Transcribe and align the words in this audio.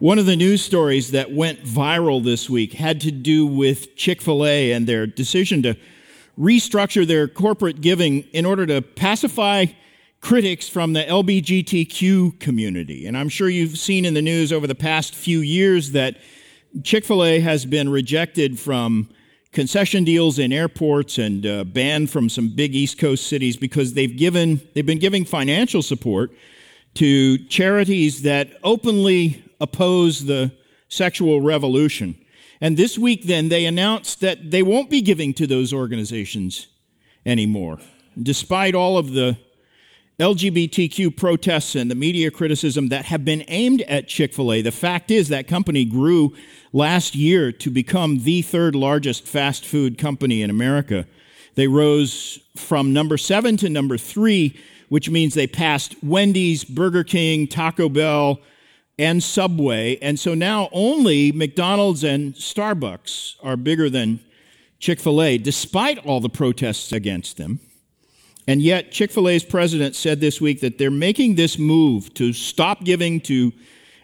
One 0.00 0.20
of 0.20 0.26
the 0.26 0.36
news 0.36 0.62
stories 0.62 1.10
that 1.10 1.32
went 1.32 1.64
viral 1.64 2.22
this 2.22 2.48
week 2.48 2.74
had 2.74 3.00
to 3.00 3.10
do 3.10 3.44
with 3.44 3.96
Chick 3.96 4.22
fil 4.22 4.46
A 4.46 4.70
and 4.70 4.86
their 4.86 5.08
decision 5.08 5.60
to 5.64 5.74
restructure 6.38 7.04
their 7.04 7.26
corporate 7.26 7.80
giving 7.80 8.20
in 8.32 8.46
order 8.46 8.64
to 8.66 8.80
pacify 8.80 9.66
critics 10.20 10.68
from 10.68 10.92
the 10.92 11.02
LBGTQ 11.02 12.38
community. 12.38 13.08
And 13.08 13.18
I'm 13.18 13.28
sure 13.28 13.48
you've 13.48 13.76
seen 13.76 14.04
in 14.04 14.14
the 14.14 14.22
news 14.22 14.52
over 14.52 14.68
the 14.68 14.74
past 14.76 15.16
few 15.16 15.40
years 15.40 15.90
that 15.90 16.16
Chick 16.84 17.04
fil 17.04 17.24
A 17.24 17.40
has 17.40 17.66
been 17.66 17.88
rejected 17.88 18.56
from 18.56 19.08
concession 19.50 20.04
deals 20.04 20.38
in 20.38 20.52
airports 20.52 21.18
and 21.18 21.44
uh, 21.44 21.64
banned 21.64 22.08
from 22.08 22.28
some 22.28 22.54
big 22.54 22.76
East 22.76 22.98
Coast 22.98 23.26
cities 23.26 23.56
because 23.56 23.94
they've 23.94 24.16
given 24.16 24.60
they've 24.74 24.86
been 24.86 25.00
giving 25.00 25.24
financial 25.24 25.82
support 25.82 26.30
to 26.94 27.38
charities 27.46 28.22
that 28.22 28.50
openly 28.62 29.42
oppose 29.60 30.26
the 30.26 30.52
sexual 30.88 31.40
revolution. 31.40 32.16
And 32.60 32.76
this 32.76 32.98
week, 32.98 33.24
then, 33.24 33.48
they 33.48 33.66
announced 33.66 34.20
that 34.20 34.50
they 34.50 34.62
won't 34.62 34.90
be 34.90 35.00
giving 35.00 35.32
to 35.34 35.46
those 35.46 35.72
organizations 35.72 36.66
anymore. 37.24 37.78
Despite 38.20 38.74
all 38.74 38.98
of 38.98 39.12
the 39.12 39.38
LGBTQ 40.18 41.16
protests 41.16 41.76
and 41.76 41.88
the 41.88 41.94
media 41.94 42.32
criticism 42.32 42.88
that 42.88 43.04
have 43.04 43.24
been 43.24 43.44
aimed 43.46 43.82
at 43.82 44.08
Chick 44.08 44.34
fil 44.34 44.52
A, 44.52 44.62
the 44.62 44.72
fact 44.72 45.12
is 45.12 45.28
that 45.28 45.46
company 45.46 45.84
grew 45.84 46.34
last 46.72 47.14
year 47.14 47.52
to 47.52 47.70
become 47.70 48.18
the 48.20 48.42
third 48.42 48.74
largest 48.74 49.28
fast 49.28 49.64
food 49.64 49.96
company 49.96 50.42
in 50.42 50.50
America. 50.50 51.06
They 51.54 51.68
rose 51.68 52.40
from 52.56 52.92
number 52.92 53.16
seven 53.16 53.56
to 53.58 53.70
number 53.70 53.96
three, 53.96 54.58
which 54.88 55.08
means 55.08 55.34
they 55.34 55.46
passed 55.46 55.94
Wendy's, 56.02 56.64
Burger 56.64 57.04
King, 57.04 57.46
Taco 57.46 57.88
Bell, 57.88 58.40
and 58.98 59.22
Subway. 59.22 59.98
And 60.02 60.18
so 60.18 60.34
now 60.34 60.68
only 60.72 61.32
McDonald's 61.32 62.04
and 62.04 62.34
Starbucks 62.34 63.36
are 63.42 63.56
bigger 63.56 63.88
than 63.88 64.20
Chick 64.78 65.00
fil 65.00 65.22
A, 65.22 65.38
despite 65.38 65.98
all 66.06 66.20
the 66.20 66.28
protests 66.28 66.92
against 66.92 67.36
them. 67.36 67.60
And 68.46 68.62
yet, 68.62 68.92
Chick 68.92 69.10
fil 69.10 69.28
A's 69.28 69.44
president 69.44 69.94
said 69.94 70.20
this 70.20 70.40
week 70.40 70.60
that 70.60 70.78
they're 70.78 70.90
making 70.90 71.34
this 71.34 71.58
move 71.58 72.14
to 72.14 72.32
stop 72.32 72.84
giving 72.84 73.20
to 73.22 73.52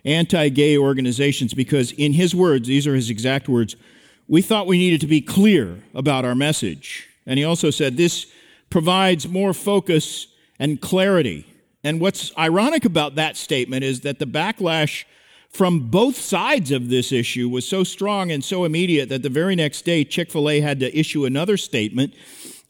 anti 0.04 0.48
gay 0.50 0.76
organizations 0.76 1.54
because, 1.54 1.92
in 1.92 2.12
his 2.12 2.34
words, 2.34 2.68
these 2.68 2.86
are 2.86 2.94
his 2.94 3.08
exact 3.08 3.48
words, 3.48 3.76
we 4.28 4.42
thought 4.42 4.66
we 4.66 4.78
needed 4.78 5.00
to 5.00 5.06
be 5.06 5.20
clear 5.20 5.82
about 5.94 6.24
our 6.24 6.34
message. 6.34 7.08
And 7.26 7.38
he 7.38 7.44
also 7.44 7.70
said 7.70 7.96
this 7.96 8.26
provides 8.68 9.28
more 9.28 9.54
focus 9.54 10.26
and 10.58 10.80
clarity 10.80 11.46
and 11.84 12.00
what's 12.00 12.36
ironic 12.38 12.86
about 12.86 13.14
that 13.16 13.36
statement 13.36 13.84
is 13.84 14.00
that 14.00 14.18
the 14.18 14.26
backlash 14.26 15.04
from 15.50 15.90
both 15.90 16.16
sides 16.16 16.72
of 16.72 16.88
this 16.88 17.12
issue 17.12 17.48
was 17.48 17.68
so 17.68 17.84
strong 17.84 18.32
and 18.32 18.42
so 18.42 18.64
immediate 18.64 19.10
that 19.10 19.22
the 19.22 19.28
very 19.28 19.54
next 19.54 19.82
day 19.82 20.02
Chick 20.02 20.32
fil 20.32 20.48
A 20.48 20.60
had 20.60 20.80
to 20.80 20.98
issue 20.98 21.26
another 21.26 21.56
statement 21.56 22.14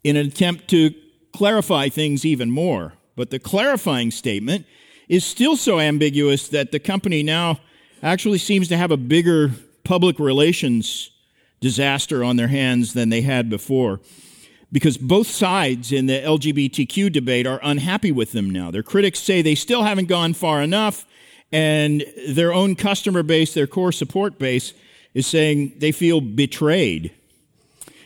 in 0.03 0.17
an 0.17 0.27
attempt 0.27 0.69
to 0.69 0.93
clarify 1.33 1.89
things 1.89 2.27
even 2.27 2.51
more. 2.51 2.93
But 3.17 3.31
the 3.31 3.39
clarifying 3.39 4.11
statement 4.11 4.67
is 5.09 5.25
still 5.25 5.57
so 5.57 5.79
ambiguous 5.79 6.49
that 6.49 6.73
the 6.73 6.81
company 6.81 7.23
now 7.23 7.61
actually 8.03 8.39
seems 8.39 8.69
to 8.69 8.77
have 8.77 8.91
a 8.91 8.97
bigger 8.97 9.53
public 9.85 10.19
relations 10.19 11.11
disaster 11.61 12.23
on 12.23 12.37
their 12.37 12.49
hands 12.49 12.93
than 12.93 13.09
they 13.09 13.23
had 13.23 13.49
before 13.49 14.01
because 14.75 14.99
both 14.99 15.29
sides 15.29 15.93
in 15.93 16.07
the 16.07 16.21
LGBTQ 16.21 17.13
debate 17.13 17.47
are 17.47 17.61
unhappy 17.63 18.11
with 18.11 18.33
them 18.33 18.51
now. 18.51 18.73
Their 18.73 18.83
critics 18.83 19.21
say 19.21 19.41
they 19.41 19.55
still 19.55 19.85
haven't 19.85 20.07
gone 20.07 20.35
far 20.35 20.61
enough, 20.61 21.07
and 21.53 22.05
their 22.29 22.53
own 22.53 22.75
customer 22.75 23.23
base, 23.23 23.55
their 23.55 23.69
core 23.69 23.93
support 23.93 24.37
base, 24.37 24.75
is 25.15 25.29
saying 25.29 25.75
they 25.79 25.93
feel 25.93 26.21
betrayed. 26.21 27.13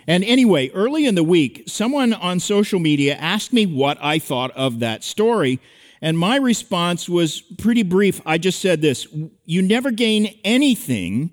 And 0.07 0.23
anyway, 0.25 0.69
early 0.75 1.07
in 1.07 1.15
the 1.15 1.25
week, 1.25 1.63
someone 1.67 2.13
on 2.13 2.39
social 2.39 2.81
media 2.81 3.17
asked 3.17 3.55
me 3.55 3.65
what 3.65 3.97
I 4.03 4.19
thought 4.19 4.51
of 4.51 4.81
that 4.81 5.03
story. 5.03 5.61
And 6.03 6.19
my 6.19 6.37
response 6.37 7.09
was 7.09 7.41
pretty 7.41 7.83
brief. 7.83 8.21
I 8.27 8.37
just 8.37 8.61
said 8.61 8.83
this 8.83 9.07
You 9.47 9.63
never 9.63 9.91
gain 9.91 10.39
anything 10.45 11.31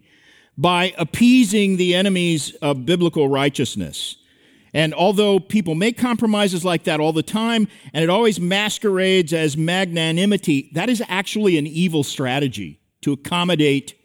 by 0.58 0.94
appeasing 0.98 1.76
the 1.76 1.94
enemies 1.94 2.56
of 2.62 2.86
biblical 2.86 3.28
righteousness. 3.28 4.16
And 4.76 4.94
although 4.94 5.40
people 5.40 5.74
make 5.74 5.98
compromises 5.98 6.66
like 6.66 6.84
that 6.84 7.00
all 7.00 7.14
the 7.14 7.24
time, 7.24 7.70
and 7.94 8.04
it 8.04 8.10
always 8.10 8.42
masquerades 8.42 9.32
as 9.32 9.56
magnanimity, 9.56 10.70
that 10.74 10.90
is 10.90 11.02
actually 11.08 11.58
an 11.58 11.66
evil 11.66 12.04
strategy 12.04 12.82
to 13.02 13.14
accommodate 13.14 13.98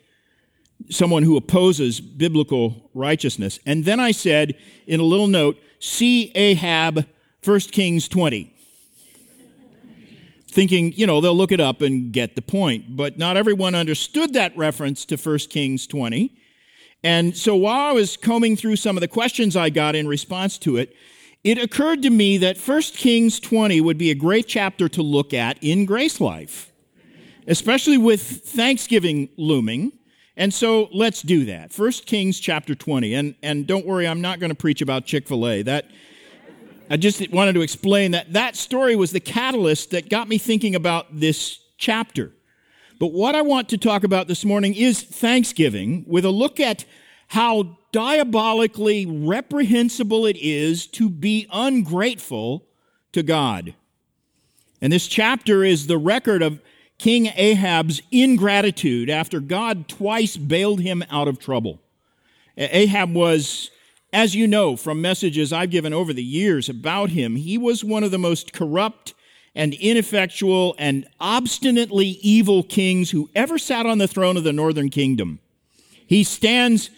someone 0.88 1.24
who 1.24 1.36
opposes 1.36 2.00
biblical 2.00 2.88
righteousness. 2.94 3.58
And 3.66 3.84
then 3.84 3.98
I 3.98 4.12
said 4.12 4.54
in 4.86 5.00
a 5.00 5.02
little 5.02 5.26
note, 5.26 5.58
see 5.80 6.30
Ahab, 6.36 7.04
1 7.44 7.60
Kings 7.72 8.06
20. 8.06 8.54
Thinking, 10.46 10.92
you 10.92 11.04
know, 11.04 11.20
they'll 11.20 11.36
look 11.36 11.50
it 11.50 11.60
up 11.60 11.80
and 11.80 12.12
get 12.12 12.36
the 12.36 12.42
point. 12.42 12.96
But 12.96 13.18
not 13.18 13.36
everyone 13.36 13.74
understood 13.74 14.34
that 14.34 14.56
reference 14.56 15.04
to 15.06 15.16
1 15.16 15.38
Kings 15.50 15.88
20. 15.88 16.32
And 17.02 17.36
so 17.36 17.56
while 17.56 17.90
I 17.90 17.92
was 17.92 18.16
combing 18.16 18.56
through 18.56 18.76
some 18.76 18.96
of 18.96 19.00
the 19.00 19.08
questions 19.08 19.56
I 19.56 19.70
got 19.70 19.94
in 19.94 20.06
response 20.06 20.58
to 20.58 20.76
it, 20.76 20.94
it 21.42 21.56
occurred 21.56 22.02
to 22.02 22.10
me 22.10 22.36
that 22.38 22.58
1 22.58 22.82
Kings 22.82 23.40
20 23.40 23.80
would 23.80 23.96
be 23.96 24.10
a 24.10 24.14
great 24.14 24.46
chapter 24.46 24.88
to 24.90 25.02
look 25.02 25.32
at 25.32 25.56
in 25.62 25.86
Grace 25.86 26.20
Life, 26.20 26.70
especially 27.46 27.96
with 27.96 28.20
Thanksgiving 28.20 29.30
looming. 29.38 29.92
And 30.36 30.52
so 30.52 30.90
let's 30.92 31.22
do 31.22 31.46
that. 31.46 31.76
1 31.76 31.92
Kings 32.04 32.38
chapter 32.38 32.74
20. 32.74 33.14
And, 33.14 33.34
and 33.42 33.66
don't 33.66 33.86
worry, 33.86 34.06
I'm 34.06 34.20
not 34.20 34.38
going 34.38 34.50
to 34.50 34.56
preach 34.56 34.82
about 34.82 35.06
Chick 35.06 35.26
fil 35.26 35.48
A. 35.48 35.62
That, 35.62 35.86
I 36.90 36.98
just 36.98 37.30
wanted 37.30 37.54
to 37.54 37.62
explain 37.62 38.10
that 38.10 38.34
that 38.34 38.56
story 38.56 38.94
was 38.94 39.10
the 39.12 39.20
catalyst 39.20 39.92
that 39.92 40.10
got 40.10 40.28
me 40.28 40.36
thinking 40.36 40.74
about 40.74 41.06
this 41.18 41.58
chapter. 41.78 42.32
But 43.00 43.14
what 43.14 43.34
I 43.34 43.40
want 43.40 43.70
to 43.70 43.78
talk 43.78 44.04
about 44.04 44.28
this 44.28 44.44
morning 44.44 44.74
is 44.74 45.02
Thanksgiving 45.02 46.04
with 46.06 46.26
a 46.26 46.30
look 46.30 46.60
at 46.60 46.84
how 47.28 47.78
diabolically 47.92 49.06
reprehensible 49.06 50.26
it 50.26 50.36
is 50.36 50.86
to 50.88 51.08
be 51.08 51.48
ungrateful 51.50 52.66
to 53.12 53.22
God. 53.22 53.72
And 54.82 54.92
this 54.92 55.08
chapter 55.08 55.64
is 55.64 55.86
the 55.86 55.96
record 55.96 56.42
of 56.42 56.60
King 56.98 57.32
Ahab's 57.36 58.02
ingratitude 58.10 59.08
after 59.08 59.40
God 59.40 59.88
twice 59.88 60.36
bailed 60.36 60.80
him 60.80 61.02
out 61.10 61.26
of 61.26 61.38
trouble. 61.38 61.80
Ahab 62.58 63.14
was, 63.14 63.70
as 64.12 64.34
you 64.34 64.46
know 64.46 64.76
from 64.76 65.00
messages 65.00 65.54
I've 65.54 65.70
given 65.70 65.94
over 65.94 66.12
the 66.12 66.22
years 66.22 66.68
about 66.68 67.08
him, 67.08 67.36
he 67.36 67.56
was 67.56 67.82
one 67.82 68.04
of 68.04 68.10
the 68.10 68.18
most 68.18 68.52
corrupt 68.52 69.14
and 69.54 69.74
ineffectual 69.74 70.74
and 70.78 71.06
obstinately 71.18 72.18
evil 72.22 72.62
kings 72.62 73.10
who 73.10 73.28
ever 73.34 73.58
sat 73.58 73.86
on 73.86 73.98
the 73.98 74.08
throne 74.08 74.36
of 74.36 74.44
the 74.44 74.52
northern 74.52 74.90
kingdom. 74.90 75.40
He 76.06 76.24
stands 76.24 76.90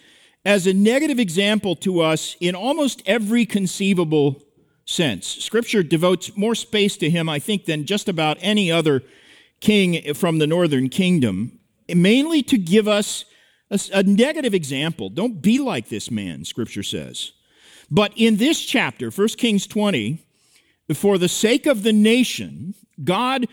as 0.45 0.67
a 0.67 0.73
negative 0.73 1.19
example 1.19 1.77
to 1.77 2.01
us 2.01 2.37
in 2.41 2.55
almost 2.55 3.03
every 3.07 3.47
conceivable 3.47 4.43
sense. 4.85 5.27
Scripture 5.27 5.83
devotes 5.83 6.37
more 6.37 6.55
space 6.55 6.97
to 6.99 7.09
him, 7.09 7.29
I 7.29 7.39
think, 7.39 7.65
than 7.65 7.87
just 7.87 8.09
about 8.09 8.39
any 8.41 8.71
other 8.71 9.03
king 9.61 10.15
from 10.15 10.39
the 10.39 10.47
northern 10.47 10.89
kingdom, 10.89 11.61
mainly 11.89 12.43
to 12.43 12.59
give 12.59 12.89
us 12.89 13.25
a, 13.71 13.79
a 13.95 14.03
negative 14.03 14.55
example. 14.55 15.09
Don't 15.09 15.41
be 15.41 15.59
like 15.59 15.89
this 15.89 16.11
man, 16.11 16.45
Scripture 16.45 16.83
says. 16.83 17.33
But 17.91 18.13
in 18.17 18.37
this 18.37 18.61
chapter, 18.65 19.11
1 19.11 19.29
Kings 19.29 19.67
20, 19.67 20.25
for 20.95 21.19
the 21.19 21.29
sake 21.29 21.67
of 21.67 21.83
the 21.83 21.93
nation, 21.93 22.75
God 23.03 23.47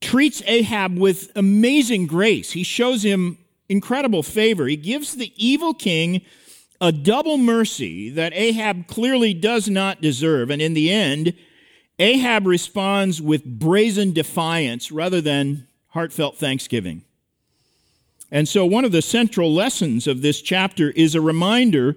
treats 0.00 0.42
Ahab 0.46 0.98
with 0.98 1.30
amazing 1.36 2.06
grace. 2.06 2.52
He 2.52 2.62
shows 2.62 3.02
him 3.02 3.38
incredible 3.68 4.22
favor. 4.22 4.66
He 4.66 4.76
gives 4.76 5.14
the 5.14 5.32
evil 5.36 5.74
king 5.74 6.22
a 6.80 6.90
double 6.92 7.36
mercy 7.36 8.10
that 8.10 8.32
Ahab 8.34 8.86
clearly 8.86 9.34
does 9.34 9.68
not 9.68 10.00
deserve. 10.00 10.50
And 10.50 10.62
in 10.62 10.74
the 10.74 10.90
end, 10.90 11.34
Ahab 11.98 12.46
responds 12.46 13.20
with 13.20 13.44
brazen 13.44 14.12
defiance 14.12 14.90
rather 14.90 15.20
than 15.20 15.66
heartfelt 15.88 16.38
thanksgiving. 16.38 17.02
And 18.32 18.48
so, 18.48 18.64
one 18.64 18.84
of 18.84 18.92
the 18.92 19.02
central 19.02 19.52
lessons 19.52 20.06
of 20.06 20.22
this 20.22 20.40
chapter 20.40 20.90
is 20.90 21.14
a 21.14 21.20
reminder 21.20 21.96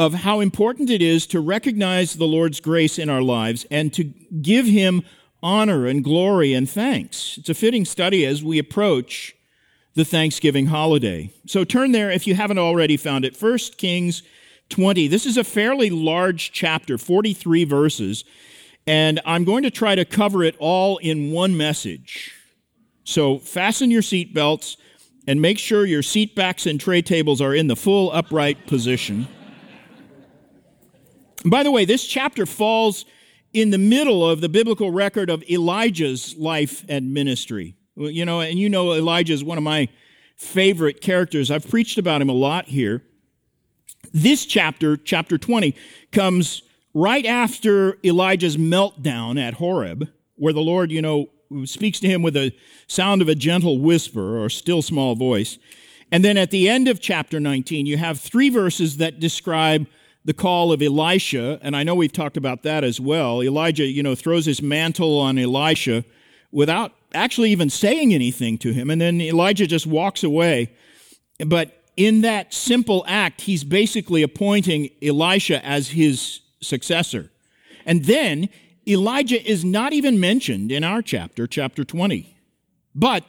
of 0.00 0.14
how 0.14 0.40
important 0.40 0.88
it 0.88 1.02
is 1.02 1.26
to 1.26 1.38
recognize 1.38 2.14
the 2.14 2.24
Lord's 2.24 2.58
grace 2.58 2.98
in 2.98 3.10
our 3.10 3.20
lives 3.20 3.66
and 3.70 3.92
to 3.92 4.04
give 4.40 4.64
Him 4.64 5.02
honor 5.42 5.84
and 5.84 6.02
glory 6.02 6.54
and 6.54 6.68
thanks. 6.68 7.36
It's 7.36 7.50
a 7.50 7.54
fitting 7.54 7.84
study 7.84 8.24
as 8.24 8.42
we 8.42 8.58
approach 8.58 9.36
the 9.92 10.06
Thanksgiving 10.06 10.68
holiday. 10.68 11.30
So 11.46 11.64
turn 11.64 11.92
there 11.92 12.10
if 12.10 12.26
you 12.26 12.34
haven't 12.34 12.56
already 12.56 12.96
found 12.96 13.26
it. 13.26 13.36
1 13.38 13.58
Kings 13.76 14.22
20. 14.70 15.06
This 15.06 15.26
is 15.26 15.36
a 15.36 15.44
fairly 15.44 15.90
large 15.90 16.50
chapter, 16.50 16.96
43 16.96 17.64
verses, 17.64 18.24
and 18.86 19.20
I'm 19.26 19.44
going 19.44 19.64
to 19.64 19.70
try 19.70 19.96
to 19.96 20.06
cover 20.06 20.42
it 20.42 20.56
all 20.58 20.96
in 20.96 21.30
one 21.30 21.58
message. 21.58 22.32
So 23.04 23.38
fasten 23.38 23.90
your 23.90 24.00
seatbelts 24.00 24.78
and 25.26 25.42
make 25.42 25.58
sure 25.58 25.84
your 25.84 26.02
seat 26.02 26.34
backs 26.34 26.64
and 26.64 26.80
tray 26.80 27.02
tables 27.02 27.42
are 27.42 27.54
in 27.54 27.66
the 27.66 27.76
full 27.76 28.10
upright 28.12 28.66
position. 28.66 29.28
By 31.44 31.62
the 31.62 31.70
way, 31.70 31.84
this 31.84 32.06
chapter 32.06 32.44
falls 32.46 33.04
in 33.52 33.70
the 33.70 33.78
middle 33.78 34.28
of 34.28 34.40
the 34.40 34.48
biblical 34.48 34.90
record 34.90 35.30
of 35.30 35.42
Elijah's 35.50 36.36
life 36.36 36.84
and 36.88 37.12
ministry. 37.12 37.76
You 37.96 38.24
know, 38.24 38.40
and 38.40 38.58
you 38.58 38.68
know 38.68 38.92
Elijah 38.92 39.32
is 39.32 39.42
one 39.42 39.58
of 39.58 39.64
my 39.64 39.88
favorite 40.36 41.00
characters. 41.00 41.50
I've 41.50 41.68
preached 41.68 41.98
about 41.98 42.22
him 42.22 42.28
a 42.28 42.34
lot 42.34 42.66
here. 42.66 43.02
This 44.12 44.46
chapter, 44.46 44.96
chapter 44.96 45.38
20, 45.38 45.74
comes 46.12 46.62
right 46.94 47.26
after 47.26 47.98
Elijah's 48.04 48.56
meltdown 48.56 49.38
at 49.38 49.54
Horeb, 49.54 50.08
where 50.36 50.52
the 50.52 50.60
Lord, 50.60 50.90
you 50.90 51.02
know, 51.02 51.28
speaks 51.64 52.00
to 52.00 52.08
him 52.08 52.22
with 52.22 52.36
a 52.36 52.52
sound 52.86 53.22
of 53.22 53.28
a 53.28 53.34
gentle 53.34 53.78
whisper 53.78 54.42
or 54.42 54.48
still 54.48 54.82
small 54.82 55.14
voice. 55.14 55.58
And 56.12 56.24
then 56.24 56.36
at 56.36 56.50
the 56.50 56.68
end 56.68 56.88
of 56.88 57.00
chapter 57.00 57.38
19, 57.38 57.86
you 57.86 57.96
have 57.96 58.18
three 58.18 58.50
verses 58.50 58.96
that 58.96 59.20
describe 59.20 59.86
the 60.24 60.34
call 60.34 60.72
of 60.72 60.82
Elisha, 60.82 61.58
and 61.62 61.74
I 61.74 61.82
know 61.82 61.94
we've 61.94 62.12
talked 62.12 62.36
about 62.36 62.62
that 62.62 62.84
as 62.84 63.00
well. 63.00 63.42
Elijah, 63.42 63.84
you 63.84 64.02
know, 64.02 64.14
throws 64.14 64.46
his 64.46 64.60
mantle 64.60 65.18
on 65.18 65.38
Elisha 65.38 66.04
without 66.52 66.92
actually 67.14 67.50
even 67.50 67.70
saying 67.70 68.12
anything 68.12 68.58
to 68.58 68.72
him, 68.72 68.90
and 68.90 69.00
then 69.00 69.20
Elijah 69.20 69.66
just 69.66 69.86
walks 69.86 70.22
away. 70.22 70.72
But 71.44 71.82
in 71.96 72.20
that 72.20 72.52
simple 72.52 73.04
act, 73.08 73.42
he's 73.42 73.64
basically 73.64 74.22
appointing 74.22 74.90
Elisha 75.02 75.64
as 75.64 75.88
his 75.88 76.40
successor. 76.60 77.30
And 77.86 78.04
then 78.04 78.48
Elijah 78.86 79.42
is 79.42 79.64
not 79.64 79.92
even 79.92 80.20
mentioned 80.20 80.70
in 80.70 80.84
our 80.84 81.02
chapter, 81.02 81.46
chapter 81.46 81.84
20. 81.84 82.36
But 82.94 83.24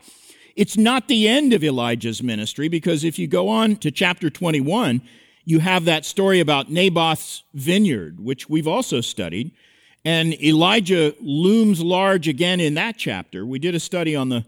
it's 0.56 0.78
not 0.78 1.08
the 1.08 1.28
end 1.28 1.54
of 1.54 1.64
Elijah's 1.64 2.22
ministry 2.22 2.68
because 2.68 3.04
if 3.04 3.18
you 3.18 3.28
go 3.28 3.50
on 3.50 3.78
to 3.78 3.92
chapter 3.92 4.30
21, 4.30 5.02
you 5.52 5.60
have 5.60 5.84
that 5.84 6.06
story 6.06 6.40
about 6.40 6.72
Naboth's 6.72 7.44
vineyard, 7.54 8.22
which 8.22 8.50
we've 8.50 8.70
also 8.70 9.02
studied. 9.02 9.52
And 10.06 10.34
Elijah 10.42 11.14
looms 11.20 11.82
large 11.82 12.30
again 12.30 12.62
in 12.62 12.76
that 12.76 12.96
chapter. 12.98 13.46
We 13.46 13.60
did 13.60 13.76
a 13.76 13.80
study 13.80 14.16
on 14.16 14.30
the 14.30 14.46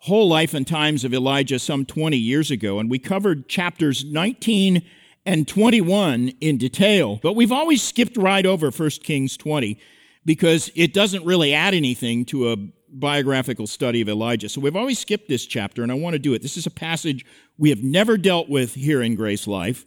whole 0.00 0.28
life 0.28 0.52
and 0.52 0.66
times 0.66 1.02
of 1.02 1.14
Elijah 1.14 1.58
some 1.58 1.86
20 1.86 2.18
years 2.18 2.50
ago, 2.50 2.78
and 2.78 2.90
we 2.90 2.98
covered 2.98 3.48
chapters 3.48 4.04
19 4.04 4.84
and 5.24 5.48
21 5.48 6.28
in 6.42 6.58
detail. 6.58 7.18
But 7.22 7.32
we've 7.32 7.50
always 7.50 7.82
skipped 7.82 8.18
right 8.18 8.44
over 8.44 8.70
1 8.70 8.90
Kings 9.02 9.38
20 9.38 9.80
because 10.26 10.70
it 10.74 10.92
doesn't 10.92 11.24
really 11.24 11.54
add 11.54 11.72
anything 11.72 12.26
to 12.26 12.52
a 12.52 12.56
biographical 12.90 13.66
study 13.66 14.02
of 14.02 14.10
Elijah. 14.10 14.50
So 14.50 14.60
we've 14.60 14.76
always 14.76 14.98
skipped 14.98 15.30
this 15.30 15.46
chapter, 15.46 15.82
and 15.82 15.90
I 15.90 15.94
want 15.94 16.12
to 16.12 16.18
do 16.18 16.34
it. 16.34 16.42
This 16.42 16.58
is 16.58 16.66
a 16.66 16.70
passage 16.70 17.24
we 17.56 17.70
have 17.70 17.82
never 17.82 18.18
dealt 18.18 18.50
with 18.50 18.74
here 18.74 19.00
in 19.00 19.14
Grace 19.14 19.46
Life 19.46 19.86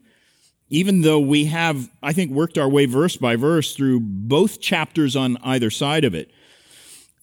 even 0.70 1.02
though 1.02 1.20
we 1.20 1.46
have, 1.46 1.90
I 2.04 2.14
think, 2.14 2.32
worked 2.32 2.58
our 2.58 2.70
way 2.70 2.86
verse 2.86 3.16
by 3.16 3.36
verse 3.36 3.76
through 3.76 4.02
both 4.02 4.60
chapters 4.60 5.16
on 5.16 5.38
either 5.44 5.70
side 5.70 6.04
of 6.04 6.14
it. 6.14 6.30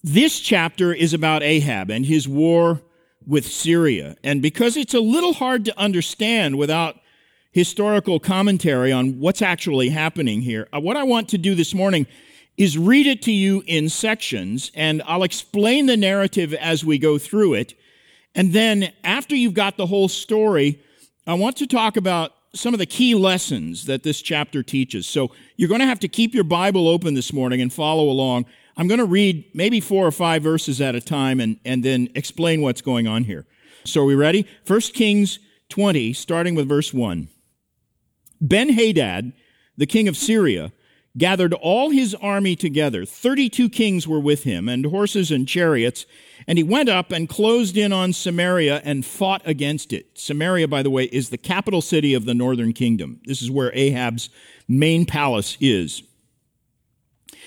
This 0.03 0.39
chapter 0.39 0.93
is 0.93 1.13
about 1.13 1.43
Ahab 1.43 1.89
and 1.89 2.05
his 2.05 2.27
war 2.27 2.81
with 3.25 3.45
Syria. 3.45 4.15
And 4.23 4.41
because 4.41 4.77
it's 4.77 4.93
a 4.93 4.99
little 4.99 5.33
hard 5.33 5.65
to 5.65 5.79
understand 5.79 6.57
without 6.57 6.99
historical 7.51 8.19
commentary 8.19 8.91
on 8.91 9.19
what's 9.19 9.41
actually 9.41 9.89
happening 9.89 10.41
here, 10.41 10.67
uh, 10.73 10.79
what 10.79 10.97
I 10.97 11.03
want 11.03 11.29
to 11.29 11.37
do 11.37 11.55
this 11.55 11.73
morning 11.73 12.05
is 12.57 12.77
read 12.77 13.05
it 13.05 13.21
to 13.23 13.31
you 13.31 13.63
in 13.67 13.89
sections, 13.89 14.71
and 14.75 15.01
I'll 15.05 15.23
explain 15.23 15.87
the 15.87 15.97
narrative 15.97 16.53
as 16.53 16.85
we 16.85 16.97
go 16.97 17.17
through 17.17 17.55
it. 17.55 17.73
And 18.33 18.53
then 18.53 18.93
after 19.03 19.35
you've 19.35 19.53
got 19.53 19.77
the 19.77 19.87
whole 19.87 20.07
story, 20.07 20.81
I 21.27 21.33
want 21.33 21.57
to 21.57 21.67
talk 21.67 21.97
about 21.97 22.31
some 22.55 22.73
of 22.73 22.79
the 22.79 22.85
key 22.85 23.13
lessons 23.15 23.85
that 23.85 24.03
this 24.03 24.21
chapter 24.21 24.63
teaches. 24.63 25.07
So 25.07 25.31
you're 25.57 25.69
going 25.69 25.81
to 25.81 25.85
have 25.85 25.99
to 25.99 26.07
keep 26.07 26.33
your 26.33 26.43
Bible 26.43 26.87
open 26.87 27.13
this 27.13 27.33
morning 27.33 27.61
and 27.61 27.71
follow 27.71 28.09
along. 28.09 28.45
I'm 28.77 28.87
going 28.87 28.99
to 28.99 29.05
read 29.05 29.45
maybe 29.53 29.79
four 29.79 30.07
or 30.07 30.11
five 30.11 30.41
verses 30.41 30.81
at 30.81 30.95
a 30.95 31.01
time 31.01 31.39
and, 31.39 31.59
and 31.65 31.83
then 31.83 32.09
explain 32.15 32.61
what's 32.61 32.81
going 32.81 33.07
on 33.07 33.25
here. 33.25 33.45
So 33.83 34.01
are 34.01 34.05
we 34.05 34.15
ready? 34.15 34.47
1 34.65 34.79
Kings 34.93 35.39
20, 35.69 36.13
starting 36.13 36.55
with 36.55 36.67
verse 36.67 36.93
1. 36.93 37.27
Ben 38.41 38.69
Hadad, 38.69 39.33
the 39.77 39.85
king 39.85 40.07
of 40.07 40.17
Syria, 40.17 40.71
gathered 41.17 41.53
all 41.53 41.89
his 41.89 42.13
army 42.15 42.55
together. 42.55 43.05
Thirty-two 43.05 43.69
kings 43.69 44.07
were 44.07 44.19
with 44.19 44.43
him, 44.43 44.67
and 44.67 44.85
horses 44.85 45.31
and 45.31 45.47
chariots. 45.47 46.05
And 46.47 46.57
he 46.57 46.63
went 46.63 46.89
up 46.89 47.11
and 47.11 47.29
closed 47.29 47.77
in 47.77 47.93
on 47.93 48.13
Samaria 48.13 48.81
and 48.83 49.05
fought 49.05 49.41
against 49.45 49.93
it. 49.93 50.07
Samaria, 50.13 50.67
by 50.67 50.83
the 50.83 50.89
way, 50.89 51.05
is 51.05 51.29
the 51.29 51.37
capital 51.37 51.81
city 51.81 52.13
of 52.13 52.25
the 52.25 52.33
northern 52.33 52.73
kingdom. 52.73 53.19
This 53.25 53.41
is 53.41 53.49
where 53.49 53.71
Ahab's 53.73 54.29
main 54.67 55.05
palace 55.05 55.57
is. 55.59 56.03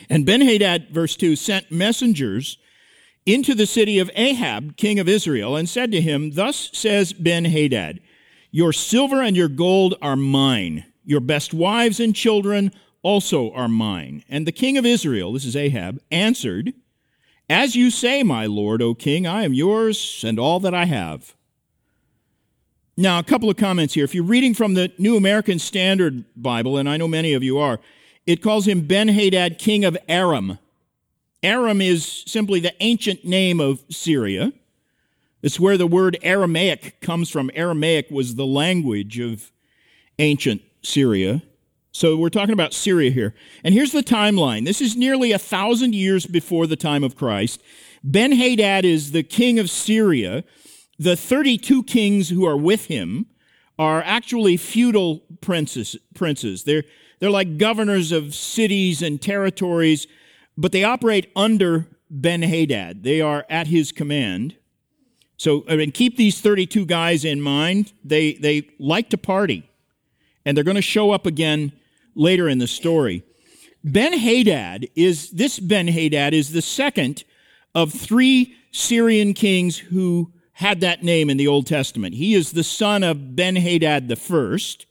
And 0.09 0.27
Benhadad, 0.27 0.91
verse 0.91 1.17
2, 1.17 1.37
sent 1.37 1.71
messengers 1.71 2.59
into 3.27 3.55
the 3.55 3.67
city 3.67 3.99
of 3.99 4.11
Ahab, 4.15 4.77
king 4.77 4.99
of 4.99 5.09
Israel, 5.09 5.55
and 5.55 5.69
said 5.69 5.93
to 5.93 6.01
him, 6.01 6.33
Thus 6.33 6.71
says 6.73 7.13
Benhadad, 7.13 8.01
Your 8.51 8.73
silver 8.73 9.23
and 9.23 9.37
your 9.37 9.49
gold 9.49 9.95
are 10.01 10.17
mine, 10.17 10.87
your 11.05 11.21
best 11.21 11.53
wives 11.53 12.01
and 12.01 12.15
children 12.15 12.73
also 13.09 13.51
are 13.53 13.69
mine. 13.69 14.23
And 14.29 14.47
the 14.47 14.53
king 14.53 14.77
of 14.77 14.85
Israel, 14.85 15.33
this 15.33 15.47
is 15.47 15.57
Ahab, 15.57 15.99
answered, 16.11 16.75
As 17.49 17.75
you 17.75 17.91
say, 17.91 18.23
my 18.23 18.45
lord, 18.45 18.83
O 18.83 18.95
king, 18.95 19.27
I 19.27 19.45
am 19.45 19.55
yours 19.55 20.23
and 20.27 20.39
all 20.39 20.61
that 20.61 20.75
I 20.75 20.85
have. 20.85 21.35
Now, 22.99 23.19
a 23.19 23.23
couple 23.23 23.49
of 23.49 23.57
comments 23.57 23.95
here. 23.95 24.05
If 24.05 24.15
you're 24.15 24.25
reading 24.25 24.53
from 24.53 24.75
the 24.75 24.93
New 24.99 25.17
American 25.17 25.59
Standard 25.59 26.23
Bible, 26.37 26.77
and 26.77 26.87
I 26.87 26.99
know 26.99 27.09
many 27.09 27.33
of 27.33 27.43
you 27.43 27.57
are, 27.57 27.81
it 28.27 28.43
calls 28.43 28.69
him 28.69 28.87
Ben 28.87 29.09
Hadad, 29.09 29.59
king 29.59 29.87
of 29.87 29.97
Aram. 30.07 30.59
Aram 31.43 31.81
is 31.81 32.25
simply 32.27 32.61
the 32.61 32.75
ancient 32.81 33.25
name 33.25 33.59
of 33.59 33.85
Syria. 33.89 34.53
It's 35.41 35.59
where 35.59 35.79
the 35.79 35.87
word 35.87 36.19
Aramaic 36.23 37.01
comes 37.01 37.31
from. 37.31 37.51
Aramaic 37.55 38.11
was 38.11 38.35
the 38.35 38.45
language 38.45 39.19
of 39.19 39.51
ancient 40.19 40.61
Syria. 40.83 41.41
So 41.93 42.17
we're 42.17 42.29
talking 42.29 42.53
about 42.53 42.75
Syria 42.75 43.11
here. 43.11 43.35
And 43.65 43.75
here's 43.75 43.93
the 43.93 44.03
timeline. 44.03 44.65
This 44.65 44.81
is 44.81 44.97
nearly 44.97 45.33
a 45.33 45.39
thousand 45.39 45.95
years 45.95 46.27
before 46.27 46.67
the 46.67 46.77
time 46.77 47.03
of 47.03 47.17
Christ. 47.17 47.63
Ben 48.05 48.33
Hadad 48.33 48.85
is 48.85 49.13
the 49.13 49.23
king 49.23 49.59
of 49.59 49.71
Syria. 49.71 50.45
The 50.99 51.17
32 51.17 51.83
kings 51.85 52.29
who 52.29 52.47
are 52.47 52.57
with 52.57 52.87
him 52.87 53.27
are 53.79 54.03
actually 54.03 54.57
feudal 54.57 55.23
princes. 55.41 55.97
princes. 56.15 56.65
They're, 56.65 56.85
they're 57.21 57.31
like 57.31 57.59
governors 57.59 58.13
of 58.13 58.35
cities 58.35 59.03
and 59.03 59.21
territories, 59.21 60.07
but 60.57 60.73
they 60.73 60.85
operate 60.85 61.31
under 61.35 61.87
Ben 62.11 62.43
Hadad. 62.43 63.03
They 63.03 63.21
are 63.21 63.47
at 63.49 63.69
his 63.69 63.93
command. 63.93 64.57
So, 65.37 65.65
I 65.69 65.77
mean, 65.77 65.93
keep 65.93 66.17
these 66.17 66.41
32 66.41 66.87
guys 66.87 67.25
in 67.25 67.41
mind. 67.41 67.93
They, 68.05 68.35
they 68.35 68.69
like 68.81 69.11
to 69.11 69.19
party, 69.19 69.71
and 70.45 70.57
they're 70.57 70.65
going 70.65 70.75
to 70.75 70.83
show 70.83 71.13
up 71.13 71.27
again 71.27 71.73
later 72.19 72.49
in 72.49 72.59
the 72.59 72.67
story. 72.67 73.23
Ben 73.85 74.13
Hadad 74.13 74.89
is, 74.97 75.31
this 75.31 75.59
Ben 75.59 75.89
Hadad 75.89 76.35
is 76.35 76.53
the 76.53 76.61
second 76.61 77.25
of 77.75 77.93
three 77.93 78.55
Syrian 78.73 79.33
kings 79.33 79.79
who 79.79 80.33
had 80.53 80.81
that 80.81 81.05
name 81.05 81.31
in 81.31 81.37
the 81.37 81.47
Old 81.47 81.67
Testament. 81.67 82.17
He 82.17 82.35
is 82.35 82.53
the 82.53 82.65
son 82.65 83.05
of 83.05 83.37
Ben 83.37 83.55
Hadad 83.55 84.09
the 84.09 84.17
first, 84.17 84.87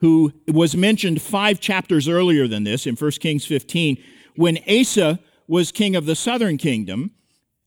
who 0.00 0.32
was 0.48 0.76
mentioned 0.76 1.22
five 1.22 1.60
chapters 1.60 2.08
earlier 2.08 2.48
than 2.48 2.64
this 2.64 2.86
in 2.86 2.96
1 2.96 3.10
Kings 3.12 3.46
15, 3.46 3.96
when 4.34 4.58
Asa 4.68 5.20
was 5.46 5.70
king 5.70 5.94
of 5.94 6.06
the 6.06 6.16
southern 6.16 6.58
kingdom. 6.58 7.12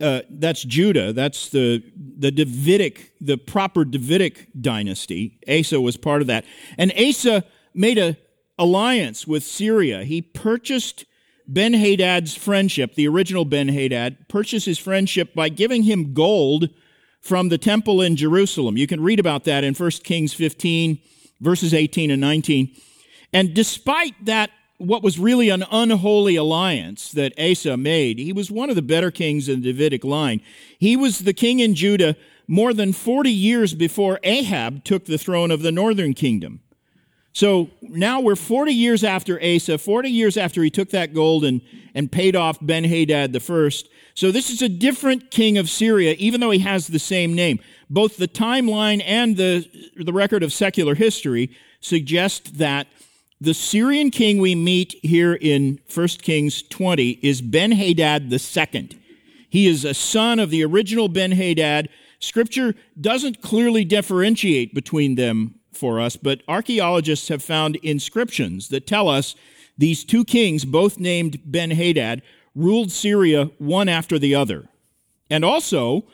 Uh, 0.02 0.22
that's 0.30 0.64
Judah. 0.64 1.12
That's 1.12 1.50
the 1.50 1.84
the 1.98 2.32
Davidic, 2.32 3.12
the 3.20 3.38
proper 3.38 3.84
Davidic 3.84 4.48
dynasty. 4.62 5.40
Asa 5.50 5.82
was 5.82 5.98
part 5.98 6.22
of 6.22 6.28
that, 6.28 6.46
and 6.78 6.94
Asa 6.98 7.44
made 7.74 7.98
a 7.98 8.16
alliance 8.60 9.26
with 9.26 9.44
Syria. 9.44 10.04
He 10.04 10.22
purchased 10.22 11.06
Ben 11.48 11.74
Hadad's 11.74 12.36
friendship, 12.36 12.94
the 12.94 13.08
original 13.08 13.46
Ben 13.46 13.70
Hadad, 13.70 14.28
purchased 14.28 14.68
his 14.68 14.78
friendship 14.78 15.34
by 15.34 15.50
giving 15.50 15.84
him 15.84 16.14
gold 16.14 16.70
from 17.22 17.50
the 17.50 17.58
temple 17.58 18.02
in 18.02 18.16
Jerusalem. 18.16 18.78
You 18.78 18.86
can 18.86 19.02
read 19.02 19.20
about 19.20 19.46
that 19.46 19.64
in 19.64 19.74
1 19.74 19.92
Kings 20.04 20.34
15, 20.34 21.00
verses 21.42 21.74
18 21.74 22.12
and 22.12 22.22
19. 22.22 22.76
And 23.34 23.54
despite 23.56 24.26
that, 24.26 24.52
what 24.78 25.04
was 25.04 25.20
really 25.20 25.50
an 25.50 25.66
unholy 25.72 26.36
alliance 26.36 27.12
that 27.12 27.34
Asa 27.40 27.76
made, 27.78 28.20
he 28.20 28.32
was 28.32 28.50
one 28.52 28.70
of 28.70 28.76
the 28.76 28.82
better 28.82 29.12
kings 29.12 29.50
in 29.50 29.62
the 29.62 29.74
Davidic 29.74 30.04
line. 30.04 30.42
He 30.78 30.96
was 30.96 31.20
the 31.20 31.34
king 31.34 31.60
in 31.60 31.76
Judah 31.76 32.16
more 32.48 32.74
than 32.74 32.94
40 32.94 33.30
years 33.30 33.74
before 33.74 34.20
Ahab 34.24 34.84
took 34.84 35.06
the 35.06 35.18
throne 35.18 35.52
of 35.52 35.62
the 35.62 35.72
northern 35.72 36.14
kingdom. 36.14 36.62
So 37.40 37.70
now 37.82 38.20
we're 38.20 38.36
40 38.36 38.74
years 38.74 39.02
after 39.02 39.42
Asa, 39.42 39.78
40 39.78 40.10
years 40.10 40.36
after 40.36 40.62
he 40.62 40.70
took 40.70 40.90
that 40.90 41.14
gold 41.14 41.46
and, 41.46 41.62
and 41.96 42.12
paid 42.12 42.36
off 42.36 42.58
Ben 42.60 42.84
Hadad 42.84 43.32
the 43.32 43.40
first. 43.40 43.88
So 44.14 44.30
this 44.30 44.50
is 44.50 44.62
a 44.62 44.68
different 44.68 45.32
king 45.32 45.58
of 45.58 45.70
Syria, 45.70 46.18
even 46.20 46.42
though 46.42 46.52
he 46.52 46.60
has 46.60 46.88
the 46.88 47.00
same 47.00 47.34
name. 47.34 47.60
Both 47.90 48.18
the 48.18 48.28
timeline 48.28 49.02
and 49.06 49.38
the, 49.38 49.66
the 49.96 50.12
record 50.12 50.44
of 50.44 50.52
secular 50.52 50.96
history 50.96 51.56
suggest 51.80 52.58
that 52.58 52.88
the 53.40 53.54
Syrian 53.54 54.12
king 54.12 54.42
we 54.42 54.54
meet 54.54 54.96
here 55.02 55.34
in 55.34 55.80
1 55.96 56.08
Kings 56.22 56.62
20 56.64 57.20
is 57.22 57.42
Ben 57.42 57.72
Hadad 57.72 58.30
II. 58.34 58.90
He 59.50 59.66
is 59.66 59.86
a 59.86 59.94
son 59.94 60.40
of 60.40 60.50
the 60.50 60.66
original 60.66 61.08
Ben 61.08 61.32
Hadad. 61.32 61.88
Scripture 62.20 62.76
doesn't 63.00 63.42
clearly 63.42 63.86
differentiate 63.86 64.74
between 64.76 65.16
them 65.16 65.56
for 65.80 66.00
us, 66.00 66.16
but 66.16 66.44
archaeologists 66.48 67.30
have 67.30 67.42
found 67.42 67.78
inscriptions 67.78 68.68
that 68.70 68.86
tell 68.86 69.08
us 69.08 69.36
these 69.78 70.04
two 70.04 70.26
kings, 70.26 70.66
both 70.66 71.00
named 71.00 71.40
Ben 71.46 71.72
Hadad, 71.72 72.22
ruled 72.54 72.92
Syria 72.92 73.46
one 73.58 73.88
after 73.88 74.20
the 74.20 74.36
other. 74.36 74.68
And 75.30 75.46
also, 75.46 76.06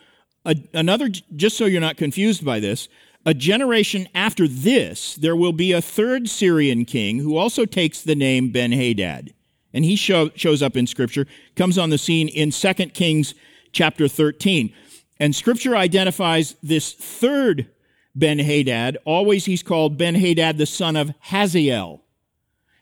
a, 0.46 0.56
another, 0.74 1.10
just 1.36 1.58
so 1.58 1.66
you're 1.66 1.82
not 1.82 1.98
confused 1.98 2.46
by 2.46 2.60
this, 2.60 2.88
a 3.26 3.34
generation 3.34 4.08
after 4.14 4.48
this, 4.48 5.16
there 5.16 5.36
will 5.36 5.54
be 5.54 5.72
a 5.72 5.82
third 5.82 6.30
Syrian 6.30 6.86
king 6.86 7.20
who 7.20 7.38
also 7.38 7.66
takes 7.66 8.02
the 8.02 8.16
name 8.16 8.52
Ben 8.52 8.72
Hadad. 8.72 9.34
And 9.74 9.84
he 9.84 9.96
show, 9.96 10.30
shows 10.36 10.62
up 10.62 10.78
in 10.78 10.86
Scripture, 10.86 11.26
comes 11.56 11.78
on 11.78 11.90
the 11.90 11.98
scene 11.98 12.28
in 12.28 12.52
2 12.52 12.74
Kings 12.94 13.34
chapter 13.72 14.08
13. 14.08 14.74
And 15.20 15.36
Scripture 15.36 15.76
identifies 15.76 16.56
this 16.62 16.94
third 16.94 17.68
Ben 18.16 18.40
Hadad. 18.40 18.98
Always 19.06 19.46
he's 19.46 19.64
called 19.64 19.98
Ben 19.98 20.16
Hadad, 20.16 20.58
the 20.58 20.66
son 20.66 20.96
of 20.96 21.14
Hazael. 21.20 22.02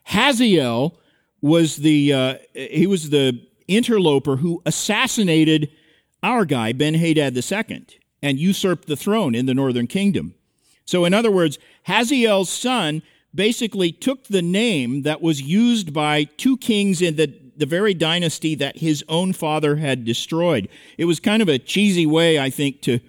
Hazael 0.04 0.98
was 1.40 1.76
the, 1.76 2.12
uh, 2.12 2.34
he 2.54 2.86
was 2.86 3.10
the 3.10 3.40
interloper 3.68 4.36
who 4.36 4.62
assassinated 4.64 5.70
our 6.22 6.44
guy, 6.44 6.72
Ben 6.72 6.94
Hadad 6.94 7.36
II, 7.36 7.86
and 8.22 8.38
usurped 8.38 8.86
the 8.86 8.96
throne 8.96 9.34
in 9.34 9.46
the 9.46 9.54
northern 9.54 9.86
kingdom. 9.86 10.34
So, 10.86 11.04
in 11.04 11.14
other 11.14 11.30
words, 11.30 11.58
Hazael's 11.84 12.50
son 12.50 13.02
basically 13.34 13.90
took 13.90 14.24
the 14.24 14.42
name 14.42 15.02
that 15.02 15.20
was 15.20 15.42
used 15.42 15.92
by 15.92 16.24
two 16.24 16.56
kings 16.58 17.02
in 17.02 17.16
the, 17.16 17.34
the 17.56 17.66
very 17.66 17.94
dynasty 17.94 18.54
that 18.54 18.78
his 18.78 19.04
own 19.08 19.32
father 19.32 19.76
had 19.76 20.04
destroyed. 20.04 20.68
It 20.96 21.06
was 21.06 21.20
kind 21.20 21.42
of 21.42 21.48
a 21.48 21.58
cheesy 21.58 22.06
way, 22.06 22.38
I 22.38 22.50
think, 22.50 22.80
to, 22.82 23.00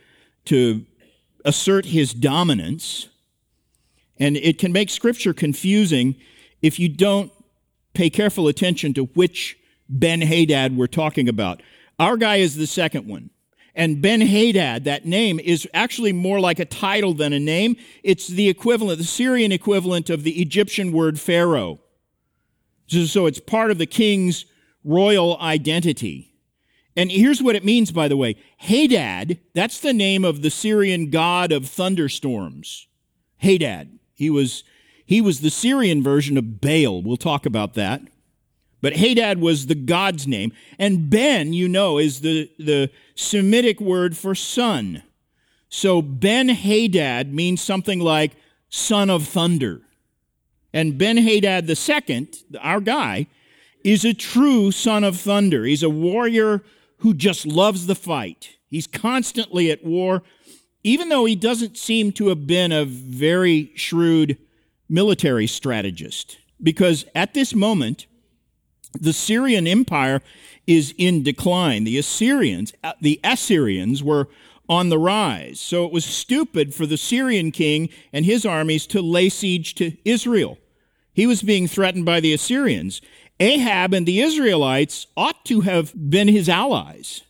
to 0.45 0.85
assert 1.45 1.85
his 1.85 2.13
dominance. 2.13 3.07
And 4.19 4.35
it 4.35 4.59
can 4.59 4.73
make 4.73 4.89
Scripture 4.89 5.33
confusing 5.33 6.15
if 6.61 6.79
you 6.79 6.89
don't 6.89 7.31
pay 7.93 8.09
careful 8.09 8.47
attention 8.47 8.93
to 8.95 9.05
which 9.05 9.57
Ben 9.87 10.21
Hadad 10.21 10.75
we're 10.75 10.87
talking 10.87 11.29
about. 11.29 11.61
Our 11.99 12.17
guy 12.17 12.37
is 12.37 12.55
the 12.55 12.67
second 12.67 13.07
one. 13.07 13.29
And 13.75 14.01
Ben 14.01 14.21
Hadad, 14.21 14.85
that 14.85 15.05
name, 15.05 15.39
is 15.39 15.67
actually 15.73 16.13
more 16.13 16.39
like 16.39 16.59
a 16.59 16.65
title 16.65 17.13
than 17.13 17.33
a 17.33 17.39
name. 17.39 17.75
It's 18.03 18.27
the 18.27 18.47
equivalent, 18.47 18.99
the 18.99 19.05
Syrian 19.05 19.51
equivalent 19.51 20.09
of 20.09 20.23
the 20.23 20.41
Egyptian 20.41 20.93
word 20.93 21.19
Pharaoh. 21.19 21.79
So 22.87 23.25
it's 23.25 23.39
part 23.39 23.71
of 23.71 23.77
the 23.77 23.85
king's 23.85 24.45
royal 24.83 25.37
identity. 25.39 26.34
And 26.95 27.11
here's 27.11 27.43
what 27.43 27.55
it 27.55 27.65
means, 27.65 27.91
by 27.91 28.07
the 28.07 28.17
way. 28.17 28.35
Hadad, 28.57 29.39
that's 29.53 29.79
the 29.79 29.93
name 29.93 30.23
of 30.23 30.41
the 30.41 30.49
Syrian 30.49 31.09
god 31.09 31.51
of 31.51 31.67
thunderstorms. 31.67 32.87
Hadad. 33.37 33.99
He 34.13 34.29
was, 34.29 34.63
he 35.05 35.19
was 35.19 35.41
the 35.41 35.49
Syrian 35.49 36.01
version 36.01 36.37
of 36.37 36.61
Baal. 36.61 37.01
We'll 37.01 37.17
talk 37.17 37.45
about 37.45 37.73
that. 37.73 38.01
But 38.81 38.95
Hadad 38.97 39.41
was 39.41 39.65
the 39.65 39.75
God's 39.75 40.27
name. 40.27 40.53
And 40.79 41.09
Ben, 41.09 41.53
you 41.53 41.67
know, 41.67 41.97
is 41.97 42.21
the, 42.21 42.49
the 42.57 42.89
Semitic 43.15 43.81
word 43.81 44.15
for 44.15 44.35
son. 44.35 45.03
So 45.67 46.01
Ben 46.01 46.49
Hadad 46.49 47.33
means 47.33 47.61
something 47.61 47.99
like 47.99 48.37
son 48.69 49.09
of 49.09 49.27
thunder. 49.27 49.81
And 50.71 50.97
Ben 50.97 51.17
Hadad 51.17 51.69
II, 51.69 52.29
our 52.61 52.79
guy, 52.79 53.27
is 53.83 54.05
a 54.05 54.13
true 54.13 54.71
son 54.71 55.03
of 55.03 55.19
thunder. 55.19 55.63
He's 55.65 55.83
a 55.83 55.89
warrior 55.89 56.63
who 57.05 57.13
just 57.13 57.45
loves 57.45 57.85
the 57.85 57.93
fight. 57.93 58.57
He's 58.65 58.87
constantly 58.87 59.69
at 59.69 59.85
war, 59.85 60.23
even 60.83 61.09
though 61.09 61.25
he 61.25 61.35
doesn't 61.35 61.77
seem 61.77 62.11
to 62.13 62.29
have 62.29 62.47
been 62.47 62.71
a 62.71 62.83
very 62.83 63.71
shrewd 63.75 64.39
military 64.89 65.45
strategist. 65.45 66.39
Because 66.63 67.05
at 67.13 67.35
this 67.35 67.53
moment, 67.53 68.07
the 68.99 69.13
Syrian 69.13 69.67
Empire 69.67 70.23
is 70.65 70.95
in 70.97 71.21
decline. 71.21 71.83
The 71.83 71.99
Assyrians, 71.99 72.73
uh, 72.83 72.93
the 72.99 73.19
Assyrians 73.23 74.01
were 74.01 74.27
on 74.67 74.89
the 74.89 74.97
rise. 74.97 75.59
So 75.59 75.85
it 75.85 75.91
was 75.91 76.05
stupid 76.05 76.73
for 76.73 76.87
the 76.87 76.97
Syrian 76.97 77.51
king 77.51 77.89
and 78.13 78.25
his 78.25 78.47
armies 78.47 78.87
to 78.87 78.99
lay 79.03 79.29
siege 79.29 79.75
to 79.75 79.95
Israel. 80.05 80.57
He 81.13 81.27
was 81.27 81.43
being 81.43 81.67
threatened 81.67 82.05
by 82.05 82.19
the 82.19 82.33
Assyrians. 82.33 82.99
Ahab 83.39 83.93
and 83.93 84.05
the 84.05 84.21
Israelites 84.21 85.07
ought 85.17 85.43
to 85.45 85.61
have 85.61 85.93
been 86.09 86.27
his 86.27 86.47
allies. 86.47 87.23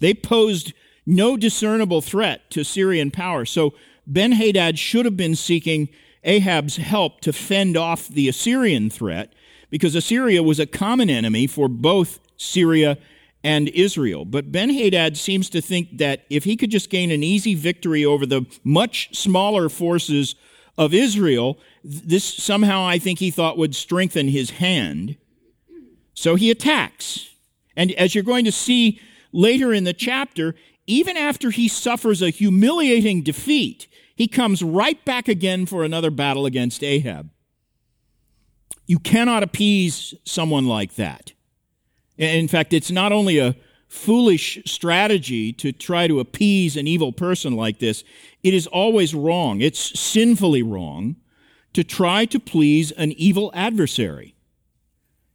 They 0.00 0.14
posed 0.14 0.72
no 1.06 1.36
discernible 1.36 2.02
threat 2.02 2.50
to 2.50 2.64
Syrian 2.64 3.10
power. 3.10 3.44
So 3.44 3.74
Ben 4.06 4.32
Hadad 4.32 4.78
should 4.78 5.04
have 5.04 5.16
been 5.16 5.34
seeking 5.34 5.88
Ahab's 6.24 6.76
help 6.76 7.20
to 7.22 7.32
fend 7.32 7.76
off 7.76 8.08
the 8.08 8.28
Assyrian 8.28 8.90
threat 8.90 9.32
because 9.70 9.94
Assyria 9.94 10.42
was 10.42 10.60
a 10.60 10.66
common 10.66 11.08
enemy 11.08 11.46
for 11.46 11.68
both 11.68 12.20
Syria 12.36 12.98
and 13.42 13.68
Israel. 13.68 14.24
But 14.24 14.52
Ben 14.52 14.70
Hadad 14.70 15.16
seems 15.16 15.48
to 15.50 15.60
think 15.60 15.98
that 15.98 16.24
if 16.28 16.44
he 16.44 16.56
could 16.56 16.70
just 16.70 16.90
gain 16.90 17.10
an 17.10 17.22
easy 17.22 17.54
victory 17.54 18.04
over 18.04 18.26
the 18.26 18.44
much 18.64 19.16
smaller 19.16 19.68
forces 19.68 20.34
of 20.78 20.94
Israel, 20.94 21.58
this 21.82 22.24
somehow 22.24 22.86
I 22.86 22.98
think 22.98 23.18
he 23.18 23.30
thought 23.30 23.58
would 23.58 23.74
strengthen 23.74 24.28
his 24.28 24.50
hand. 24.50 25.16
So 26.14 26.36
he 26.36 26.50
attacks. 26.50 27.28
And 27.76 27.92
as 27.92 28.14
you're 28.14 28.24
going 28.24 28.44
to 28.44 28.52
see 28.52 29.00
later 29.32 29.74
in 29.74 29.84
the 29.84 29.92
chapter, 29.92 30.54
even 30.86 31.16
after 31.16 31.50
he 31.50 31.68
suffers 31.68 32.22
a 32.22 32.30
humiliating 32.30 33.22
defeat, 33.22 33.88
he 34.14 34.28
comes 34.28 34.62
right 34.62 35.04
back 35.04 35.28
again 35.28 35.66
for 35.66 35.84
another 35.84 36.10
battle 36.10 36.46
against 36.46 36.82
Ahab. 36.82 37.30
You 38.86 38.98
cannot 38.98 39.42
appease 39.42 40.14
someone 40.24 40.66
like 40.66 40.94
that. 40.94 41.32
In 42.16 42.48
fact, 42.48 42.72
it's 42.72 42.90
not 42.90 43.12
only 43.12 43.38
a 43.38 43.54
foolish 43.88 44.58
strategy 44.66 45.52
to 45.54 45.72
try 45.72 46.06
to 46.06 46.20
appease 46.20 46.76
an 46.76 46.86
evil 46.86 47.12
person 47.12 47.56
like 47.56 47.78
this, 47.78 48.04
it 48.42 48.54
is 48.54 48.66
always 48.66 49.14
wrong. 49.14 49.60
It's 49.60 49.98
sinfully 49.98 50.62
wrong 50.62 51.16
to 51.72 51.82
try 51.82 52.24
to 52.26 52.38
please 52.38 52.92
an 52.92 53.12
evil 53.12 53.50
adversary. 53.54 54.34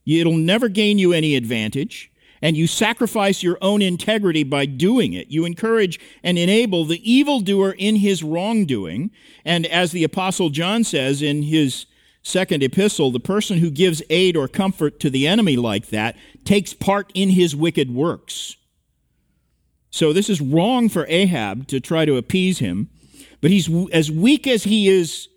It'll 0.05 0.37
never 0.37 0.69
gain 0.69 0.99
you 0.99 1.13
any 1.13 1.35
advantage, 1.35 2.11
and 2.41 2.57
you 2.57 2.67
sacrifice 2.67 3.41
your 3.41 3.57
own 3.61 3.81
integrity 3.81 4.43
by 4.43 4.65
doing 4.65 5.13
it. 5.13 5.29
You 5.29 5.45
encourage 5.45 5.99
and 6.23 6.37
enable 6.37 6.85
the 6.85 7.11
evildoer 7.11 7.71
in 7.71 7.95
his 7.97 8.21
wrongdoing, 8.21 9.11
and 9.45 9.65
as 9.65 9.91
the 9.91 10.03
Apostle 10.03 10.49
John 10.49 10.83
says 10.83 11.21
in 11.21 11.43
his 11.43 11.85
second 12.23 12.63
epistle, 12.63 13.11
the 13.11 13.19
person 13.19 13.59
who 13.59 13.69
gives 13.69 14.01
aid 14.09 14.35
or 14.35 14.47
comfort 14.47 14.99
to 15.01 15.09
the 15.09 15.27
enemy 15.27 15.57
like 15.57 15.89
that 15.89 16.15
takes 16.45 16.73
part 16.73 17.11
in 17.13 17.29
his 17.29 17.55
wicked 17.55 17.93
works. 17.93 18.55
So 19.91 20.11
this 20.11 20.29
is 20.29 20.41
wrong 20.41 20.89
for 20.89 21.05
Ahab 21.07 21.67
to 21.67 21.79
try 21.79 22.05
to 22.05 22.17
appease 22.17 22.59
him, 22.59 22.89
but 23.41 23.51
he's 23.51 23.69
as 23.91 24.09
weak 24.09 24.47
as 24.47 24.63
he 24.63 24.87
is 24.87 25.27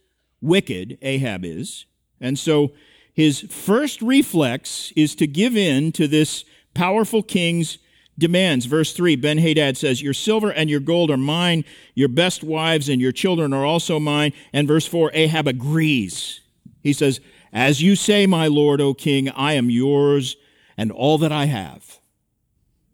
wicked, 0.41 0.97
Ahab 1.03 1.45
is. 1.45 1.85
And 2.21 2.39
so 2.39 2.73
his 3.13 3.41
first 3.41 4.01
reflex 4.01 4.93
is 4.97 5.15
to 5.17 5.27
give 5.27 5.57
in 5.57 5.93
to 5.93 6.09
this 6.09 6.45
powerful 6.73 7.23
king's 7.23 7.79
demands. 8.19 8.67
Verse 8.67 8.93
3 8.93 9.17
Ben 9.17 9.39
Hadad 9.39 9.77
says, 9.77 10.03
Your 10.03 10.15
silver 10.15 10.51
and 10.51 10.71
your 10.71 10.81
gold 10.81 11.11
are 11.11 11.17
mine, 11.17 11.65
your 11.95 12.09
best 12.09 12.43
wives 12.43 12.89
and 12.89 13.01
your 13.01 13.13
children 13.13 13.53
are 13.53 13.65
also 13.65 13.99
mine. 13.99 14.33
And 14.53 14.69
verse 14.69 14.87
4 14.87 15.11
Ahab 15.13 15.49
agrees. 15.49 16.41
He 16.87 16.93
says, 16.93 17.21
As 17.53 17.83
you 17.83 17.97
say, 17.97 18.27
my 18.29 18.47
lord, 18.47 18.81
O 18.81 18.95
king, 18.95 19.29
I 19.31 19.55
am 19.55 19.71
yours 19.71 20.37
and 20.77 20.93
all 20.93 21.19
that 21.19 21.33
I 21.33 21.47
have. 21.47 21.99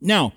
Now, 0.01 0.33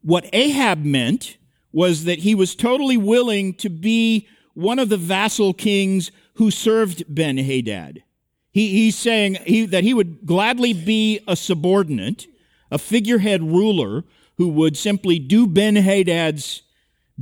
what 0.00 0.30
Ahab 0.32 0.82
meant 0.82 1.36
was 1.72 2.04
that 2.04 2.20
he 2.20 2.34
was 2.34 2.54
totally 2.54 2.96
willing 2.96 3.52
to 3.56 3.68
be 3.68 4.26
one 4.54 4.78
of 4.78 4.88
the 4.88 4.96
vassal 4.96 5.52
kings 5.52 6.10
who 6.36 6.50
served 6.50 7.04
Ben 7.06 7.36
Hadad. 7.36 8.02
He, 8.50 8.68
he's 8.70 8.96
saying 8.96 9.36
he, 9.46 9.66
that 9.66 9.84
he 9.84 9.92
would 9.92 10.24
gladly 10.24 10.72
be 10.72 11.20
a 11.28 11.36
subordinate, 11.36 12.26
a 12.70 12.78
figurehead 12.78 13.42
ruler 13.42 14.04
who 14.38 14.48
would 14.48 14.78
simply 14.78 15.18
do 15.18 15.46
Ben 15.46 15.76
Hadad's 15.76 16.62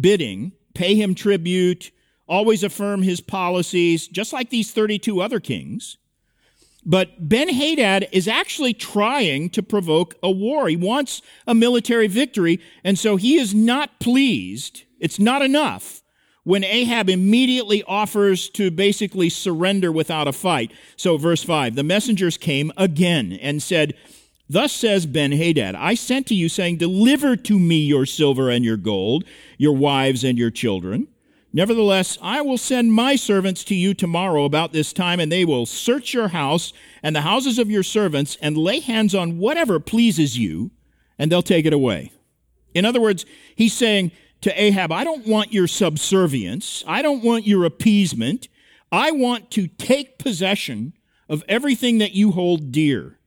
bidding, 0.01 0.53
pay 0.73 0.95
him 0.95 1.17
tribute, 1.17 1.91
always 2.27 2.63
affirm 2.65 3.03
his 3.03 3.21
policies, 3.21 4.09
just 4.09 4.33
like 4.33 4.51
these 4.51 4.71
32 4.71 5.21
other 5.21 5.41
kings. 5.41 5.99
But 6.87 7.29
Ben 7.29 7.49
Hadad 7.49 8.09
is 8.13 8.29
actually 8.29 8.75
trying 8.75 9.49
to 9.51 9.63
provoke 9.63 10.17
a 10.23 10.31
war. 10.31 10.69
He 10.69 10.77
wants 10.77 11.23
a 11.47 11.55
military 11.55 12.09
victory, 12.09 12.61
and 12.83 12.99
so 12.99 13.17
he 13.17 13.37
is 13.37 13.55
not 13.55 14.01
pleased. 14.01 14.83
It's 15.01 15.19
not 15.19 15.43
enough 15.43 16.03
when 16.45 16.63
Ahab 16.63 17.09
immediately 17.09 17.83
offers 17.85 18.51
to 18.51 18.71
basically 18.71 19.31
surrender 19.31 19.91
without 19.91 20.29
a 20.29 20.33
fight. 20.33 20.73
So, 20.97 21.17
verse 21.17 21.43
5 21.43 21.75
the 21.75 21.83
messengers 21.83 22.37
came 22.37 22.71
again 22.77 23.33
and 23.33 23.63
said, 23.63 23.95
Thus 24.49 24.73
says 24.73 25.07
Ben 25.07 25.33
Hadad, 25.33 25.75
I 25.75 25.95
sent 25.95 26.27
to 26.27 26.35
you, 26.35 26.51
saying, 26.51 26.77
Deliver 26.77 27.35
to 27.35 27.59
me 27.59 27.79
your 27.79 28.05
silver 28.05 28.51
and 28.51 28.63
your 28.63 28.77
gold, 28.77 29.25
your 29.57 29.75
wives 29.75 30.23
and 30.23 30.37
your 30.37 30.51
children. 30.51 31.09
Nevertheless, 31.57 32.19
I 32.21 32.41
will 32.41 32.59
send 32.59 32.93
my 32.93 33.15
servants 33.15 33.63
to 33.65 33.77
you 33.77 33.95
tomorrow 33.95 34.45
about 34.45 34.73
this 34.73 34.93
time, 34.93 35.21
and 35.21 35.31
they 35.31 35.45
will 35.45 35.67
search 35.67 36.13
your 36.13 36.29
house 36.29 36.73
and 37.01 37.15
the 37.15 37.21
houses 37.21 37.61
of 37.61 37.71
your 37.71 37.85
servants 37.85 38.37
and 38.43 38.57
lay 38.57 38.81
hands 38.81 39.15
on 39.15 39.39
whatever 39.39 39.79
pleases 39.79 40.37
you, 40.37 40.73
and 41.17 41.31
they'll 41.31 41.43
take 41.43 41.65
it 41.65 41.73
away. 41.73 42.11
In 42.75 42.85
other 42.85 43.01
words, 43.01 43.25
he's 43.55 43.73
saying 43.73 44.11
to 44.41 44.61
Ahab, 44.61 44.91
I 44.91 45.05
don't 45.05 45.29
want 45.29 45.53
your 45.53 45.69
subservience. 45.69 46.83
I 46.89 47.03
don't 47.03 47.23
want 47.23 47.47
your 47.47 47.65
appeasement. 47.65 48.49
I 48.91 49.13
want 49.13 49.53
to 49.53 49.69
take 49.69 50.19
possession 50.19 50.93
of 51.29 51.45
everything 51.49 51.99
that 51.99 52.15
you 52.15 52.33
hold 52.33 52.73
dear, 52.73 53.21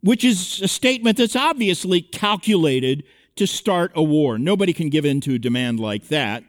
which 0.00 0.24
is 0.24 0.62
a 0.62 0.68
statement 0.68 1.18
that's 1.18 1.36
obviously 1.36 2.00
calculated 2.00 3.04
to 3.36 3.46
start 3.46 3.92
a 3.94 4.02
war. 4.02 4.38
Nobody 4.38 4.72
can 4.72 4.88
give 4.88 5.04
in 5.04 5.20
to 5.20 5.34
a 5.34 5.38
demand 5.38 5.78
like 5.78 6.08
that. 6.08 6.42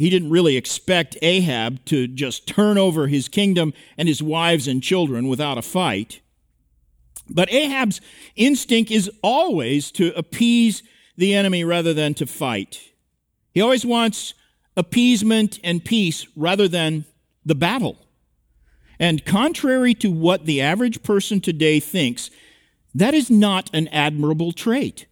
He 0.00 0.08
didn't 0.08 0.30
really 0.30 0.56
expect 0.56 1.18
Ahab 1.20 1.84
to 1.84 2.08
just 2.08 2.46
turn 2.48 2.78
over 2.78 3.06
his 3.06 3.28
kingdom 3.28 3.74
and 3.98 4.08
his 4.08 4.22
wives 4.22 4.66
and 4.66 4.82
children 4.82 5.28
without 5.28 5.58
a 5.58 5.62
fight. 5.62 6.22
But 7.28 7.52
Ahab's 7.52 8.00
instinct 8.34 8.90
is 8.90 9.10
always 9.22 9.90
to 9.92 10.16
appease 10.16 10.82
the 11.18 11.34
enemy 11.34 11.64
rather 11.64 11.92
than 11.92 12.14
to 12.14 12.24
fight. 12.24 12.80
He 13.52 13.60
always 13.60 13.84
wants 13.84 14.32
appeasement 14.74 15.58
and 15.62 15.84
peace 15.84 16.26
rather 16.34 16.66
than 16.66 17.04
the 17.44 17.54
battle. 17.54 17.98
And 18.98 19.26
contrary 19.26 19.92
to 19.96 20.10
what 20.10 20.46
the 20.46 20.62
average 20.62 21.02
person 21.02 21.42
today 21.42 21.78
thinks, 21.78 22.30
that 22.94 23.12
is 23.12 23.28
not 23.28 23.68
an 23.74 23.86
admirable 23.88 24.52
trait. 24.52 25.04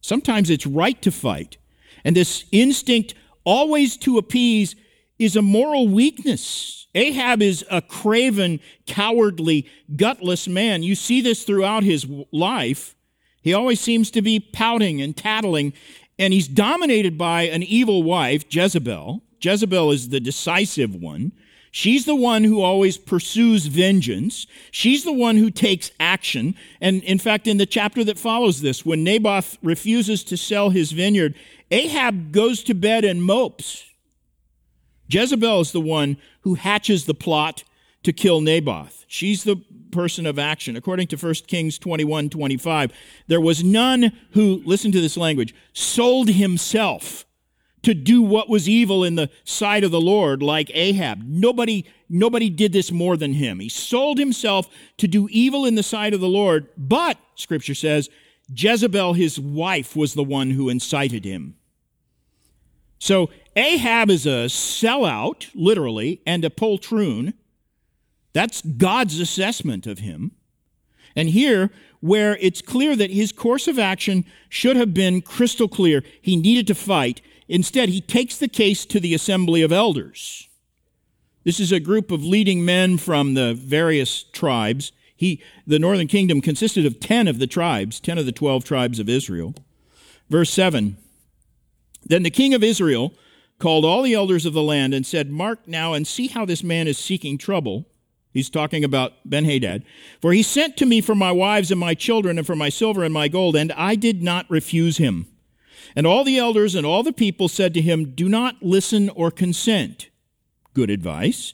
Sometimes 0.00 0.48
it's 0.48 0.64
right 0.64 1.02
to 1.02 1.10
fight. 1.10 1.56
And 2.04 2.14
this 2.14 2.44
instinct 2.52 3.14
always 3.50 3.96
to 3.96 4.16
appease 4.16 4.76
is 5.18 5.34
a 5.34 5.42
moral 5.42 5.88
weakness. 5.88 6.86
Ahab 6.94 7.42
is 7.42 7.64
a 7.68 7.82
craven, 7.82 8.60
cowardly, 8.86 9.68
gutless 9.96 10.46
man. 10.46 10.84
You 10.84 10.94
see 10.94 11.20
this 11.20 11.42
throughout 11.42 11.82
his 11.82 12.06
life. 12.30 12.94
He 13.42 13.52
always 13.52 13.80
seems 13.80 14.12
to 14.12 14.22
be 14.22 14.38
pouting 14.38 15.02
and 15.02 15.16
tattling, 15.16 15.72
and 16.16 16.32
he's 16.32 16.46
dominated 16.46 17.18
by 17.18 17.42
an 17.42 17.64
evil 17.64 18.04
wife, 18.04 18.44
Jezebel. 18.48 19.20
Jezebel 19.40 19.90
is 19.90 20.10
the 20.10 20.20
decisive 20.20 20.94
one. 20.94 21.32
She's 21.72 22.04
the 22.04 22.16
one 22.16 22.44
who 22.44 22.62
always 22.62 22.98
pursues 22.98 23.66
vengeance. 23.66 24.46
She's 24.70 25.04
the 25.04 25.12
one 25.12 25.36
who 25.36 25.50
takes 25.50 25.90
action. 25.98 26.54
And 26.80 27.02
in 27.02 27.18
fact, 27.18 27.46
in 27.46 27.58
the 27.58 27.66
chapter 27.66 28.04
that 28.04 28.18
follows 28.18 28.60
this, 28.60 28.84
when 28.84 29.04
Naboth 29.04 29.56
refuses 29.62 30.22
to 30.24 30.36
sell 30.36 30.70
his 30.70 30.92
vineyard 30.92 31.34
Ahab 31.70 32.32
goes 32.32 32.62
to 32.64 32.74
bed 32.74 33.04
and 33.04 33.22
mopes. 33.22 33.84
Jezebel 35.08 35.60
is 35.60 35.72
the 35.72 35.80
one 35.80 36.16
who 36.42 36.54
hatches 36.54 37.04
the 37.04 37.14
plot 37.14 37.64
to 38.02 38.12
kill 38.12 38.40
Naboth. 38.40 39.04
She's 39.08 39.44
the 39.44 39.56
person 39.90 40.24
of 40.24 40.38
action. 40.38 40.76
According 40.76 41.08
to 41.08 41.16
1 41.16 41.34
Kings 41.46 41.78
21 41.78 42.30
25, 42.30 42.92
there 43.26 43.40
was 43.40 43.62
none 43.62 44.12
who, 44.32 44.62
listen 44.64 44.92
to 44.92 45.00
this 45.00 45.16
language, 45.16 45.54
sold 45.72 46.28
himself 46.28 47.26
to 47.82 47.94
do 47.94 48.22
what 48.22 48.48
was 48.48 48.68
evil 48.68 49.04
in 49.04 49.14
the 49.14 49.30
sight 49.44 49.84
of 49.84 49.90
the 49.90 50.00
Lord 50.00 50.42
like 50.42 50.70
Ahab. 50.74 51.22
Nobody, 51.24 51.86
nobody 52.08 52.50
did 52.50 52.72
this 52.72 52.92
more 52.92 53.16
than 53.16 53.34
him. 53.34 53.58
He 53.58 53.68
sold 53.68 54.18
himself 54.18 54.68
to 54.98 55.08
do 55.08 55.28
evil 55.30 55.64
in 55.64 55.74
the 55.74 55.82
sight 55.82 56.14
of 56.14 56.20
the 56.20 56.28
Lord, 56.28 56.68
but, 56.76 57.18
scripture 57.34 57.74
says, 57.74 58.08
Jezebel, 58.54 59.14
his 59.14 59.40
wife, 59.40 59.96
was 59.96 60.14
the 60.14 60.24
one 60.24 60.50
who 60.50 60.68
incited 60.68 61.24
him. 61.24 61.56
So 63.00 63.30
Ahab 63.56 64.10
is 64.10 64.26
a 64.26 64.46
sellout, 64.46 65.48
literally, 65.54 66.20
and 66.26 66.44
a 66.44 66.50
poltroon. 66.50 67.32
That's 68.32 68.62
God's 68.62 69.18
assessment 69.18 69.86
of 69.86 69.98
him. 69.98 70.32
And 71.16 71.30
here, 71.30 71.70
where 72.00 72.36
it's 72.36 72.62
clear 72.62 72.94
that 72.94 73.10
his 73.10 73.32
course 73.32 73.66
of 73.66 73.78
action 73.78 74.24
should 74.48 74.76
have 74.76 74.94
been 74.94 75.22
crystal 75.22 75.66
clear, 75.66 76.04
he 76.20 76.36
needed 76.36 76.66
to 76.68 76.74
fight. 76.74 77.20
Instead, 77.48 77.88
he 77.88 78.00
takes 78.00 78.36
the 78.36 78.48
case 78.48 78.84
to 78.86 79.00
the 79.00 79.14
assembly 79.14 79.62
of 79.62 79.72
elders. 79.72 80.48
This 81.42 81.58
is 81.58 81.72
a 81.72 81.80
group 81.80 82.10
of 82.10 82.22
leading 82.22 82.64
men 82.64 82.98
from 82.98 83.34
the 83.34 83.54
various 83.54 84.22
tribes. 84.22 84.92
He, 85.16 85.42
the 85.66 85.78
northern 85.78 86.06
kingdom 86.06 86.42
consisted 86.42 86.84
of 86.84 87.00
10 87.00 87.28
of 87.28 87.38
the 87.38 87.46
tribes, 87.46 87.98
10 87.98 88.18
of 88.18 88.26
the 88.26 88.32
12 88.32 88.62
tribes 88.62 88.98
of 88.98 89.08
Israel. 89.08 89.54
Verse 90.28 90.50
7 90.50 90.98
then 92.04 92.22
the 92.22 92.30
king 92.30 92.54
of 92.54 92.62
Israel 92.62 93.14
called 93.58 93.84
all 93.84 94.02
the 94.02 94.14
elders 94.14 94.46
of 94.46 94.52
the 94.52 94.62
land 94.62 94.94
and 94.94 95.06
said, 95.06 95.30
Mark 95.30 95.68
now 95.68 95.92
and 95.92 96.06
see 96.06 96.28
how 96.28 96.44
this 96.44 96.62
man 96.64 96.88
is 96.88 96.98
seeking 96.98 97.38
trouble. 97.38 97.86
He's 98.32 98.50
talking 98.50 98.84
about 98.84 99.14
Ben 99.24 99.44
Hadad. 99.44 99.84
For 100.20 100.32
he 100.32 100.42
sent 100.42 100.76
to 100.78 100.86
me 100.86 101.00
for 101.00 101.14
my 101.14 101.32
wives 101.32 101.70
and 101.70 101.78
my 101.78 101.94
children 101.94 102.38
and 102.38 102.46
for 102.46 102.56
my 102.56 102.68
silver 102.68 103.04
and 103.04 103.12
my 103.12 103.28
gold, 103.28 103.56
and 103.56 103.72
I 103.72 103.96
did 103.96 104.22
not 104.22 104.48
refuse 104.48 104.96
him. 104.96 105.26
And 105.96 106.06
all 106.06 106.24
the 106.24 106.38
elders 106.38 106.74
and 106.74 106.86
all 106.86 107.02
the 107.02 107.12
people 107.12 107.48
said 107.48 107.74
to 107.74 107.80
him, 107.80 108.12
Do 108.14 108.28
not 108.28 108.62
listen 108.62 109.08
or 109.10 109.30
consent. 109.30 110.08
Good 110.72 110.90
advice. 110.90 111.52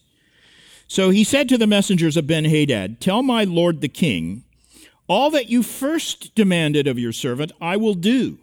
So 0.89 1.11
he 1.11 1.25
said 1.25 1.49
to 1.49 1.59
the 1.59 1.67
messengers 1.67 2.17
of 2.17 2.27
Ben 2.27 2.45
Hadad, 2.45 3.01
Tell 3.01 3.23
my 3.23 3.45
lord 3.45 3.81
the 3.81 3.89
king, 3.89 4.45
all 5.09 5.31
that 5.31 5.49
you 5.49 5.63
first 5.63 6.35
demanded 6.35 6.87
of 6.87 6.99
your 6.99 7.13
servant 7.13 7.53
I 7.61 7.77
will 7.77 7.95
do. 7.95 8.39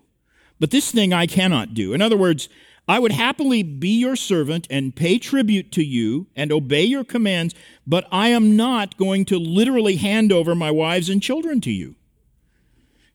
But 0.59 0.71
this 0.71 0.91
thing 0.91 1.13
I 1.13 1.25
cannot 1.25 1.73
do. 1.73 1.93
In 1.93 2.01
other 2.01 2.17
words, 2.17 2.49
I 2.87 2.99
would 2.99 3.13
happily 3.13 3.63
be 3.63 3.99
your 3.99 4.15
servant 4.15 4.67
and 4.69 4.95
pay 4.95 5.17
tribute 5.17 5.71
to 5.73 5.83
you 5.83 6.27
and 6.35 6.51
obey 6.51 6.83
your 6.83 7.03
commands, 7.03 7.55
but 7.87 8.05
I 8.11 8.29
am 8.29 8.57
not 8.57 8.97
going 8.97 9.25
to 9.25 9.39
literally 9.39 9.95
hand 9.95 10.31
over 10.31 10.53
my 10.53 10.69
wives 10.69 11.09
and 11.09 11.21
children 11.21 11.61
to 11.61 11.71
you. 11.71 11.95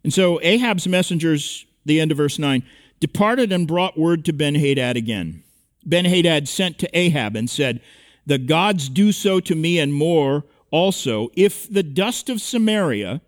And 0.03 0.13
so 0.13 0.41
Ahab's 0.43 0.89
messengers, 0.89 1.67
the 1.85 2.01
end 2.01 2.11
of 2.11 2.17
verse 2.17 2.39
9, 2.39 2.63
departed 2.99 3.53
and 3.53 3.67
brought 3.69 3.99
word 3.99 4.25
to 4.25 4.33
Ben 4.33 4.55
Hadad 4.55 4.97
again. 4.97 5.43
Ben 5.85 6.07
Hadad 6.07 6.49
sent 6.49 6.79
to 6.79 6.99
Ahab 6.99 7.37
and 7.37 7.51
said, 7.51 7.81
The 8.27 8.39
gods 8.39 8.89
do 8.89 9.13
so 9.13 9.39
to 9.41 9.55
me 9.55 9.79
and 9.79 9.93
more 9.93 10.45
also, 10.71 11.29
if 11.35 11.71
the 11.71 11.83
dust 11.83 12.29
of 12.29 12.41
Samaria 12.41 13.21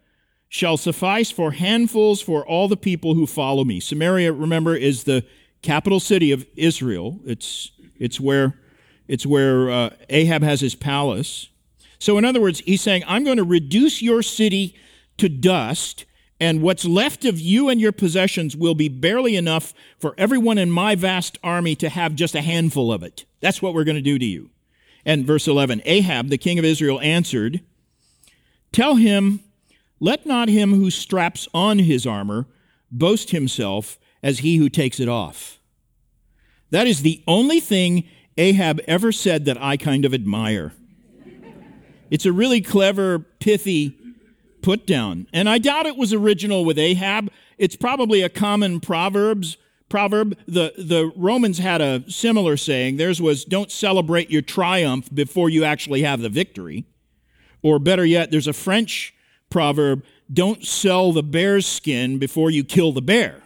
shall 0.50 0.76
suffice 0.76 1.30
for 1.30 1.52
handfuls 1.52 2.20
for 2.20 2.44
all 2.44 2.66
the 2.66 2.76
people 2.76 3.14
who 3.14 3.24
follow 3.24 3.62
me. 3.62 3.78
Samaria, 3.78 4.32
remember, 4.32 4.74
is 4.74 5.04
the 5.04 5.24
capital 5.62 6.00
city 6.00 6.32
of 6.32 6.44
Israel. 6.56 7.20
It's, 7.24 7.70
it's 8.00 8.18
where, 8.18 8.58
it's 9.06 9.24
where 9.24 9.70
uh, 9.70 9.90
Ahab 10.08 10.42
has 10.42 10.60
his 10.60 10.74
palace. 10.74 11.48
So, 12.00 12.18
in 12.18 12.24
other 12.24 12.40
words, 12.40 12.58
he's 12.60 12.82
saying, 12.82 13.04
I'm 13.06 13.22
going 13.22 13.36
to 13.36 13.44
reduce 13.44 14.02
your 14.02 14.22
city 14.22 14.74
to 15.18 15.28
dust, 15.28 16.04
and 16.40 16.62
what's 16.62 16.84
left 16.84 17.24
of 17.24 17.38
you 17.38 17.68
and 17.68 17.80
your 17.80 17.92
possessions 17.92 18.56
will 18.56 18.74
be 18.74 18.88
barely 18.88 19.36
enough 19.36 19.72
for 20.00 20.14
everyone 20.18 20.58
in 20.58 20.72
my 20.72 20.96
vast 20.96 21.38
army 21.44 21.76
to 21.76 21.88
have 21.88 22.16
just 22.16 22.34
a 22.34 22.40
handful 22.40 22.92
of 22.92 23.04
it. 23.04 23.24
That's 23.38 23.62
what 23.62 23.72
we're 23.72 23.84
going 23.84 23.94
to 23.96 24.02
do 24.02 24.18
to 24.18 24.24
you. 24.24 24.50
And 25.04 25.24
verse 25.24 25.46
11 25.46 25.82
Ahab, 25.84 26.28
the 26.28 26.38
king 26.38 26.58
of 26.58 26.64
Israel, 26.64 27.00
answered, 27.00 27.60
Tell 28.72 28.96
him 28.96 29.40
let 30.00 30.26
not 30.26 30.48
him 30.48 30.74
who 30.74 30.90
straps 30.90 31.46
on 31.54 31.78
his 31.78 32.06
armor 32.06 32.46
boast 32.90 33.30
himself 33.30 33.98
as 34.22 34.40
he 34.40 34.56
who 34.56 34.68
takes 34.68 34.98
it 34.98 35.08
off. 35.08 35.58
That 36.70 36.86
is 36.86 37.02
the 37.02 37.22
only 37.26 37.60
thing 37.60 38.08
Ahab 38.36 38.80
ever 38.86 39.12
said 39.12 39.44
that 39.44 39.60
I 39.60 39.76
kind 39.76 40.04
of 40.04 40.14
admire. 40.14 40.72
It's 42.10 42.26
a 42.26 42.32
really 42.32 42.60
clever, 42.60 43.20
pithy 43.38 43.96
put 44.62 44.86
down. 44.86 45.26
And 45.32 45.48
I 45.48 45.58
doubt 45.58 45.86
it 45.86 45.96
was 45.96 46.12
original 46.12 46.64
with 46.64 46.78
Ahab. 46.78 47.30
It's 47.58 47.76
probably 47.76 48.22
a 48.22 48.28
common 48.28 48.80
proverbs 48.80 49.56
proverb. 49.88 50.36
The 50.46 50.72
the 50.76 51.12
Romans 51.16 51.58
had 51.58 51.80
a 51.80 52.04
similar 52.08 52.56
saying. 52.56 52.96
Theirs 52.96 53.20
was 53.20 53.44
don't 53.44 53.70
celebrate 53.70 54.30
your 54.30 54.42
triumph 54.42 55.12
before 55.12 55.50
you 55.50 55.64
actually 55.64 56.02
have 56.02 56.20
the 56.20 56.28
victory. 56.28 56.86
Or 57.62 57.78
better 57.78 58.04
yet, 58.04 58.30
there's 58.30 58.46
a 58.46 58.52
French 58.52 59.14
proverb 59.50 60.04
don't 60.32 60.64
sell 60.64 61.12
the 61.12 61.22
bear's 61.22 61.66
skin 61.66 62.18
before 62.18 62.50
you 62.50 62.64
kill 62.64 62.92
the 62.92 63.02
bear. 63.02 63.42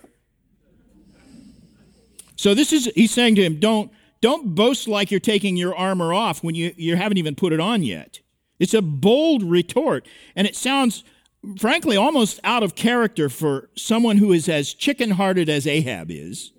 So 2.36 2.54
this 2.54 2.72
is 2.72 2.90
he's 2.94 3.12
saying 3.12 3.36
to 3.36 3.42
him, 3.42 3.58
don't 3.58 3.90
don't 4.20 4.54
boast 4.54 4.88
like 4.88 5.10
you're 5.10 5.20
taking 5.20 5.56
your 5.56 5.74
armor 5.74 6.14
off 6.14 6.42
when 6.42 6.54
you, 6.54 6.72
you 6.76 6.96
haven't 6.96 7.18
even 7.18 7.34
put 7.34 7.52
it 7.52 7.60
on 7.60 7.82
yet. 7.82 8.20
It's 8.58 8.74
a 8.74 8.82
bold 8.82 9.42
retort, 9.42 10.06
and 10.34 10.46
it 10.46 10.56
sounds, 10.56 11.04
frankly, 11.58 11.96
almost 11.96 12.40
out 12.44 12.62
of 12.62 12.74
character 12.74 13.28
for 13.28 13.68
someone 13.76 14.16
who 14.18 14.32
is 14.32 14.48
as 14.48 14.72
chicken 14.72 15.12
hearted 15.12 15.48
as 15.48 15.66
Ahab 15.66 16.10
is. 16.10 16.52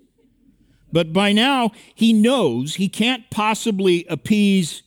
But 0.92 1.12
by 1.12 1.32
now, 1.32 1.72
he 1.94 2.12
knows 2.12 2.76
he 2.76 2.88
can't 2.88 3.28
possibly 3.30 4.06
appease 4.08 4.82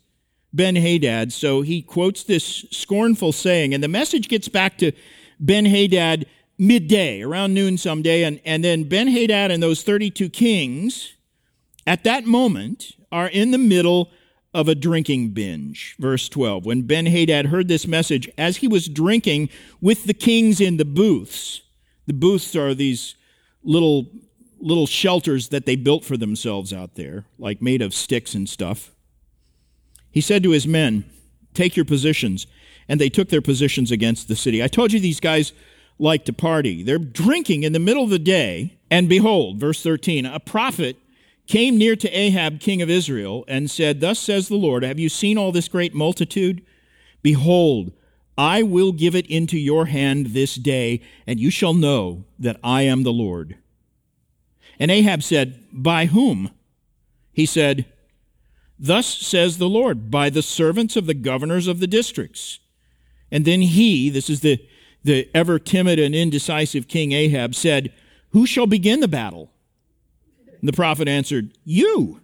Ben 0.54 0.76
Hadad, 0.76 1.32
so 1.32 1.62
he 1.62 1.82
quotes 1.82 2.24
this 2.24 2.66
scornful 2.72 3.32
saying, 3.32 3.74
and 3.74 3.84
the 3.84 3.88
message 3.88 4.28
gets 4.28 4.48
back 4.48 4.78
to 4.80 4.92
Ben 5.40 5.66
Hadad 5.66 6.26
midday, 6.58 7.22
around 7.22 7.54
noon 7.54 7.78
someday, 7.78 8.24
and, 8.24 8.42
and 8.44 8.64
then 8.64 8.84
Ben 8.84 9.08
Hadad 9.08 9.52
and 9.52 9.62
those 9.62 9.84
32 9.84 10.30
kings 10.30 11.14
at 11.86 12.04
that 12.04 12.26
moment 12.26 12.94
are 13.12 13.28
in 13.28 13.52
the 13.52 13.58
middle 13.58 14.12
of 14.54 14.68
a 14.68 14.76
drinking 14.76 15.30
binge. 15.30 15.96
Verse 16.00 16.28
12. 16.28 16.66
When 16.66 16.82
Ben 16.82 17.06
Hadad 17.06 17.48
heard 17.48 17.68
this 17.68 17.88
message, 17.88 18.30
as 18.38 18.58
he 18.58 18.68
was 18.68 18.88
drinking 18.88 19.50
with 19.80 20.06
the 20.06 20.14
kings 20.14 20.60
in 20.60 20.78
the 20.78 20.86
booths, 20.86 21.62
the 22.08 22.14
booths 22.14 22.56
are 22.56 22.74
these 22.74 23.16
little 23.64 24.08
little 24.62 24.88
shelters 24.88 25.50
that 25.50 25.66
they 25.66 25.78
built 25.78 26.04
for 26.04 26.18
themselves 26.18 26.74
out 26.74 26.96
there, 26.96 27.26
like 27.38 27.62
made 27.62 27.82
of 27.82 27.94
sticks 27.94 28.34
and 28.34 28.50
stuff. 28.50 28.92
He 30.12 30.22
said 30.22 30.44
to 30.44 30.52
his 30.52 30.68
men, 30.68 31.06
Take 31.54 31.76
your 31.76 31.86
positions. 31.86 32.48
And 32.88 33.00
they 33.00 33.10
took 33.10 33.30
their 33.30 33.42
positions 33.42 33.92
against 33.92 34.28
the 34.28 34.36
city. 34.36 34.64
I 34.64 34.68
told 34.68 34.92
you 34.92 35.00
these 35.00 35.20
guys 35.20 35.54
like 36.00 36.26
to 36.26 36.34
party. 36.34 36.82
They're 36.82 36.98
drinking 36.98 37.64
in 37.64 37.74
the 37.74 37.80
middle 37.80 38.04
of 38.04 38.10
the 38.10 38.20
day. 38.20 38.78
And 38.90 39.08
behold, 39.08 39.60
verse 39.60 39.84
13, 39.84 40.26
a 40.26 40.40
prophet 40.40 40.98
came 41.46 41.78
near 41.78 41.96
to 41.96 42.10
Ahab, 42.10 42.60
king 42.60 42.82
of 42.82 42.90
Israel, 42.90 43.44
and 43.48 43.70
said, 43.70 44.02
Thus 44.02 44.20
says 44.20 44.48
the 44.48 44.56
Lord, 44.56 44.84
Have 44.84 45.00
you 45.00 45.10
seen 45.10 45.38
all 45.38 45.52
this 45.52 45.68
great 45.68 45.94
multitude? 45.94 46.66
Behold, 47.22 47.92
I 48.38 48.64
will 48.64 48.94
give 48.94 49.16
it 49.16 49.28
into 49.28 49.58
your 49.58 49.88
hand 49.88 50.28
this 50.28 50.56
day, 50.56 51.02
and 51.28 51.40
you 51.40 51.52
shall 51.52 51.74
know 51.74 52.24
that 52.40 52.60
I 52.64 52.84
am 52.84 53.04
the 53.04 53.12
Lord. 53.12 53.58
And 54.80 54.90
Ahab 54.90 55.22
said, 55.22 55.66
By 55.74 56.06
whom? 56.06 56.52
He 57.34 57.46
said, 57.46 57.86
Thus 58.80 59.06
says 59.06 59.58
the 59.58 59.68
Lord, 59.68 60.10
by 60.10 60.30
the 60.30 60.42
servants 60.42 60.96
of 60.96 61.06
the 61.06 61.14
governors 61.14 61.68
of 61.68 61.82
the 61.82 61.88
districts. 61.88 62.60
And 63.30 63.44
then 63.44 63.62
he, 63.62 64.10
this 64.10 64.30
is 64.30 64.40
the, 64.40 64.66
the 65.04 65.30
ever 65.36 65.60
timid 65.60 66.00
and 66.00 66.16
indecisive 66.16 66.88
king 66.88 67.12
Ahab, 67.12 67.56
said, 67.56 67.94
Who 68.30 68.46
shall 68.46 68.68
begin 68.68 69.02
the 69.02 69.08
battle? 69.08 69.52
And 70.60 70.68
the 70.68 70.74
prophet 70.74 71.08
answered, 71.08 71.58
You. 71.66 72.22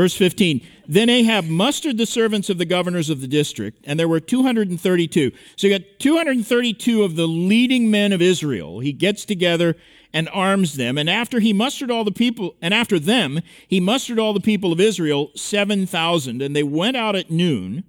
Verse 0.00 0.14
15 0.14 0.66
Then 0.88 1.10
Ahab 1.10 1.44
mustered 1.44 1.98
the 1.98 2.06
servants 2.06 2.48
of 2.48 2.56
the 2.56 2.64
governors 2.64 3.10
of 3.10 3.20
the 3.20 3.26
district, 3.26 3.84
and 3.84 4.00
there 4.00 4.08
were 4.08 4.18
232. 4.18 5.30
So 5.56 5.66
you 5.66 5.78
got 5.78 5.98
232 5.98 7.02
of 7.02 7.16
the 7.16 7.28
leading 7.28 7.90
men 7.90 8.10
of 8.10 8.22
Israel. 8.22 8.80
He 8.80 8.94
gets 8.94 9.26
together 9.26 9.76
and 10.10 10.30
arms 10.30 10.76
them. 10.76 10.96
And 10.96 11.10
after 11.10 11.38
he 11.38 11.52
mustered 11.52 11.90
all 11.90 12.04
the 12.04 12.12
people, 12.12 12.54
and 12.62 12.72
after 12.72 12.98
them, 12.98 13.40
he 13.68 13.78
mustered 13.78 14.18
all 14.18 14.32
the 14.32 14.40
people 14.40 14.72
of 14.72 14.80
Israel, 14.80 15.32
7,000. 15.34 16.40
And 16.40 16.56
they 16.56 16.62
went 16.62 16.96
out 16.96 17.14
at 17.14 17.30
noon, 17.30 17.84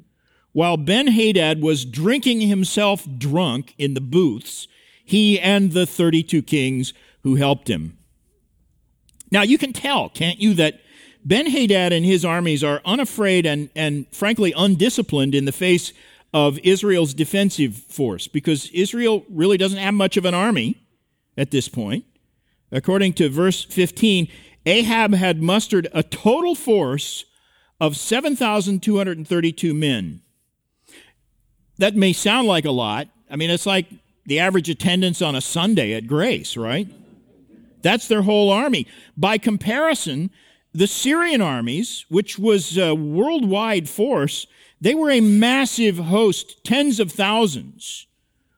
while 0.51 0.75
Ben 0.75 1.07
Hadad 1.07 1.61
was 1.61 1.85
drinking 1.85 2.41
himself 2.41 3.07
drunk 3.17 3.73
in 3.77 3.93
the 3.93 4.01
booths, 4.01 4.67
he 5.05 5.39
and 5.39 5.71
the 5.71 5.85
32 5.85 6.41
kings 6.41 6.93
who 7.23 7.35
helped 7.35 7.69
him. 7.69 7.97
Now 9.31 9.43
you 9.43 9.57
can 9.57 9.71
tell, 9.71 10.09
can't 10.09 10.41
you, 10.41 10.53
that 10.55 10.81
Ben 11.23 11.47
Hadad 11.47 11.93
and 11.93 12.05
his 12.05 12.25
armies 12.25 12.63
are 12.63 12.81
unafraid 12.85 13.45
and, 13.45 13.69
and 13.75 14.07
frankly 14.11 14.53
undisciplined 14.55 15.35
in 15.35 15.45
the 15.45 15.51
face 15.51 15.93
of 16.33 16.57
Israel's 16.59 17.13
defensive 17.13 17.75
force 17.75 18.27
because 18.27 18.69
Israel 18.71 19.25
really 19.29 19.57
doesn't 19.57 19.77
have 19.77 19.93
much 19.93 20.17
of 20.17 20.25
an 20.25 20.33
army 20.33 20.81
at 21.37 21.51
this 21.51 21.67
point. 21.67 22.05
According 22.71 23.13
to 23.13 23.29
verse 23.29 23.63
15, 23.65 24.27
Ahab 24.65 25.13
had 25.13 25.41
mustered 25.41 25.87
a 25.93 26.03
total 26.03 26.55
force 26.55 27.25
of 27.79 27.97
7,232 27.97 29.73
men. 29.73 30.21
That 31.77 31.95
may 31.95 32.13
sound 32.13 32.47
like 32.47 32.65
a 32.65 32.71
lot. 32.71 33.07
I 33.29 33.35
mean, 33.35 33.49
it's 33.49 33.65
like 33.65 33.87
the 34.25 34.39
average 34.39 34.69
attendance 34.69 35.21
on 35.21 35.35
a 35.35 35.41
Sunday 35.41 35.93
at 35.93 36.07
Grace, 36.07 36.55
right? 36.55 36.87
That's 37.81 38.07
their 38.07 38.21
whole 38.21 38.51
army. 38.51 38.87
By 39.17 39.37
comparison, 39.39 40.29
the 40.73 40.87
Syrian 40.87 41.41
armies, 41.41 42.05
which 42.09 42.39
was 42.39 42.77
a 42.77 42.95
worldwide 42.95 43.89
force, 43.89 44.47
they 44.79 44.95
were 44.95 45.11
a 45.11 45.21
massive 45.21 45.97
host, 45.97 46.63
tens 46.63 46.99
of 46.99 47.11
thousands. 47.11 48.07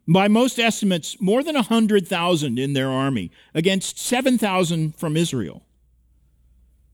By 0.08 0.28
most 0.28 0.60
estimates, 0.60 1.20
more 1.22 1.44
than 1.44 1.56
100,000 1.56 2.60
in 2.60 2.74
their 2.74 2.90
army 2.90 3.32
against 3.54 3.98
7,000 3.98 4.98
from 4.98 5.16
Israel. 5.16 5.64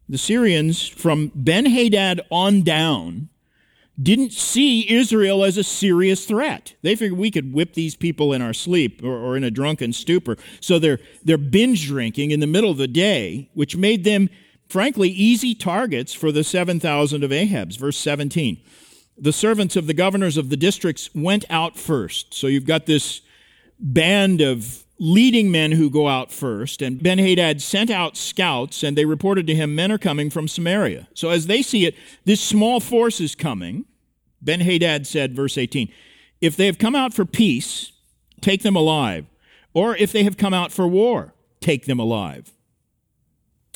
The 0.08 0.18
Syrians, 0.18 0.88
from 0.88 1.32
Ben 1.36 1.66
Hadad 1.66 2.22
on 2.32 2.64
down, 2.64 3.30
didn't 4.02 4.32
see 4.32 4.90
Israel 4.90 5.44
as 5.44 5.58
a 5.58 5.64
serious 5.64 6.26
threat. 6.26 6.76
They 6.82 6.96
figured 6.96 7.20
we 7.20 7.32
could 7.32 7.54
whip 7.54 7.74
these 7.74 7.96
people 7.96 8.32
in 8.34 8.42
our 8.42 8.54
sleep 8.54 9.04
or, 9.04 9.12
or, 9.12 9.36
in 9.36 9.44
a 9.44 9.52
drunken 9.52 9.92
stupor. 9.92 10.38
So 10.62 10.80
they're, 10.80 11.00
they're 11.24 11.38
binge 11.38 11.88
drinking 11.88 12.32
in 12.32 12.40
the 12.40 12.48
middle 12.48 12.72
of 12.72 12.78
the 12.78 12.88
day, 12.88 13.50
which 13.54 13.76
made 13.76 14.06
them, 14.06 14.30
frankly, 14.70 15.10
easy 15.10 15.54
targets 15.54 16.14
for 16.14 16.32
the 16.32 16.44
7,000 16.44 17.24
of 17.24 17.32
Ahab's. 17.32 17.76
Verse 17.76 17.98
17. 17.98 18.62
The 19.18 19.34
servants 19.34 19.76
of 19.76 19.88
the 19.88 19.94
governors 19.94 20.38
of 20.38 20.50
the 20.50 20.56
districts 20.56 21.10
went 21.14 21.44
out 21.50 21.78
first. 21.78 22.34
So 22.34 22.48
you've 22.48 22.66
got 22.66 22.86
this 22.86 23.22
band 23.80 24.40
of 24.40 24.86
leading 25.00 25.50
men 25.50 25.72
who 25.72 25.90
go 25.90 26.08
out 26.08 26.32
first. 26.32 26.82
And 26.82 27.02
Ben 27.02 27.18
Hadad 27.18 27.62
sent 27.62 27.90
out 27.90 28.18
scouts, 28.18 28.84
and 28.84 28.98
they 28.98 29.06
reported 29.06 29.48
to 29.48 29.56
him, 29.56 29.76
Men 29.76 29.92
are 29.92 29.98
coming 29.98 30.30
from 30.30 30.48
Samaria. 30.48 31.08
So 31.14 31.30
as 31.30 31.48
they 31.48 31.62
see 31.62 31.86
it, 31.86 31.96
this 32.26 32.42
small 32.42 32.80
force 32.80 33.20
is 33.20 33.36
coming. 33.36 33.86
Ben 34.42 34.62
Hadad 34.62 35.08
said, 35.08 35.36
verse 35.36 35.58
18, 35.58 35.92
If 36.42 36.56
they 36.56 36.66
have 36.66 36.78
come 36.78 36.96
out 36.96 37.14
for 37.14 37.26
peace, 37.26 37.92
take 38.42 38.64
them 38.64 38.76
alive. 38.76 39.26
Or 39.74 39.96
if 39.96 40.12
they 40.12 40.24
have 40.24 40.38
come 40.38 40.54
out 40.54 40.72
for 40.72 40.88
war, 40.88 41.34
take 41.62 41.86
them 41.86 42.00
alive. 42.00 42.54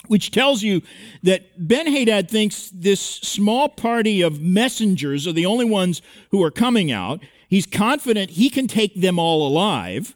Which 0.07 0.31
tells 0.31 0.63
you 0.63 0.81
that 1.23 1.67
Ben 1.67 1.87
Hadad 1.87 2.29
thinks 2.29 2.69
this 2.73 2.99
small 2.99 3.69
party 3.69 4.21
of 4.21 4.41
messengers 4.41 5.27
are 5.27 5.31
the 5.31 5.45
only 5.45 5.65
ones 5.65 6.01
who 6.31 6.43
are 6.43 6.51
coming 6.51 6.91
out. 6.91 7.23
He's 7.47 7.65
confident 7.65 8.31
he 8.31 8.49
can 8.49 8.67
take 8.67 8.99
them 8.99 9.17
all 9.17 9.47
alive 9.47 10.15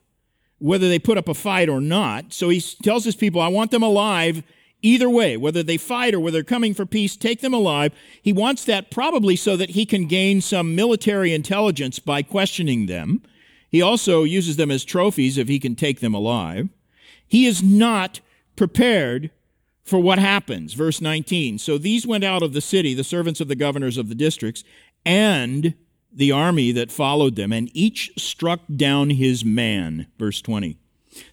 whether 0.59 0.89
they 0.89 0.99
put 0.99 1.17
up 1.17 1.27
a 1.27 1.33
fight 1.33 1.69
or 1.69 1.81
not. 1.81 2.33
So 2.33 2.49
he 2.49 2.59
tells 2.59 3.05
his 3.05 3.15
people, 3.15 3.41
I 3.41 3.47
want 3.47 3.71
them 3.71 3.83
alive 3.83 4.43
either 4.81 5.09
way, 5.09 5.37
whether 5.37 5.63
they 5.63 5.77
fight 5.77 6.13
or 6.13 6.19
whether 6.19 6.37
they're 6.37 6.43
coming 6.43 6.73
for 6.73 6.85
peace, 6.85 7.15
take 7.15 7.41
them 7.41 7.53
alive. 7.53 7.93
He 8.21 8.33
wants 8.33 8.65
that 8.65 8.91
probably 8.91 9.35
so 9.35 9.57
that 9.57 9.71
he 9.71 9.85
can 9.85 10.07
gain 10.07 10.41
some 10.41 10.75
military 10.75 11.33
intelligence 11.33 11.99
by 11.99 12.21
questioning 12.21 12.85
them. 12.85 13.21
He 13.69 13.81
also 13.81 14.23
uses 14.23 14.55
them 14.55 14.71
as 14.71 14.85
trophies 14.85 15.37
if 15.37 15.47
he 15.47 15.59
can 15.59 15.75
take 15.75 15.99
them 15.99 16.13
alive. 16.13 16.69
He 17.27 17.45
is 17.45 17.61
not 17.61 18.21
prepared 18.55 19.31
for 19.87 19.99
what 19.99 20.19
happens. 20.19 20.73
Verse 20.73 20.99
19. 21.01 21.57
So 21.57 21.77
these 21.77 22.05
went 22.05 22.25
out 22.25 22.43
of 22.43 22.53
the 22.53 22.61
city, 22.61 22.93
the 22.93 23.03
servants 23.03 23.39
of 23.39 23.47
the 23.47 23.55
governors 23.55 23.97
of 23.97 24.09
the 24.09 24.15
districts, 24.15 24.63
and 25.05 25.73
the 26.11 26.31
army 26.31 26.71
that 26.73 26.91
followed 26.91 27.35
them, 27.35 27.53
and 27.53 27.69
each 27.73 28.11
struck 28.17 28.59
down 28.75 29.11
his 29.11 29.45
man. 29.45 30.07
Verse 30.19 30.41
20. 30.41 30.77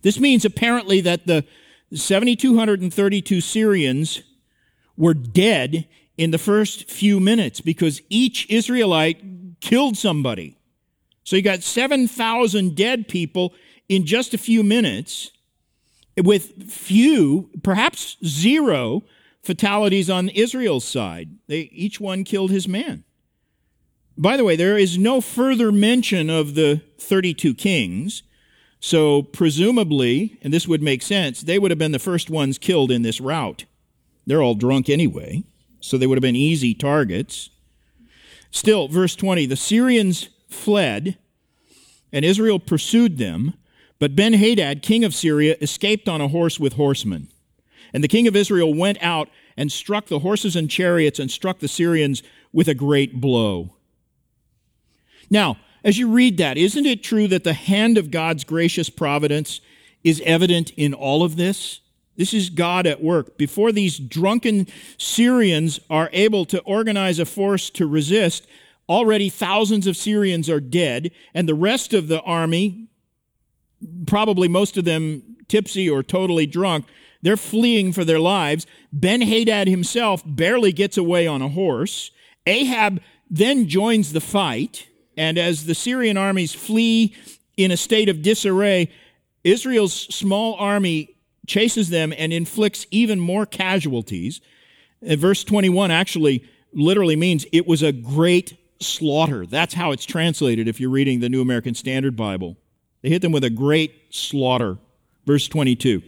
This 0.02 0.20
means 0.20 0.44
apparently 0.44 1.00
that 1.00 1.26
the 1.26 1.44
7,232 1.92 3.40
Syrians 3.40 4.22
were 4.96 5.14
dead 5.14 5.88
in 6.16 6.30
the 6.30 6.38
first 6.38 6.88
few 6.88 7.18
minutes 7.18 7.60
because 7.60 8.00
each 8.08 8.48
Israelite 8.48 9.60
killed 9.60 9.96
somebody. 9.96 10.56
So 11.24 11.36
you 11.36 11.42
got 11.42 11.62
7,000 11.62 12.76
dead 12.76 13.08
people 13.08 13.52
in 13.88 14.06
just 14.06 14.32
a 14.32 14.38
few 14.38 14.62
minutes 14.62 15.30
with 16.22 16.70
few, 16.70 17.50
perhaps 17.62 18.16
zero 18.24 19.02
fatalities 19.42 20.08
on 20.08 20.28
Israel's 20.30 20.84
side. 20.84 21.30
They, 21.46 21.60
each 21.72 22.00
one 22.00 22.24
killed 22.24 22.50
his 22.50 22.66
man. 22.66 23.04
By 24.16 24.36
the 24.36 24.44
way, 24.44 24.56
there 24.56 24.78
is 24.78 24.96
no 24.96 25.20
further 25.20 25.72
mention 25.72 26.30
of 26.30 26.54
the 26.54 26.82
32 26.98 27.54
kings. 27.54 28.22
So, 28.78 29.22
presumably, 29.22 30.38
and 30.42 30.52
this 30.52 30.68
would 30.68 30.82
make 30.82 31.02
sense, 31.02 31.40
they 31.40 31.58
would 31.58 31.70
have 31.70 31.78
been 31.78 31.92
the 31.92 31.98
first 31.98 32.30
ones 32.30 32.58
killed 32.58 32.90
in 32.90 33.02
this 33.02 33.20
rout. 33.20 33.64
They're 34.26 34.42
all 34.42 34.54
drunk 34.54 34.88
anyway, 34.88 35.42
so 35.80 35.96
they 35.96 36.06
would 36.06 36.18
have 36.18 36.22
been 36.22 36.36
easy 36.36 36.74
targets. 36.74 37.50
Still, 38.50 38.88
verse 38.88 39.16
20 39.16 39.46
the 39.46 39.56
Syrians 39.56 40.28
fled, 40.48 41.18
and 42.12 42.24
Israel 42.24 42.60
pursued 42.60 43.18
them, 43.18 43.54
but 43.98 44.16
Ben 44.16 44.34
Hadad, 44.34 44.82
king 44.82 45.04
of 45.04 45.14
Syria, 45.14 45.56
escaped 45.60 46.08
on 46.08 46.20
a 46.20 46.28
horse 46.28 46.58
with 46.58 46.74
horsemen. 46.74 47.28
And 47.92 48.02
the 48.02 48.08
king 48.08 48.26
of 48.26 48.34
Israel 48.34 48.74
went 48.74 48.98
out 49.00 49.28
and 49.56 49.70
struck 49.70 50.06
the 50.06 50.18
horses 50.18 50.56
and 50.56 50.68
chariots 50.68 51.18
and 51.18 51.30
struck 51.30 51.60
the 51.60 51.68
Syrians 51.68 52.22
with 52.52 52.68
a 52.68 52.74
great 52.74 53.20
blow. 53.20 53.74
Now, 55.30 55.58
as 55.84 55.98
you 55.98 56.10
read 56.10 56.38
that, 56.38 56.56
isn't 56.56 56.86
it 56.86 57.02
true 57.02 57.28
that 57.28 57.44
the 57.44 57.52
hand 57.52 57.98
of 57.98 58.10
God's 58.10 58.44
gracious 58.44 58.90
providence 58.90 59.60
is 60.02 60.22
evident 60.24 60.70
in 60.70 60.92
all 60.92 61.22
of 61.22 61.36
this? 61.36 61.80
This 62.16 62.32
is 62.32 62.50
God 62.50 62.86
at 62.86 63.02
work. 63.02 63.36
Before 63.36 63.72
these 63.72 63.98
drunken 63.98 64.66
Syrians 64.98 65.80
are 65.90 66.10
able 66.12 66.44
to 66.46 66.60
organize 66.60 67.18
a 67.18 67.24
force 67.24 67.70
to 67.70 67.86
resist, 67.86 68.46
already 68.88 69.28
thousands 69.28 69.86
of 69.86 69.96
Syrians 69.96 70.48
are 70.48 70.60
dead, 70.60 71.10
and 71.34 71.48
the 71.48 71.54
rest 71.54 71.92
of 71.92 72.08
the 72.08 72.20
army, 72.22 72.88
probably 74.06 74.48
most 74.48 74.76
of 74.76 74.84
them 74.84 75.22
tipsy 75.48 75.88
or 75.88 76.02
totally 76.02 76.46
drunk, 76.46 76.86
they're 77.22 77.36
fleeing 77.36 77.92
for 77.92 78.04
their 78.04 78.20
lives. 78.20 78.66
Ben 78.92 79.22
Hadad 79.22 79.66
himself 79.66 80.22
barely 80.26 80.72
gets 80.72 80.96
away 80.96 81.26
on 81.26 81.42
a 81.42 81.48
horse. 81.48 82.10
Ahab 82.46 83.00
then 83.30 83.68
joins 83.68 84.12
the 84.12 84.20
fight, 84.20 84.86
and 85.16 85.38
as 85.38 85.64
the 85.64 85.74
Syrian 85.74 86.18
armies 86.18 86.52
flee 86.52 87.14
in 87.56 87.70
a 87.70 87.76
state 87.76 88.08
of 88.08 88.20
disarray, 88.20 88.90
Israel's 89.42 89.94
small 90.14 90.54
army 90.54 91.16
chases 91.46 91.90
them 91.90 92.12
and 92.16 92.32
inflicts 92.32 92.86
even 92.90 93.20
more 93.20 93.46
casualties. 93.46 94.40
And 95.02 95.18
verse 95.18 95.44
21 95.44 95.90
actually 95.90 96.44
literally 96.72 97.16
means 97.16 97.46
it 97.52 97.66
was 97.66 97.82
a 97.82 97.92
great 97.92 98.56
slaughter. 98.80 99.46
That's 99.46 99.74
how 99.74 99.92
it's 99.92 100.04
translated 100.04 100.68
if 100.68 100.80
you're 100.80 100.90
reading 100.90 101.20
the 101.20 101.28
New 101.28 101.40
American 101.40 101.74
Standard 101.74 102.16
Bible. 102.16 102.56
They 103.04 103.10
hit 103.10 103.20
them 103.20 103.32
with 103.32 103.44
a 103.44 103.50
great 103.50 104.14
slaughter. 104.14 104.78
Verse 105.26 105.46
22. 105.46 106.02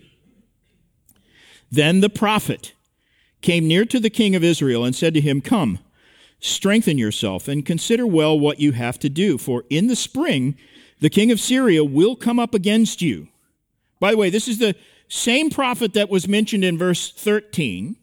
Then 1.70 2.00
the 2.00 2.08
prophet 2.08 2.72
came 3.42 3.68
near 3.68 3.84
to 3.84 4.00
the 4.00 4.08
king 4.08 4.34
of 4.34 4.42
Israel 4.42 4.82
and 4.82 4.96
said 4.96 5.12
to 5.12 5.20
him, 5.20 5.42
Come, 5.42 5.78
strengthen 6.40 6.96
yourself 6.96 7.48
and 7.48 7.66
consider 7.66 8.06
well 8.06 8.40
what 8.40 8.60
you 8.60 8.72
have 8.72 8.98
to 9.00 9.10
do, 9.10 9.36
for 9.36 9.64
in 9.68 9.88
the 9.88 9.94
spring 9.94 10.56
the 10.98 11.10
king 11.10 11.30
of 11.30 11.38
Syria 11.38 11.84
will 11.84 12.16
come 12.16 12.38
up 12.38 12.54
against 12.54 13.02
you. 13.02 13.28
By 14.00 14.12
the 14.12 14.16
way, 14.16 14.30
this 14.30 14.48
is 14.48 14.56
the 14.56 14.74
same 15.06 15.50
prophet 15.50 15.92
that 15.92 16.08
was 16.08 16.26
mentioned 16.26 16.64
in 16.64 16.78
verse 16.78 17.12
13. 17.12 17.96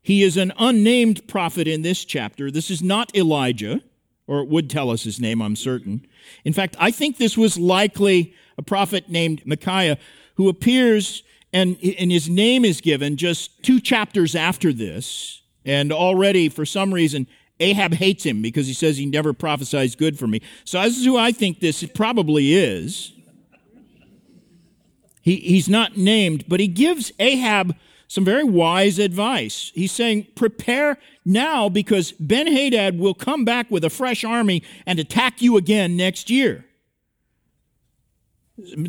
He 0.00 0.22
is 0.22 0.36
an 0.36 0.52
unnamed 0.60 1.26
prophet 1.26 1.66
in 1.66 1.82
this 1.82 2.04
chapter. 2.04 2.52
This 2.52 2.70
is 2.70 2.84
not 2.84 3.16
Elijah, 3.16 3.82
or 4.28 4.40
it 4.40 4.48
would 4.48 4.70
tell 4.70 4.90
us 4.90 5.02
his 5.02 5.18
name, 5.18 5.42
I'm 5.42 5.56
certain. 5.56 6.06
In 6.44 6.52
fact, 6.52 6.76
I 6.78 6.92
think 6.92 7.16
this 7.16 7.36
was 7.36 7.58
likely 7.58 8.34
a 8.56 8.62
prophet 8.62 9.08
named 9.08 9.44
Micaiah 9.44 9.98
who 10.36 10.48
appears 10.48 11.24
and, 11.52 11.78
and 11.98 12.12
his 12.12 12.28
name 12.28 12.64
is 12.64 12.80
given 12.80 13.16
just 13.16 13.62
two 13.62 13.80
chapters 13.80 14.34
after 14.34 14.72
this. 14.72 15.42
And 15.64 15.92
already, 15.92 16.48
for 16.48 16.66
some 16.66 16.92
reason, 16.92 17.26
Ahab 17.60 17.94
hates 17.94 18.24
him 18.24 18.42
because 18.42 18.66
he 18.66 18.74
says 18.74 18.96
he 18.96 19.06
never 19.06 19.32
prophesies 19.32 19.96
good 19.96 20.18
for 20.18 20.26
me. 20.26 20.42
So 20.64 20.80
this 20.82 20.98
is 20.98 21.04
who 21.04 21.16
I 21.16 21.32
think 21.32 21.60
this 21.60 21.84
probably 21.94 22.54
is. 22.54 23.12
He, 25.22 25.36
he's 25.36 25.68
not 25.68 25.96
named, 25.96 26.44
but 26.48 26.60
he 26.60 26.68
gives 26.68 27.12
Ahab 27.18 27.74
some 28.08 28.24
very 28.24 28.42
wise 28.42 28.98
advice. 28.98 29.70
He's 29.74 29.92
saying, 29.92 30.28
prepare 30.34 30.96
now 31.24 31.68
because 31.68 32.12
Ben 32.12 32.46
Hadad 32.46 32.98
will 32.98 33.14
come 33.14 33.44
back 33.44 33.70
with 33.70 33.84
a 33.84 33.90
fresh 33.90 34.24
army 34.24 34.62
and 34.86 34.98
attack 34.98 35.42
you 35.42 35.58
again 35.58 35.96
next 35.96 36.30
year. 36.30 36.64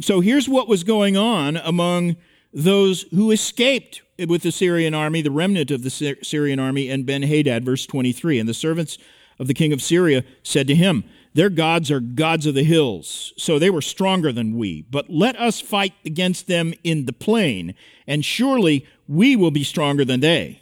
So 0.01 0.21
here's 0.21 0.49
what 0.49 0.67
was 0.67 0.84
going 0.84 1.15
on 1.17 1.58
among 1.58 2.15
those 2.53 3.03
who 3.12 3.29
escaped 3.29 4.01
with 4.27 4.41
the 4.41 4.51
Syrian 4.51 4.93
army, 4.93 5.21
the 5.21 5.32
remnant 5.32 5.69
of 5.69 5.84
the 5.84 6.17
Syrian 6.23 6.60
army, 6.60 6.89
and 6.89 7.05
Ben 7.05 7.23
Hadad, 7.23 7.63
verse 7.63 7.86
23. 7.86 8.39
And 8.39 8.49
the 8.49 8.53
servants 8.53 8.97
of 9.38 9.47
the 9.47 9.53
king 9.53 9.71
of 9.73 9.82
Syria 9.82 10.23
said 10.43 10.65
to 10.67 10.75
him, 10.75 11.03
Their 11.39 11.49
gods 11.49 11.89
are 11.89 12.02
gods 12.02 12.45
of 12.47 12.54
the 12.54 12.65
hills, 12.65 13.32
so 13.38 13.58
they 13.58 13.69
were 13.69 13.82
stronger 13.82 14.34
than 14.34 14.58
we. 14.58 14.82
But 14.82 15.10
let 15.10 15.39
us 15.39 15.62
fight 15.62 15.93
against 16.04 16.47
them 16.47 16.73
in 16.84 17.06
the 17.06 17.13
plain, 17.13 17.75
and 18.06 18.25
surely 18.25 18.86
we 19.08 19.38
will 19.38 19.49
be 19.49 19.63
stronger 19.63 20.04
than 20.04 20.19
they. 20.19 20.60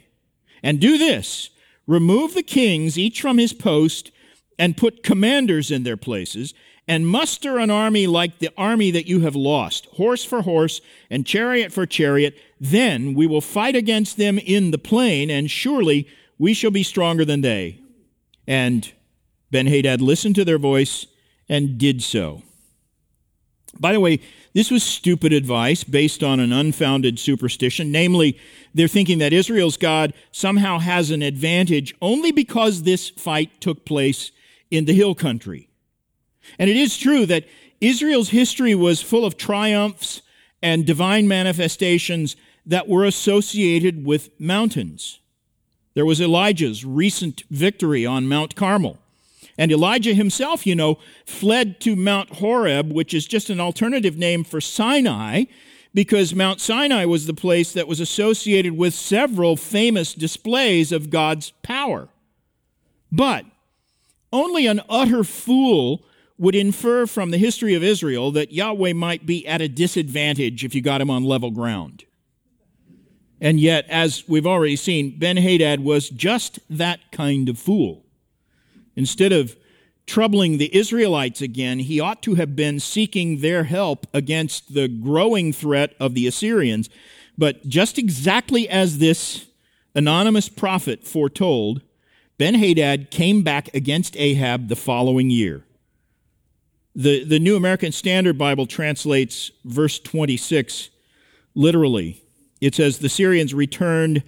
And 0.62 0.78
do 0.78 0.96
this 0.96 1.50
remove 1.88 2.34
the 2.34 2.44
kings, 2.44 2.96
each 2.96 3.20
from 3.20 3.38
his 3.38 3.52
post, 3.52 4.12
and 4.56 4.76
put 4.76 5.02
commanders 5.02 5.72
in 5.72 5.82
their 5.82 5.96
places, 5.96 6.54
and 6.86 7.08
muster 7.08 7.58
an 7.58 7.70
army 7.70 8.06
like 8.06 8.38
the 8.38 8.50
army 8.56 8.92
that 8.92 9.08
you 9.08 9.22
have 9.22 9.34
lost, 9.34 9.86
horse 9.86 10.24
for 10.24 10.42
horse 10.42 10.80
and 11.10 11.26
chariot 11.26 11.72
for 11.72 11.86
chariot. 11.86 12.38
Then 12.60 13.14
we 13.14 13.26
will 13.26 13.40
fight 13.40 13.74
against 13.74 14.16
them 14.16 14.38
in 14.38 14.70
the 14.70 14.78
plain, 14.78 15.28
and 15.28 15.50
surely 15.50 16.06
we 16.38 16.54
shall 16.54 16.70
be 16.70 16.84
stronger 16.84 17.24
than 17.24 17.40
they. 17.40 17.80
And 18.46 18.92
Benhadad 19.52 20.00
listened 20.00 20.34
to 20.36 20.44
their 20.44 20.58
voice 20.58 21.06
and 21.48 21.78
did 21.78 22.02
so. 22.02 22.42
By 23.78 23.92
the 23.92 24.00
way, 24.00 24.20
this 24.54 24.70
was 24.70 24.82
stupid 24.82 25.32
advice 25.32 25.84
based 25.84 26.22
on 26.22 26.40
an 26.40 26.52
unfounded 26.52 27.18
superstition. 27.18 27.92
Namely, 27.92 28.38
they're 28.74 28.88
thinking 28.88 29.18
that 29.18 29.32
Israel's 29.32 29.76
God 29.76 30.14
somehow 30.32 30.78
has 30.78 31.10
an 31.10 31.22
advantage 31.22 31.94
only 32.00 32.32
because 32.32 32.82
this 32.82 33.10
fight 33.10 33.60
took 33.60 33.84
place 33.84 34.32
in 34.70 34.84
the 34.84 34.94
hill 34.94 35.14
country. 35.14 35.68
And 36.58 36.68
it 36.68 36.76
is 36.76 36.98
true 36.98 37.26
that 37.26 37.44
Israel's 37.80 38.30
history 38.30 38.74
was 38.74 39.02
full 39.02 39.24
of 39.24 39.36
triumphs 39.36 40.22
and 40.62 40.86
divine 40.86 41.28
manifestations 41.28 42.36
that 42.66 42.88
were 42.88 43.04
associated 43.04 44.04
with 44.04 44.30
mountains. 44.40 45.20
There 45.94 46.06
was 46.06 46.20
Elijah's 46.20 46.84
recent 46.84 47.44
victory 47.50 48.04
on 48.04 48.28
Mount 48.28 48.56
Carmel. 48.56 48.98
And 49.58 49.72
Elijah 49.72 50.14
himself, 50.14 50.66
you 50.66 50.76
know, 50.76 50.98
fled 51.26 51.80
to 51.80 51.96
Mount 51.96 52.34
Horeb, 52.34 52.92
which 52.92 53.12
is 53.12 53.26
just 53.26 53.50
an 53.50 53.60
alternative 53.60 54.16
name 54.16 54.44
for 54.44 54.60
Sinai, 54.60 55.44
because 55.92 56.34
Mount 56.34 56.60
Sinai 56.60 57.04
was 57.04 57.26
the 57.26 57.34
place 57.34 57.72
that 57.72 57.88
was 57.88 57.98
associated 57.98 58.76
with 58.76 58.94
several 58.94 59.56
famous 59.56 60.14
displays 60.14 60.92
of 60.92 61.10
God's 61.10 61.50
power. 61.62 62.08
But 63.10 63.44
only 64.32 64.66
an 64.66 64.80
utter 64.88 65.24
fool 65.24 66.04
would 66.36 66.54
infer 66.54 67.06
from 67.06 67.32
the 67.32 67.38
history 67.38 67.74
of 67.74 67.82
Israel 67.82 68.30
that 68.30 68.52
Yahweh 68.52 68.92
might 68.92 69.26
be 69.26 69.44
at 69.46 69.60
a 69.60 69.68
disadvantage 69.68 70.64
if 70.64 70.72
you 70.72 70.80
got 70.80 71.00
him 71.00 71.10
on 71.10 71.24
level 71.24 71.50
ground. 71.50 72.04
And 73.40 73.58
yet, 73.58 73.86
as 73.88 74.24
we've 74.28 74.46
already 74.46 74.76
seen, 74.76 75.18
Ben 75.18 75.36
Hadad 75.36 75.80
was 75.80 76.10
just 76.10 76.60
that 76.70 77.00
kind 77.10 77.48
of 77.48 77.58
fool. 77.58 78.04
Instead 78.98 79.30
of 79.32 79.56
troubling 80.06 80.58
the 80.58 80.74
Israelites 80.76 81.40
again, 81.40 81.78
he 81.78 82.00
ought 82.00 82.20
to 82.20 82.34
have 82.34 82.56
been 82.56 82.80
seeking 82.80 83.40
their 83.40 83.62
help 83.62 84.08
against 84.12 84.74
the 84.74 84.88
growing 84.88 85.52
threat 85.52 85.94
of 86.00 86.14
the 86.14 86.26
Assyrians. 86.26 86.90
But 87.38 87.68
just 87.68 87.96
exactly 87.96 88.68
as 88.68 88.98
this 88.98 89.46
anonymous 89.94 90.48
prophet 90.48 91.06
foretold, 91.06 91.80
Ben 92.38 92.54
Hadad 92.54 93.12
came 93.12 93.42
back 93.42 93.72
against 93.72 94.16
Ahab 94.16 94.66
the 94.66 94.74
following 94.74 95.30
year. 95.30 95.62
The, 96.96 97.22
the 97.22 97.38
New 97.38 97.54
American 97.54 97.92
Standard 97.92 98.36
Bible 98.36 98.66
translates 98.66 99.52
verse 99.64 100.00
26 100.00 100.90
literally. 101.54 102.20
It 102.60 102.74
says, 102.74 102.98
The 102.98 103.08
Syrians 103.08 103.54
returned 103.54 104.24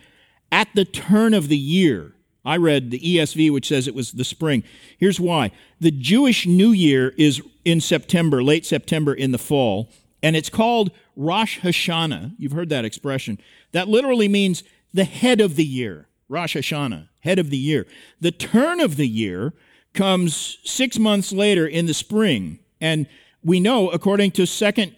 at 0.53 0.69
the 0.77 0.85
turn 0.85 1.35
of 1.35 1.49
the 1.49 1.59
year. 1.59 2.13
I 2.45 2.57
read 2.57 2.91
the 2.91 3.01
ESV, 3.01 3.53
which 3.53 3.69
says 3.69 3.87
it 3.87 3.95
was 3.95 4.13
the 4.13 4.25
spring. 4.25 4.65
Here's 4.99 5.21
why 5.21 5.53
the 5.81 5.91
Jewish 5.91 6.47
New 6.47 6.73
Year 6.73 7.15
is 7.17 7.43
in 7.65 7.81
September, 7.81 8.43
late 8.43 8.65
September 8.65 9.13
in 9.13 9.33
the 9.33 9.39
fall, 9.39 9.91
and 10.23 10.37
it's 10.37 10.51
called 10.51 10.91
Rosh 11.17 11.61
Hashanah. 11.61 12.35
You've 12.39 12.53
heard 12.53 12.69
that 12.71 12.85
expression. 12.85 13.39
That 13.73 13.89
literally 13.89 14.29
means 14.29 14.63
the 14.93 15.05
head 15.05 15.41
of 15.41 15.57
the 15.57 15.65
year. 15.65 16.09
Rosh 16.29 16.57
Hashanah, 16.57 17.09
head 17.21 17.39
of 17.39 17.51
the 17.51 17.57
year. 17.57 17.87
The 18.21 18.31
turn 18.31 18.81
of 18.81 18.97
the 18.97 19.09
year 19.09 19.53
comes 19.95 20.59
six 20.65 20.99
months 20.99 21.33
later 21.33 21.67
in 21.67 21.87
the 21.87 21.95
spring. 21.95 22.61
And 22.81 23.07
we 23.43 23.61
know, 23.61 23.91
according 23.91 24.33
to 24.33 24.47
2 24.47 24.93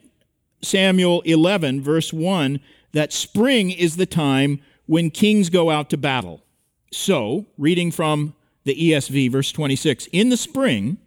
Samuel 0.63 1.23
11, 1.23 1.83
verse 1.83 2.13
1, 2.13 2.61
that 2.93 3.13
spring 3.13 3.71
is 3.71 3.97
the 3.97 4.07
time 4.07 4.61
when 4.87 5.11
kings 5.11 5.49
go 5.49 5.71
out 5.71 5.91
to 5.91 5.97
battle. 5.97 6.43
So, 6.93 7.47
reading 7.57 7.91
from 7.91 8.35
the 8.65 8.75
ESV, 8.75 9.33
verse 9.33 9.51
26, 9.51 10.09
in 10.13 10.29
the 10.29 10.37
spring, 10.37 10.99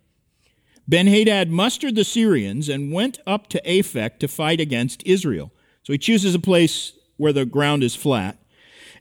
Benhadad 0.90 1.50
mustered 1.50 1.96
the 1.96 2.04
Syrians 2.04 2.70
and 2.70 2.92
went 2.92 3.20
up 3.26 3.48
to 3.50 3.62
Aphek 3.66 4.18
to 4.20 4.28
fight 4.28 4.60
against 4.60 5.04
Israel. 5.06 5.52
So 5.84 5.94
he 5.94 6.00
chooses 6.00 6.34
a 6.34 6.40
place 6.40 6.94
where 7.18 7.34
the 7.34 7.46
ground 7.46 7.84
is 7.84 7.96
flat. 7.96 8.38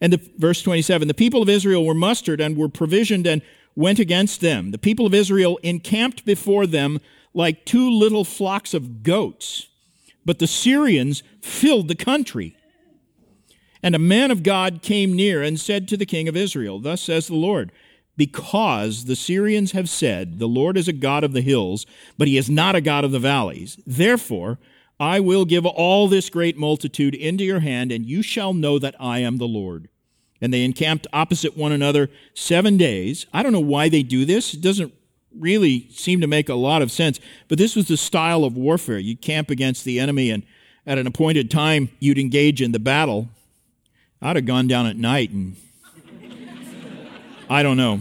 And 0.00 0.12
the, 0.12 0.30
verse 0.36 0.62
27 0.62 1.08
the 1.08 1.14
people 1.14 1.42
of 1.42 1.48
Israel 1.48 1.84
were 1.84 1.94
mustered 1.94 2.40
and 2.40 2.56
were 2.56 2.68
provisioned 2.68 3.26
and 3.26 3.40
went 3.74 3.98
against 3.98 4.40
them. 4.40 4.70
The 4.70 4.78
people 4.78 5.06
of 5.06 5.14
Israel 5.14 5.58
encamped 5.62 6.24
before 6.24 6.66
them 6.66 7.00
like 7.32 7.64
two 7.64 7.90
little 7.90 8.24
flocks 8.24 8.74
of 8.74 9.02
goats, 9.02 9.68
but 10.24 10.38
the 10.38 10.46
Syrians 10.46 11.22
filled 11.40 11.88
the 11.88 11.94
country. 11.94 12.56
And 13.84 13.94
a 13.94 13.98
man 13.98 14.30
of 14.30 14.42
God 14.42 14.80
came 14.80 15.12
near 15.12 15.42
and 15.42 15.60
said 15.60 15.88
to 15.88 15.98
the 15.98 16.06
king 16.06 16.26
of 16.26 16.34
Israel, 16.34 16.80
Thus 16.80 17.02
says 17.02 17.26
the 17.26 17.34
Lord, 17.34 17.70
because 18.16 19.04
the 19.04 19.14
Syrians 19.14 19.72
have 19.72 19.90
said, 19.90 20.38
The 20.38 20.48
Lord 20.48 20.78
is 20.78 20.88
a 20.88 20.92
God 20.94 21.22
of 21.22 21.34
the 21.34 21.42
hills, 21.42 21.84
but 22.16 22.26
he 22.26 22.38
is 22.38 22.48
not 22.48 22.74
a 22.74 22.80
God 22.80 23.04
of 23.04 23.12
the 23.12 23.18
valleys. 23.18 23.78
Therefore, 23.86 24.58
I 24.98 25.20
will 25.20 25.44
give 25.44 25.66
all 25.66 26.08
this 26.08 26.30
great 26.30 26.56
multitude 26.56 27.14
into 27.14 27.44
your 27.44 27.60
hand, 27.60 27.92
and 27.92 28.06
you 28.06 28.22
shall 28.22 28.54
know 28.54 28.78
that 28.78 28.94
I 28.98 29.18
am 29.18 29.36
the 29.36 29.46
Lord. 29.46 29.90
And 30.40 30.50
they 30.50 30.64
encamped 30.64 31.06
opposite 31.12 31.54
one 31.54 31.72
another 31.72 32.08
seven 32.32 32.78
days. 32.78 33.26
I 33.34 33.42
don't 33.42 33.52
know 33.52 33.60
why 33.60 33.90
they 33.90 34.02
do 34.02 34.24
this. 34.24 34.54
It 34.54 34.62
doesn't 34.62 34.94
really 35.38 35.88
seem 35.90 36.22
to 36.22 36.26
make 36.26 36.48
a 36.48 36.54
lot 36.54 36.80
of 36.80 36.90
sense, 36.90 37.20
but 37.48 37.58
this 37.58 37.76
was 37.76 37.88
the 37.88 37.98
style 37.98 38.44
of 38.44 38.56
warfare. 38.56 38.98
You 38.98 39.14
camp 39.14 39.50
against 39.50 39.84
the 39.84 40.00
enemy, 40.00 40.30
and 40.30 40.42
at 40.86 40.96
an 40.96 41.06
appointed 41.06 41.50
time, 41.50 41.90
you'd 42.00 42.18
engage 42.18 42.62
in 42.62 42.72
the 42.72 42.78
battle. 42.78 43.28
I'd 44.24 44.36
have 44.36 44.46
gone 44.46 44.66
down 44.68 44.86
at 44.86 44.96
night 44.96 45.30
and 45.32 45.54
I 47.50 47.62
don't 47.62 47.76
know. 47.76 48.00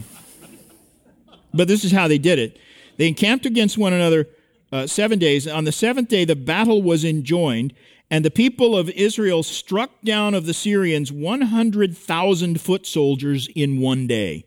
But 1.54 1.68
this 1.68 1.84
is 1.84 1.92
how 1.92 2.08
they 2.08 2.18
did 2.18 2.40
it. 2.40 2.58
They 2.96 3.10
encamped 3.10 3.46
against 3.46 3.78
one 3.78 3.92
another 3.92 4.30
uh, 4.72 4.88
seven 4.88 5.20
days. 5.20 5.50
On 5.50 5.66
the 5.66 5.74
seventh 5.74 6.08
day, 6.08 6.24
the 6.24 6.38
battle 6.38 6.82
was 6.82 7.04
enjoined, 7.04 7.74
and 8.10 8.24
the 8.24 8.32
people 8.32 8.76
of 8.76 8.90
Israel 8.92 9.44
struck 9.44 9.92
down 10.02 10.34
of 10.34 10.46
the 10.46 10.54
Syrians 10.54 11.12
100,000 11.12 12.62
foot 12.62 12.88
soldiers 12.88 13.50
in 13.54 13.82
one 13.82 14.08
day. 14.08 14.46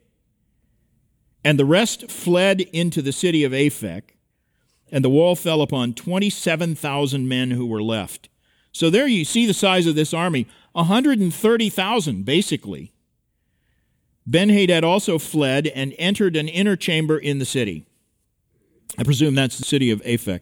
And 1.45 1.59
the 1.59 1.67
rest 1.67 2.11
fled 2.11 2.63
into 2.63 3.03
the 3.03 3.13
city 3.13 3.45
of 3.45 3.53
Aphek, 3.53 4.15
and 4.91 5.05
the 5.05 5.11
wall 5.11 5.37
fell 5.37 5.61
upon 5.61 5.93
27,000 5.93 7.29
men 7.29 7.51
who 7.51 7.67
were 7.67 7.83
left. 7.83 8.31
So 8.73 8.91
there 8.91 9.07
you 9.07 9.25
see 9.25 9.47
the 9.47 9.55
size 9.55 9.87
of 9.87 9.95
this 9.95 10.13
army 10.13 10.47
130,000, 10.77 12.25
basically. 12.25 12.93
Ben 14.27 14.51
Hadad 14.51 14.85
also 14.85 15.19
fled 15.19 15.67
and 15.69 15.95
entered 15.99 16.37
an 16.37 16.49
inner 16.49 16.77
chamber 16.77 17.19
in 17.19 17.39
the 17.39 17.45
city. 17.45 17.87
I 18.99 19.03
presume 19.03 19.35
that's 19.35 19.59
the 19.59 19.65
city 19.65 19.91
of 19.91 20.03
Aphek. 20.03 20.41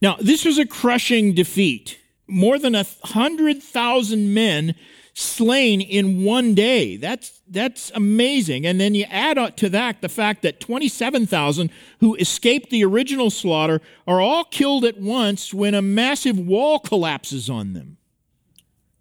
Now, 0.00 0.16
this 0.20 0.44
was 0.44 0.58
a 0.58 0.66
crushing 0.66 1.34
defeat. 1.34 1.98
More 2.26 2.58
than 2.58 2.74
a 2.74 2.86
hundred 3.04 3.62
thousand 3.62 4.32
men 4.32 4.74
slain 5.12 5.80
in 5.80 6.24
one 6.24 6.54
day. 6.54 6.96
That's 6.96 7.40
that's 7.48 7.90
amazing. 7.94 8.66
And 8.66 8.80
then 8.80 8.94
you 8.94 9.04
add 9.10 9.56
to 9.58 9.68
that 9.70 10.00
the 10.00 10.08
fact 10.08 10.42
that 10.42 10.60
27,000 10.60 11.70
who 12.00 12.14
escaped 12.16 12.70
the 12.70 12.84
original 12.84 13.30
slaughter 13.30 13.80
are 14.06 14.20
all 14.20 14.44
killed 14.44 14.84
at 14.84 14.98
once 14.98 15.52
when 15.52 15.74
a 15.74 15.82
massive 15.82 16.38
wall 16.38 16.78
collapses 16.78 17.50
on 17.50 17.74
them. 17.74 17.98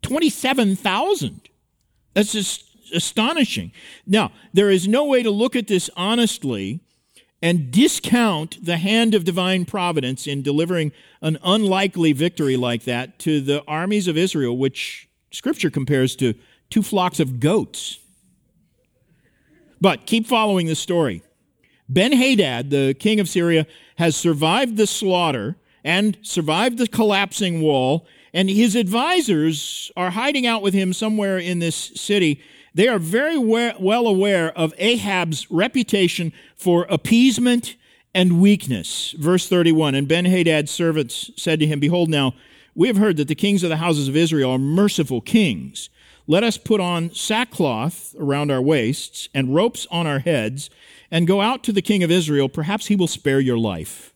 27,000. 0.03 1.49
That's 2.13 2.31
just 2.31 2.65
astonishing. 2.93 3.71
Now, 4.05 4.31
there 4.53 4.69
is 4.69 4.87
no 4.87 5.05
way 5.05 5.23
to 5.23 5.31
look 5.31 5.55
at 5.55 5.67
this 5.67 5.89
honestly 5.97 6.81
and 7.41 7.71
discount 7.71 8.65
the 8.65 8.77
hand 8.77 9.13
of 9.13 9.25
divine 9.25 9.65
providence 9.65 10.27
in 10.27 10.41
delivering 10.41 10.91
an 11.21 11.37
unlikely 11.43 12.13
victory 12.13 12.55
like 12.55 12.83
that 12.83 13.19
to 13.19 13.41
the 13.41 13.63
armies 13.67 14.07
of 14.07 14.15
Israel, 14.15 14.57
which 14.57 15.09
Scripture 15.31 15.69
compares 15.69 16.15
to 16.15 16.35
two 16.69 16.81
flocks 16.81 17.19
of 17.19 17.39
goats. 17.39 17.99
But 19.81 20.05
keep 20.05 20.25
following 20.25 20.67
the 20.67 20.75
story. 20.75 21.23
Ben 21.89 22.13
Hadad, 22.13 22.69
the 22.69 22.93
king 22.93 23.19
of 23.19 23.27
Syria, 23.27 23.67
has 23.97 24.15
survived 24.15 24.77
the 24.77 24.87
slaughter 24.87 25.57
and 25.83 26.17
survived 26.21 26.77
the 26.77 26.87
collapsing 26.87 27.61
wall, 27.61 28.07
and 28.33 28.49
his 28.49 28.75
advisors 28.75 29.91
are 29.95 30.11
hiding 30.11 30.47
out 30.47 30.61
with 30.61 30.73
him 30.73 30.91
somewhere 30.91 31.37
in 31.37 31.59
this 31.59 31.75
city. 31.75 32.41
They 32.73 32.87
are 32.87 32.97
very 32.99 33.37
well 33.37 34.07
aware 34.07 34.57
of 34.57 34.73
Ahab's 34.77 35.49
reputation 35.51 36.33
for 36.55 36.87
appeasement 36.89 37.75
and 38.13 38.41
weakness. 38.41 39.11
Verse 39.17 39.47
31 39.47 39.93
And 39.95 40.07
Ben 40.07 40.25
Hadad's 40.25 40.71
servants 40.71 41.29
said 41.35 41.59
to 41.59 41.67
him, 41.67 41.79
Behold, 41.79 42.09
now 42.09 42.33
we 42.73 42.87
have 42.87 42.97
heard 42.97 43.17
that 43.17 43.27
the 43.27 43.35
kings 43.35 43.63
of 43.63 43.69
the 43.69 43.77
houses 43.77 44.07
of 44.07 44.15
Israel 44.15 44.51
are 44.51 44.57
merciful 44.57 45.21
kings. 45.21 45.89
Let 46.25 46.43
us 46.43 46.57
put 46.57 46.79
on 46.79 47.13
sackcloth 47.13 48.15
around 48.17 48.49
our 48.49 48.61
waists 48.61 49.27
and 49.33 49.53
ropes 49.53 49.85
on 49.91 50.07
our 50.07 50.19
heads 50.19 50.69
and 51.11 51.27
go 51.27 51.41
out 51.41 51.63
to 51.63 51.73
the 51.73 51.81
king 51.81 52.01
of 52.01 52.09
Israel. 52.09 52.49
Perhaps 52.49 52.87
he 52.87 52.95
will 52.95 53.07
spare 53.07 53.41
your 53.41 53.57
life. 53.57 54.13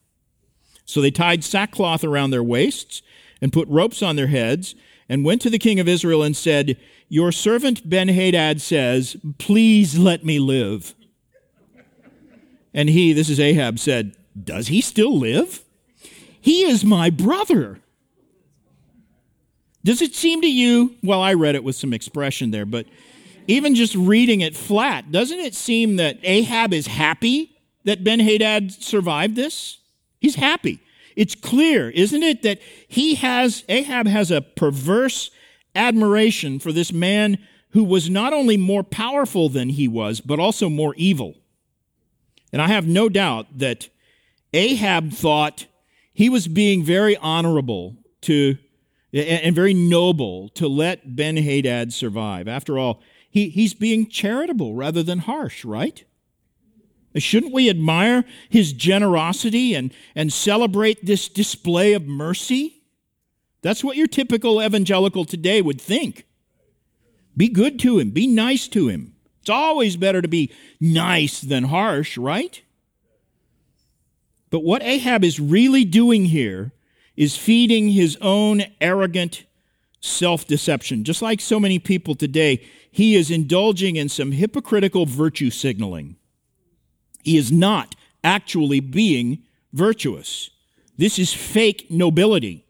So 0.85 1.01
they 1.01 1.11
tied 1.11 1.43
sackcloth 1.43 2.03
around 2.03 2.31
their 2.31 2.43
waists 2.43 3.01
and 3.41 3.53
put 3.53 3.67
ropes 3.67 4.01
on 4.01 4.15
their 4.15 4.27
heads 4.27 4.75
and 5.09 5.25
went 5.25 5.41
to 5.41 5.49
the 5.49 5.59
king 5.59 5.79
of 5.79 5.87
Israel 5.87 6.23
and 6.23 6.35
said, 6.35 6.77
Your 7.09 7.31
servant 7.31 7.89
Ben 7.89 8.07
Hadad 8.09 8.61
says, 8.61 9.15
Please 9.37 9.97
let 9.97 10.25
me 10.25 10.39
live. 10.39 10.93
And 12.73 12.89
he, 12.89 13.13
this 13.13 13.29
is 13.29 13.39
Ahab, 13.39 13.79
said, 13.79 14.15
Does 14.41 14.67
he 14.67 14.81
still 14.81 15.17
live? 15.17 15.63
He 16.39 16.63
is 16.63 16.83
my 16.83 17.09
brother. 17.09 17.79
Does 19.83 20.01
it 20.01 20.15
seem 20.15 20.41
to 20.41 20.51
you, 20.51 20.95
well, 21.01 21.21
I 21.21 21.33
read 21.33 21.55
it 21.55 21.63
with 21.63 21.75
some 21.75 21.93
expression 21.93 22.51
there, 22.51 22.65
but 22.65 22.85
even 23.47 23.73
just 23.73 23.95
reading 23.95 24.41
it 24.41 24.55
flat, 24.55 25.11
doesn't 25.11 25.39
it 25.39 25.55
seem 25.55 25.95
that 25.95 26.19
Ahab 26.23 26.73
is 26.73 26.87
happy 26.87 27.55
that 27.85 28.03
Ben 28.03 28.19
Hadad 28.19 28.71
survived 28.71 29.35
this? 29.35 29.77
He's 30.19 30.35
happy. 30.35 30.81
It's 31.17 31.33
clear, 31.33 31.89
isn't 31.89 32.21
it, 32.21 32.43
that 32.43 32.59
he 32.87 33.15
has, 33.15 33.63
Ahab 33.67 34.05
has 34.05 34.29
a 34.29 34.39
perverse 34.39 35.31
admiration 35.73 36.59
for 36.59 36.71
this 36.71 36.93
man 36.93 37.39
who 37.71 37.83
was 37.83 38.07
not 38.07 38.33
only 38.33 38.55
more 38.55 38.83
powerful 38.83 39.49
than 39.49 39.69
he 39.69 39.87
was, 39.87 40.21
but 40.21 40.39
also 40.39 40.69
more 40.69 40.93
evil. 40.95 41.33
And 42.53 42.61
I 42.61 42.67
have 42.67 42.87
no 42.87 43.09
doubt 43.09 43.57
that 43.57 43.89
Ahab 44.53 45.11
thought 45.11 45.65
he 46.13 46.29
was 46.29 46.47
being 46.47 46.83
very 46.83 47.17
honorable 47.17 47.97
to 48.21 48.57
and 49.11 49.55
very 49.55 49.73
noble 49.73 50.49
to 50.49 50.67
let 50.67 51.15
Ben 51.15 51.37
Hadad 51.37 51.93
survive. 51.93 52.47
After 52.47 52.77
all, 52.77 53.01
he, 53.27 53.49
he's 53.49 53.73
being 53.73 54.07
charitable 54.07 54.75
rather 54.75 55.01
than 55.01 55.19
harsh, 55.19 55.65
right? 55.65 56.03
Shouldn't 57.23 57.53
we 57.53 57.69
admire 57.69 58.25
his 58.49 58.73
generosity 58.73 59.73
and, 59.73 59.93
and 60.15 60.31
celebrate 60.31 61.05
this 61.05 61.29
display 61.29 61.93
of 61.93 62.05
mercy? 62.05 62.81
That's 63.61 63.83
what 63.83 63.97
your 63.97 64.07
typical 64.07 64.61
evangelical 64.61 65.25
today 65.25 65.61
would 65.61 65.81
think. 65.81 66.25
Be 67.35 67.49
good 67.49 67.79
to 67.79 67.99
him, 67.99 68.11
be 68.11 68.27
nice 68.27 68.67
to 68.69 68.87
him. 68.87 69.13
It's 69.41 69.49
always 69.49 69.95
better 69.95 70.21
to 70.21 70.27
be 70.27 70.51
nice 70.79 71.39
than 71.39 71.65
harsh, 71.65 72.17
right? 72.17 72.61
But 74.49 74.63
what 74.63 74.83
Ahab 74.83 75.23
is 75.23 75.39
really 75.39 75.85
doing 75.85 76.25
here 76.25 76.71
is 77.15 77.37
feeding 77.37 77.89
his 77.89 78.17
own 78.21 78.63
arrogant 78.79 79.43
self 80.01 80.47
deception. 80.47 81.03
Just 81.03 81.21
like 81.21 81.41
so 81.41 81.59
many 81.59 81.79
people 81.79 82.15
today, 82.15 82.65
he 82.91 83.15
is 83.15 83.29
indulging 83.29 83.95
in 83.95 84.09
some 84.09 84.31
hypocritical 84.31 85.05
virtue 85.05 85.49
signaling. 85.49 86.15
He 87.23 87.37
is 87.37 87.51
not 87.51 87.95
actually 88.23 88.79
being 88.79 89.43
virtuous. 89.73 90.49
This 90.97 91.19
is 91.19 91.33
fake 91.33 91.87
nobility. 91.89 92.65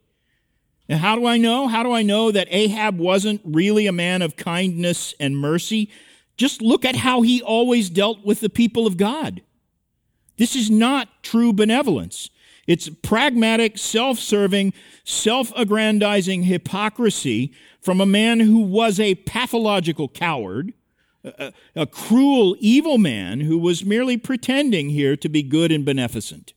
And 0.90 1.00
how 1.00 1.16
do 1.16 1.26
I 1.26 1.38
know? 1.38 1.68
How 1.68 1.84
do 1.84 1.92
I 1.92 2.02
know 2.02 2.32
that 2.32 2.48
Ahab 2.50 2.98
wasn't 2.98 3.42
really 3.44 3.88
a 3.88 3.92
man 3.92 4.22
of 4.22 4.38
kindness 4.38 5.14
and 5.20 5.38
mercy? 5.38 5.90
Just 6.38 6.62
look 6.62 6.86
at 6.86 6.98
how 6.98 7.22
he 7.22 7.42
always 7.42 7.90
dealt 7.90 8.24
with 8.24 8.40
the 8.40 8.50
people 8.50 8.88
of 8.88 8.98
God. 8.98 9.42
This 10.38 10.56
is 10.56 10.70
not 10.70 11.24
true 11.24 11.52
benevolence. 11.52 12.30
It's 12.68 12.90
pragmatic, 12.90 13.78
self 13.78 14.20
serving, 14.20 14.74
self 15.04 15.52
aggrandizing 15.56 16.44
hypocrisy 16.44 17.54
from 17.82 18.00
a 18.00 18.06
man 18.06 18.42
who 18.42 18.60
was 18.60 19.00
a 19.00 19.16
pathological 19.16 20.10
coward, 20.10 20.74
a, 21.28 21.54
a, 21.76 21.86
cruel, 21.86 22.56
evil 22.60 22.98
man 22.98 23.42
who 23.42 23.58
was 23.58 23.86
merely 23.86 24.18
pretending 24.18 24.90
here 24.90 25.16
to 25.16 25.30
be 25.30 25.44
good 25.44 25.72
and 25.72 25.86
beneficent. 25.86 26.54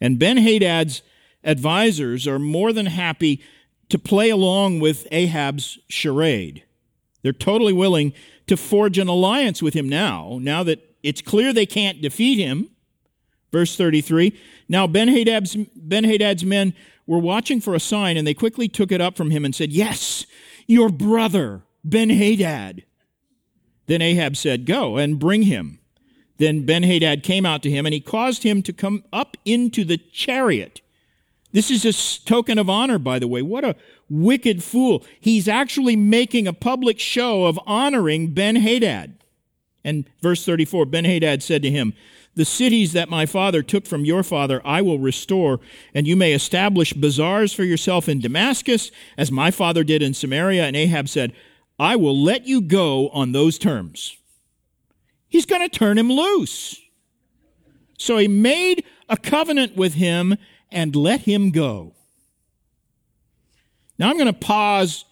And 0.00 0.18
Ben 0.18 0.38
Hadad's 0.38 1.02
advisors 1.44 2.26
are 2.26 2.38
more 2.38 2.72
than 2.72 2.86
happy 2.86 3.42
to 3.88 3.98
play 3.98 4.30
along 4.30 4.80
with 4.80 5.06
Ahab's 5.10 5.78
charade. 5.88 6.64
They're 7.22 7.32
totally 7.32 7.72
willing 7.72 8.12
to 8.46 8.56
forge 8.56 8.98
an 8.98 9.08
alliance 9.08 9.62
with 9.62 9.74
him 9.74 9.88
now, 9.88 10.38
now 10.40 10.62
that 10.64 10.96
it's 11.02 11.20
clear 11.20 11.52
they 11.52 11.66
can't 11.66 12.00
defeat 12.00 12.38
him 12.38 12.68
Verse 13.52 13.76
33 13.76 14.36
Now 14.68 14.86
Ben 14.86 15.08
Hadad's, 15.08 15.54
ben 15.76 16.04
Hadad's 16.04 16.44
men 16.44 16.74
were 17.06 17.18
watching 17.18 17.60
for 17.60 17.74
a 17.74 17.80
sign, 17.80 18.16
and 18.16 18.26
they 18.26 18.34
quickly 18.34 18.66
took 18.66 18.90
it 18.90 19.00
up 19.00 19.16
from 19.16 19.30
him 19.30 19.44
and 19.44 19.54
said, 19.54 19.70
Yes, 19.70 20.26
your 20.66 20.88
brother, 20.88 21.62
Ben 21.84 22.10
Hadad. 22.10 22.84
Then 23.86 24.02
Ahab 24.02 24.36
said, 24.36 24.66
Go 24.66 24.96
and 24.96 25.18
bring 25.18 25.42
him. 25.42 25.78
Then 26.38 26.64
Ben 26.66 26.82
Hadad 26.82 27.22
came 27.22 27.46
out 27.46 27.62
to 27.62 27.70
him, 27.70 27.86
and 27.86 27.92
he 27.92 28.00
caused 28.00 28.42
him 28.42 28.62
to 28.62 28.72
come 28.72 29.04
up 29.12 29.36
into 29.44 29.84
the 29.84 29.98
chariot. 29.98 30.80
This 31.52 31.70
is 31.70 31.84
a 31.84 32.24
token 32.24 32.58
of 32.58 32.70
honor, 32.70 32.98
by 32.98 33.18
the 33.18 33.28
way. 33.28 33.42
What 33.42 33.64
a 33.64 33.76
wicked 34.08 34.64
fool. 34.64 35.04
He's 35.20 35.46
actually 35.46 35.96
making 35.96 36.48
a 36.48 36.52
public 36.52 36.98
show 36.98 37.44
of 37.44 37.60
honoring 37.66 38.32
Ben 38.32 38.56
Hadad. 38.56 39.18
And 39.84 40.08
verse 40.20 40.44
34 40.44 40.86
Ben 40.86 41.04
Hadad 41.04 41.42
said 41.42 41.62
to 41.62 41.70
him, 41.70 41.92
The 42.34 42.44
cities 42.44 42.92
that 42.94 43.10
my 43.10 43.26
father 43.26 43.62
took 43.62 43.86
from 43.86 44.04
your 44.04 44.22
father 44.22 44.62
I 44.64 44.80
will 44.80 44.98
restore, 44.98 45.60
and 45.94 46.06
you 46.06 46.16
may 46.16 46.32
establish 46.32 46.94
bazaars 46.94 47.52
for 47.52 47.64
yourself 47.64 48.08
in 48.08 48.20
Damascus, 48.20 48.90
as 49.18 49.30
my 49.30 49.50
father 49.50 49.84
did 49.84 50.02
in 50.02 50.14
Samaria. 50.14 50.64
And 50.64 50.76
Ahab 50.76 51.08
said, 51.08 51.34
I 51.78 51.96
will 51.96 52.16
let 52.16 52.46
you 52.46 52.60
go 52.60 53.08
on 53.08 53.32
those 53.32 53.58
terms. 53.58 54.16
He's 55.28 55.46
going 55.46 55.62
to 55.62 55.68
turn 55.68 55.98
him 55.98 56.10
loose. 56.10 56.80
So 57.98 58.18
he 58.18 58.28
made 58.28 58.84
a 59.08 59.16
covenant 59.16 59.76
with 59.76 59.94
him 59.94 60.36
and 60.70 60.94
let 60.94 61.22
him 61.22 61.50
go. 61.50 61.94
Now 63.98 64.10
I'm 64.10 64.16
going 64.16 64.26
to 64.26 64.32
pause 64.32 65.04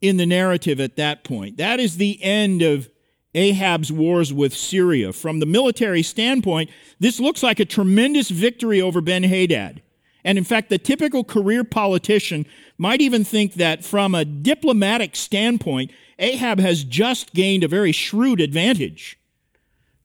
in 0.00 0.16
the 0.16 0.26
narrative 0.26 0.80
at 0.80 0.96
that 0.96 1.24
point. 1.24 1.56
That 1.56 1.80
is 1.80 1.96
the 1.96 2.22
end 2.22 2.62
of 2.62 2.90
Ahab's 3.34 3.90
wars 3.90 4.32
with 4.32 4.54
Syria. 4.54 5.12
From 5.12 5.40
the 5.40 5.46
military 5.46 6.02
standpoint, 6.02 6.70
this 7.00 7.18
looks 7.18 7.42
like 7.42 7.58
a 7.58 7.64
tremendous 7.64 8.30
victory 8.30 8.80
over 8.80 9.00
Ben 9.00 9.24
Hadad. 9.24 9.82
And 10.24 10.38
in 10.38 10.44
fact, 10.44 10.70
the 10.70 10.78
typical 10.78 11.22
career 11.22 11.64
politician 11.64 12.46
might 12.78 13.00
even 13.00 13.24
think 13.24 13.54
that 13.54 13.84
from 13.84 14.14
a 14.14 14.24
diplomatic 14.24 15.14
standpoint, 15.14 15.90
Ahab 16.18 16.58
has 16.60 16.82
just 16.82 17.34
gained 17.34 17.62
a 17.62 17.68
very 17.68 17.92
shrewd 17.92 18.40
advantage. 18.40 19.18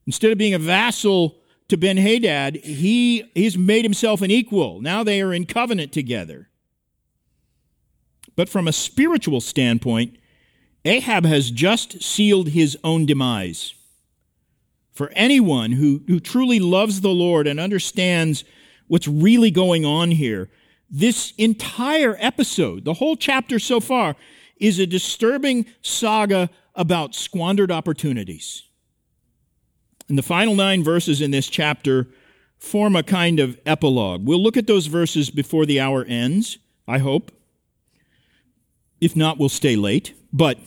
Instead 0.06 0.32
of 0.32 0.38
being 0.38 0.54
a 0.54 0.60
vassal 0.60 1.38
to 1.70 1.78
Ben 1.78 1.98
Hadad, 1.98 2.58
he, 2.58 3.24
he's 3.34 3.58
made 3.58 3.86
himself 3.86 4.22
an 4.22 4.32
equal. 4.32 4.82
Now 4.82 5.04
they 5.04 5.22
are 5.22 5.34
in 5.34 5.46
covenant 5.46 5.94
together. 5.94 6.50
But 8.36 8.50
from 8.50 8.68
a 8.68 8.74
spiritual 8.74 9.40
standpoint, 9.40 10.18
Ahab 10.84 11.26
has 11.26 11.52
just 11.52 12.02
sealed 12.02 12.50
his 12.50 12.78
own 12.84 13.06
demise. 13.06 13.74
For 14.92 15.12
anyone 15.14 15.74
who, 15.74 16.02
who 16.08 16.20
truly 16.20 16.60
loves 16.60 17.02
the 17.02 17.10
Lord 17.10 17.48
and 17.48 17.60
understands 17.60 18.44
what's 18.90 19.08
really 19.08 19.52
going 19.52 19.86
on 19.86 20.12
here, 20.12 20.50
this 20.90 21.32
entire 21.38 22.18
episode, 22.20 22.84
the 22.84 22.96
whole 22.96 23.16
chapter 23.16 23.60
so 23.60 23.80
far, 23.80 24.18
is 24.58 24.78
a 24.80 24.86
disturbing 24.86 25.66
saga 25.82 26.50
about 26.76 27.16
squandered 27.16 27.72
opportunities. 27.72 28.64
And 30.10 30.18
the 30.18 30.24
final 30.24 30.56
nine 30.56 30.84
verses 30.84 31.22
in 31.22 31.32
this 31.32 31.48
chapter 31.48 32.08
form 32.58 32.96
a 32.96 33.04
kind 33.04 33.40
of 33.40 33.58
epilogue. 33.66 34.26
We'll 34.26 34.42
look 34.42 34.58
at 34.58 34.68
those 34.68 34.88
verses 34.88 35.30
before 35.30 35.66
the 35.66 35.80
hour 35.80 36.04
ends, 36.04 36.58
I 36.88 36.98
hope. 36.98 37.32
If 39.00 39.16
not, 39.16 39.38
we'll 39.38 39.50
stay 39.50 39.76
late. 39.76 40.14
But 40.34 40.58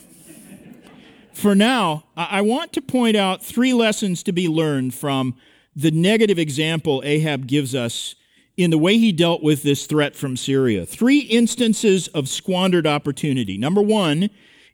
for 1.34 1.54
now, 1.54 2.04
I 2.16 2.40
want 2.40 2.72
to 2.74 2.80
point 2.80 3.16
out 3.16 3.42
three 3.42 3.74
lessons 3.74 4.22
to 4.22 4.32
be 4.32 4.48
learned 4.48 4.94
from 4.94 5.34
the 5.74 5.90
negative 5.90 6.38
example 6.38 7.02
Ahab 7.04 7.46
gives 7.46 7.74
us 7.74 8.14
in 8.56 8.70
the 8.70 8.78
way 8.78 8.98
he 8.98 9.12
dealt 9.12 9.42
with 9.42 9.62
this 9.62 9.86
threat 9.86 10.14
from 10.14 10.36
Syria. 10.36 10.84
Three 10.84 11.20
instances 11.20 12.08
of 12.08 12.28
squandered 12.28 12.86
opportunity. 12.86 13.56
Number 13.56 13.80
one 13.80 14.28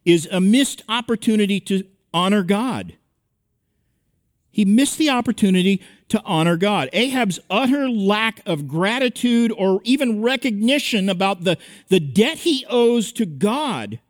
is 0.04 0.28
a 0.32 0.40
missed 0.40 0.82
opportunity 0.88 1.60
to 1.60 1.84
honor 2.12 2.42
God. 2.42 2.94
He 4.50 4.64
missed 4.64 4.98
the 4.98 5.10
opportunity 5.10 5.82
to 6.08 6.20
honor 6.24 6.56
God. 6.56 6.88
Ahab's 6.92 7.38
utter 7.48 7.88
lack 7.88 8.40
of 8.44 8.66
gratitude 8.66 9.52
or 9.52 9.80
even 9.84 10.22
recognition 10.22 11.08
about 11.08 11.44
the, 11.44 11.58
the 11.88 12.00
debt 12.00 12.38
he 12.38 12.66
owes 12.68 13.12
to 13.12 13.26
God, 13.26 14.00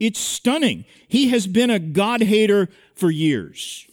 it's 0.00 0.18
stunning. 0.18 0.84
He 1.06 1.28
has 1.28 1.46
been 1.46 1.70
a 1.70 1.78
God 1.78 2.22
hater 2.22 2.68
for 2.94 3.10
years. 3.10 3.86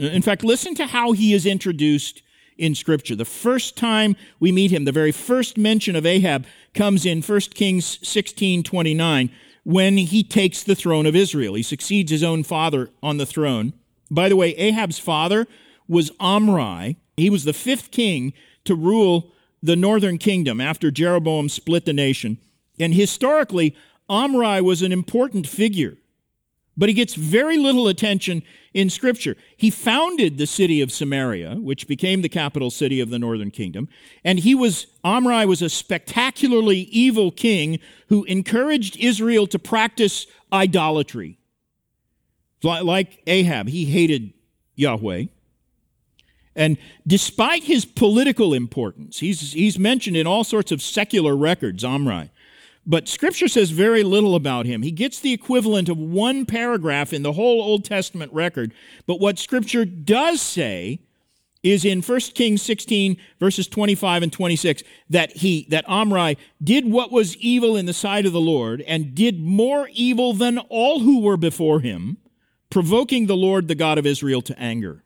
Uh, 0.00 0.06
in 0.06 0.22
fact, 0.22 0.44
listen 0.44 0.74
to 0.76 0.86
how 0.86 1.12
he 1.12 1.32
is 1.32 1.46
introduced 1.46 2.22
in 2.58 2.74
Scripture. 2.74 3.16
The 3.16 3.24
first 3.24 3.76
time 3.76 4.16
we 4.38 4.52
meet 4.52 4.70
him, 4.70 4.84
the 4.84 4.92
very 4.92 5.12
first 5.12 5.56
mention 5.58 5.96
of 5.96 6.06
Ahab 6.06 6.46
comes 6.74 7.04
in 7.06 7.22
1 7.22 7.40
Kings 7.54 7.98
16 8.06 8.62
29 8.62 9.30
when 9.64 9.96
he 9.96 10.22
takes 10.24 10.62
the 10.62 10.74
throne 10.74 11.06
of 11.06 11.16
Israel. 11.16 11.54
He 11.54 11.62
succeeds 11.62 12.10
his 12.10 12.22
own 12.22 12.42
father 12.42 12.90
on 13.02 13.16
the 13.16 13.26
throne. 13.26 13.72
By 14.10 14.28
the 14.28 14.36
way, 14.36 14.50
Ahab's 14.56 14.98
father 14.98 15.46
was 15.88 16.10
Omri. 16.20 16.96
He 17.16 17.30
was 17.30 17.44
the 17.44 17.52
fifth 17.52 17.90
king 17.90 18.32
to 18.64 18.74
rule 18.74 19.32
the 19.62 19.76
northern 19.76 20.18
kingdom 20.18 20.60
after 20.60 20.90
Jeroboam 20.90 21.48
split 21.48 21.84
the 21.84 21.92
nation. 21.92 22.38
And 22.78 22.94
historically, 22.94 23.76
Omri 24.08 24.60
was 24.60 24.82
an 24.82 24.92
important 24.92 25.46
figure, 25.46 25.96
but 26.76 26.88
he 26.88 26.94
gets 26.94 27.14
very 27.14 27.58
little 27.58 27.88
attention 27.88 28.42
in 28.72 28.88
Scripture. 28.88 29.36
He 29.56 29.70
founded 29.70 30.38
the 30.38 30.46
city 30.46 30.80
of 30.80 30.90
Samaria, 30.90 31.56
which 31.56 31.86
became 31.86 32.22
the 32.22 32.28
capital 32.28 32.70
city 32.70 33.00
of 33.00 33.10
the 33.10 33.18
northern 33.18 33.50
kingdom, 33.50 33.88
and 34.24 34.38
he 34.38 34.54
was, 34.54 34.86
Omri 35.04 35.46
was 35.46 35.62
a 35.62 35.68
spectacularly 35.68 36.80
evil 36.90 37.30
king 37.30 37.78
who 38.08 38.24
encouraged 38.24 38.96
Israel 38.96 39.46
to 39.48 39.58
practice 39.58 40.26
idolatry. 40.52 41.38
Like 42.62 43.22
Ahab, 43.26 43.68
he 43.68 43.86
hated 43.86 44.32
Yahweh. 44.76 45.24
And 46.54 46.76
despite 47.06 47.64
his 47.64 47.84
political 47.84 48.52
importance, 48.54 49.18
he's, 49.18 49.52
he's 49.52 49.78
mentioned 49.78 50.16
in 50.16 50.26
all 50.26 50.44
sorts 50.44 50.70
of 50.70 50.82
secular 50.82 51.34
records, 51.34 51.82
Omri. 51.82 52.30
But 52.84 53.08
scripture 53.08 53.48
says 53.48 53.70
very 53.70 54.02
little 54.02 54.34
about 54.34 54.66
him. 54.66 54.82
He 54.82 54.90
gets 54.90 55.20
the 55.20 55.32
equivalent 55.32 55.88
of 55.88 55.98
one 55.98 56.46
paragraph 56.46 57.12
in 57.12 57.22
the 57.22 57.34
whole 57.34 57.62
Old 57.62 57.84
Testament 57.84 58.32
record. 58.32 58.74
But 59.06 59.20
what 59.20 59.38
scripture 59.38 59.84
does 59.84 60.40
say 60.40 61.00
is 61.62 61.84
in 61.84 62.02
1 62.02 62.20
Kings 62.34 62.60
16 62.62 63.16
verses 63.38 63.68
25 63.68 64.24
and 64.24 64.32
26 64.32 64.82
that 65.08 65.36
he 65.36 65.64
that 65.70 65.88
Omri 65.88 66.36
did 66.62 66.90
what 66.90 67.12
was 67.12 67.36
evil 67.36 67.76
in 67.76 67.86
the 67.86 67.92
sight 67.92 68.26
of 68.26 68.32
the 68.32 68.40
Lord 68.40 68.80
and 68.82 69.14
did 69.14 69.40
more 69.40 69.88
evil 69.92 70.32
than 70.32 70.58
all 70.58 71.00
who 71.00 71.20
were 71.20 71.36
before 71.36 71.78
him 71.78 72.16
provoking 72.72 73.26
the 73.26 73.36
Lord, 73.36 73.68
the 73.68 73.74
God 73.74 73.98
of 73.98 74.06
Israel, 74.06 74.42
to 74.42 74.58
anger. 74.58 75.04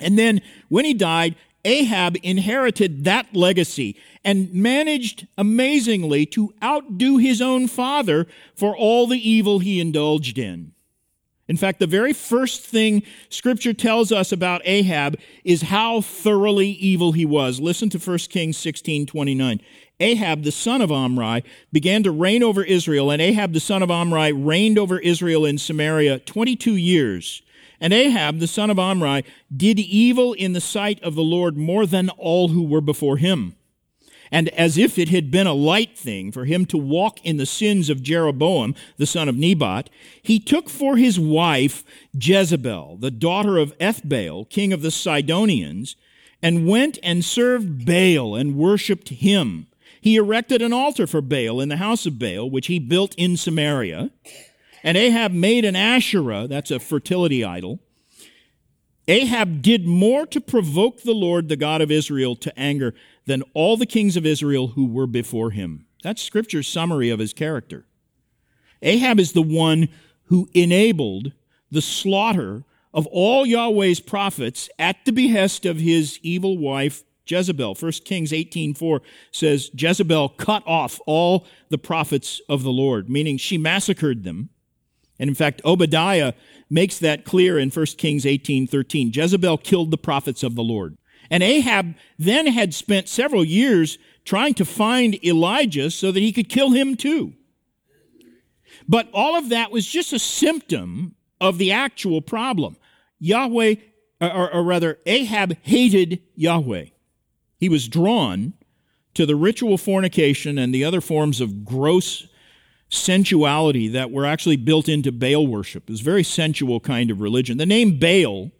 And 0.00 0.18
then 0.18 0.40
when 0.68 0.84
he 0.84 0.94
died, 0.94 1.36
Ahab 1.64 2.16
inherited 2.22 3.04
that 3.04 3.34
legacy 3.34 3.96
and 4.24 4.52
managed 4.52 5.26
amazingly 5.36 6.24
to 6.26 6.54
outdo 6.62 7.16
his 7.16 7.42
own 7.42 7.66
father 7.68 8.26
for 8.54 8.76
all 8.76 9.06
the 9.06 9.28
evil 9.28 9.58
he 9.58 9.80
indulged 9.80 10.38
in. 10.38 10.72
In 11.48 11.56
fact, 11.56 11.78
the 11.78 11.86
very 11.86 12.12
first 12.12 12.62
thing 12.62 13.02
scripture 13.30 13.72
tells 13.72 14.12
us 14.12 14.32
about 14.32 14.60
Ahab 14.64 15.16
is 15.44 15.62
how 15.62 16.02
thoroughly 16.02 16.68
evil 16.68 17.12
he 17.12 17.24
was. 17.24 17.58
Listen 17.58 17.88
to 17.90 17.98
1 17.98 18.18
Kings 18.28 18.58
16, 18.58 19.06
29. 19.06 19.60
Ahab, 20.00 20.42
the 20.44 20.52
son 20.52 20.82
of 20.82 20.92
Omri, 20.92 21.42
began 21.72 22.02
to 22.02 22.10
reign 22.10 22.42
over 22.42 22.62
Israel, 22.62 23.10
and 23.10 23.20
Ahab, 23.20 23.52
the 23.52 23.60
son 23.60 23.82
of 23.82 23.90
Omri, 23.90 24.32
reigned 24.32 24.78
over 24.78 24.98
Israel 24.98 25.44
in 25.44 25.58
Samaria 25.58 26.20
22 26.20 26.76
years. 26.76 27.42
And 27.80 27.92
Ahab, 27.92 28.38
the 28.38 28.46
son 28.46 28.70
of 28.70 28.78
Omri, 28.78 29.24
did 29.54 29.78
evil 29.78 30.32
in 30.32 30.52
the 30.52 30.60
sight 30.60 31.02
of 31.02 31.14
the 31.14 31.22
Lord 31.22 31.56
more 31.56 31.86
than 31.86 32.10
all 32.10 32.48
who 32.48 32.62
were 32.62 32.80
before 32.80 33.18
him. 33.18 33.54
And 34.30 34.48
as 34.50 34.76
if 34.76 34.98
it 34.98 35.08
had 35.08 35.30
been 35.30 35.46
a 35.46 35.54
light 35.54 35.96
thing 35.96 36.32
for 36.32 36.44
him 36.44 36.66
to 36.66 36.76
walk 36.76 37.24
in 37.24 37.38
the 37.38 37.46
sins 37.46 37.88
of 37.88 38.02
Jeroboam, 38.02 38.74
the 38.96 39.06
son 39.06 39.28
of 39.28 39.36
Nebat, 39.36 39.88
he 40.22 40.38
took 40.38 40.68
for 40.68 40.96
his 40.96 41.18
wife 41.18 41.84
Jezebel, 42.12 42.98
the 42.98 43.10
daughter 43.10 43.56
of 43.56 43.76
Ethbaal, 43.78 44.48
king 44.50 44.72
of 44.72 44.82
the 44.82 44.90
Sidonians, 44.90 45.96
and 46.42 46.68
went 46.68 46.98
and 47.02 47.24
served 47.24 47.86
Baal 47.86 48.34
and 48.34 48.56
worshipped 48.56 49.08
him. 49.08 49.66
He 50.00 50.16
erected 50.16 50.62
an 50.62 50.72
altar 50.72 51.06
for 51.06 51.20
Baal 51.20 51.60
in 51.60 51.68
the 51.68 51.78
house 51.78 52.06
of 52.06 52.18
Baal, 52.18 52.48
which 52.48 52.68
he 52.68 52.78
built 52.78 53.14
in 53.16 53.36
Samaria. 53.36 54.10
And 54.82 54.96
Ahab 54.96 55.32
made 55.32 55.64
an 55.64 55.76
Asherah, 55.76 56.46
that's 56.46 56.70
a 56.70 56.78
fertility 56.78 57.44
idol. 57.44 57.80
Ahab 59.08 59.62
did 59.62 59.86
more 59.86 60.26
to 60.26 60.40
provoke 60.40 61.02
the 61.02 61.14
Lord, 61.14 61.48
the 61.48 61.56
God 61.56 61.80
of 61.80 61.90
Israel, 61.90 62.36
to 62.36 62.58
anger 62.58 62.94
than 63.26 63.42
all 63.54 63.76
the 63.76 63.86
kings 63.86 64.16
of 64.16 64.26
Israel 64.26 64.68
who 64.68 64.86
were 64.86 65.06
before 65.06 65.50
him. 65.50 65.86
That's 66.02 66.22
scripture's 66.22 66.68
summary 66.68 67.08
of 67.10 67.18
his 67.18 67.32
character. 67.32 67.86
Ahab 68.82 69.18
is 69.18 69.32
the 69.32 69.42
one 69.42 69.88
who 70.24 70.48
enabled 70.54 71.32
the 71.70 71.82
slaughter 71.82 72.64
of 72.92 73.06
all 73.08 73.46
Yahweh's 73.46 74.00
prophets 74.00 74.68
at 74.78 74.96
the 75.04 75.12
behest 75.12 75.66
of 75.66 75.78
his 75.78 76.18
evil 76.22 76.58
wife 76.58 77.02
Jezebel. 77.26 77.74
1 77.74 78.04
Kings 78.04 78.32
18:4 78.32 79.00
says 79.30 79.70
Jezebel 79.74 80.30
cut 80.30 80.62
off 80.66 81.00
all 81.06 81.46
the 81.68 81.78
prophets 81.78 82.40
of 82.48 82.62
the 82.62 82.72
Lord, 82.72 83.08
meaning 83.10 83.36
she 83.36 83.58
massacred 83.58 84.24
them. 84.24 84.50
And 85.18 85.28
in 85.28 85.34
fact, 85.34 85.60
Obadiah 85.64 86.32
makes 86.70 86.98
that 86.98 87.24
clear 87.24 87.58
in 87.58 87.70
1 87.70 87.98
Kings 87.98 88.24
18:13. 88.24 89.12
Jezebel 89.14 89.58
killed 89.58 89.90
the 89.90 89.98
prophets 89.98 90.42
of 90.42 90.54
the 90.54 90.62
Lord. 90.62 90.96
And 91.30 91.42
Ahab 91.42 91.94
then 92.18 92.46
had 92.46 92.72
spent 92.74 93.08
several 93.08 93.44
years 93.44 93.98
trying 94.24 94.54
to 94.54 94.64
find 94.64 95.22
Elijah 95.24 95.90
so 95.90 96.12
that 96.12 96.20
he 96.20 96.32
could 96.32 96.48
kill 96.48 96.70
him 96.70 96.96
too. 96.96 97.34
But 98.88 99.08
all 99.12 99.36
of 99.36 99.50
that 99.50 99.70
was 99.70 99.86
just 99.86 100.12
a 100.12 100.18
symptom 100.18 101.14
of 101.40 101.58
the 101.58 101.72
actual 101.72 102.22
problem. 102.22 102.76
Yahweh, 103.18 103.74
or, 104.20 104.54
or 104.54 104.62
rather, 104.62 104.98
Ahab 105.06 105.56
hated 105.62 106.22
Yahweh. 106.34 106.86
He 107.58 107.68
was 107.68 107.88
drawn 107.88 108.54
to 109.14 109.26
the 109.26 109.36
ritual 109.36 109.78
fornication 109.78 110.58
and 110.58 110.72
the 110.72 110.84
other 110.84 111.00
forms 111.00 111.40
of 111.40 111.64
gross 111.64 112.26
sensuality 112.88 113.88
that 113.88 114.10
were 114.10 114.24
actually 114.24 114.56
built 114.56 114.88
into 114.88 115.12
Baal 115.12 115.46
worship. 115.46 115.84
It 115.84 115.92
was 115.92 116.00
a 116.00 116.04
very 116.04 116.24
sensual 116.24 116.80
kind 116.80 117.10
of 117.10 117.20
religion. 117.20 117.58
The 117.58 117.66
name 117.66 117.98
Baal 117.98 118.50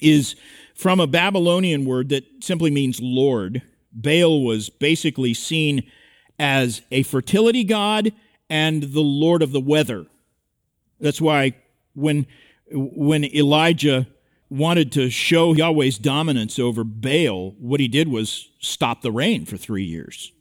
is 0.00 0.36
from 0.74 1.00
a 1.00 1.06
Babylonian 1.06 1.84
word 1.84 2.10
that 2.10 2.24
simply 2.40 2.70
means 2.70 3.00
Lord. 3.00 3.62
Baal 3.92 4.42
was 4.44 4.68
basically 4.68 5.34
seen 5.34 5.84
as 6.38 6.82
a 6.90 7.02
fertility 7.04 7.64
god 7.64 8.12
and 8.50 8.82
the 8.82 9.00
Lord 9.00 9.42
of 9.42 9.52
the 9.52 9.60
weather. 9.60 10.06
That's 11.00 11.20
why 11.20 11.54
when, 11.94 12.26
when 12.70 13.24
Elijah 13.24 14.06
wanted 14.50 14.92
to 14.92 15.10
show 15.10 15.54
Yahweh's 15.54 15.98
dominance 15.98 16.58
over 16.58 16.84
Baal, 16.84 17.52
what 17.58 17.80
he 17.80 17.88
did 17.88 18.08
was 18.08 18.50
stop 18.60 19.02
the 19.02 19.12
rain 19.12 19.46
for 19.46 19.56
three 19.56 19.84
years. 19.84 20.32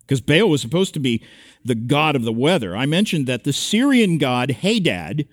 Because 0.00 0.20
Baal 0.20 0.48
was 0.48 0.60
supposed 0.60 0.94
to 0.94 1.00
be 1.00 1.22
the 1.68 1.74
god 1.74 2.16
of 2.16 2.24
the 2.24 2.32
weather. 2.32 2.76
I 2.76 2.86
mentioned 2.86 3.26
that 3.26 3.44
the 3.44 3.52
Syrian 3.52 4.18
god 4.18 4.50
Hadad 4.50 5.28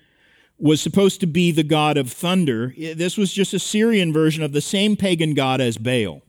was 0.58 0.80
supposed 0.80 1.20
to 1.20 1.26
be 1.26 1.50
the 1.50 1.62
god 1.62 1.96
of 1.96 2.12
thunder. 2.12 2.72
This 2.76 3.16
was 3.16 3.32
just 3.32 3.52
a 3.52 3.58
Syrian 3.58 4.12
version 4.12 4.42
of 4.42 4.52
the 4.52 4.60
same 4.60 4.96
pagan 4.96 5.34
god 5.34 5.60
as 5.60 5.76
Baal. 5.76 6.22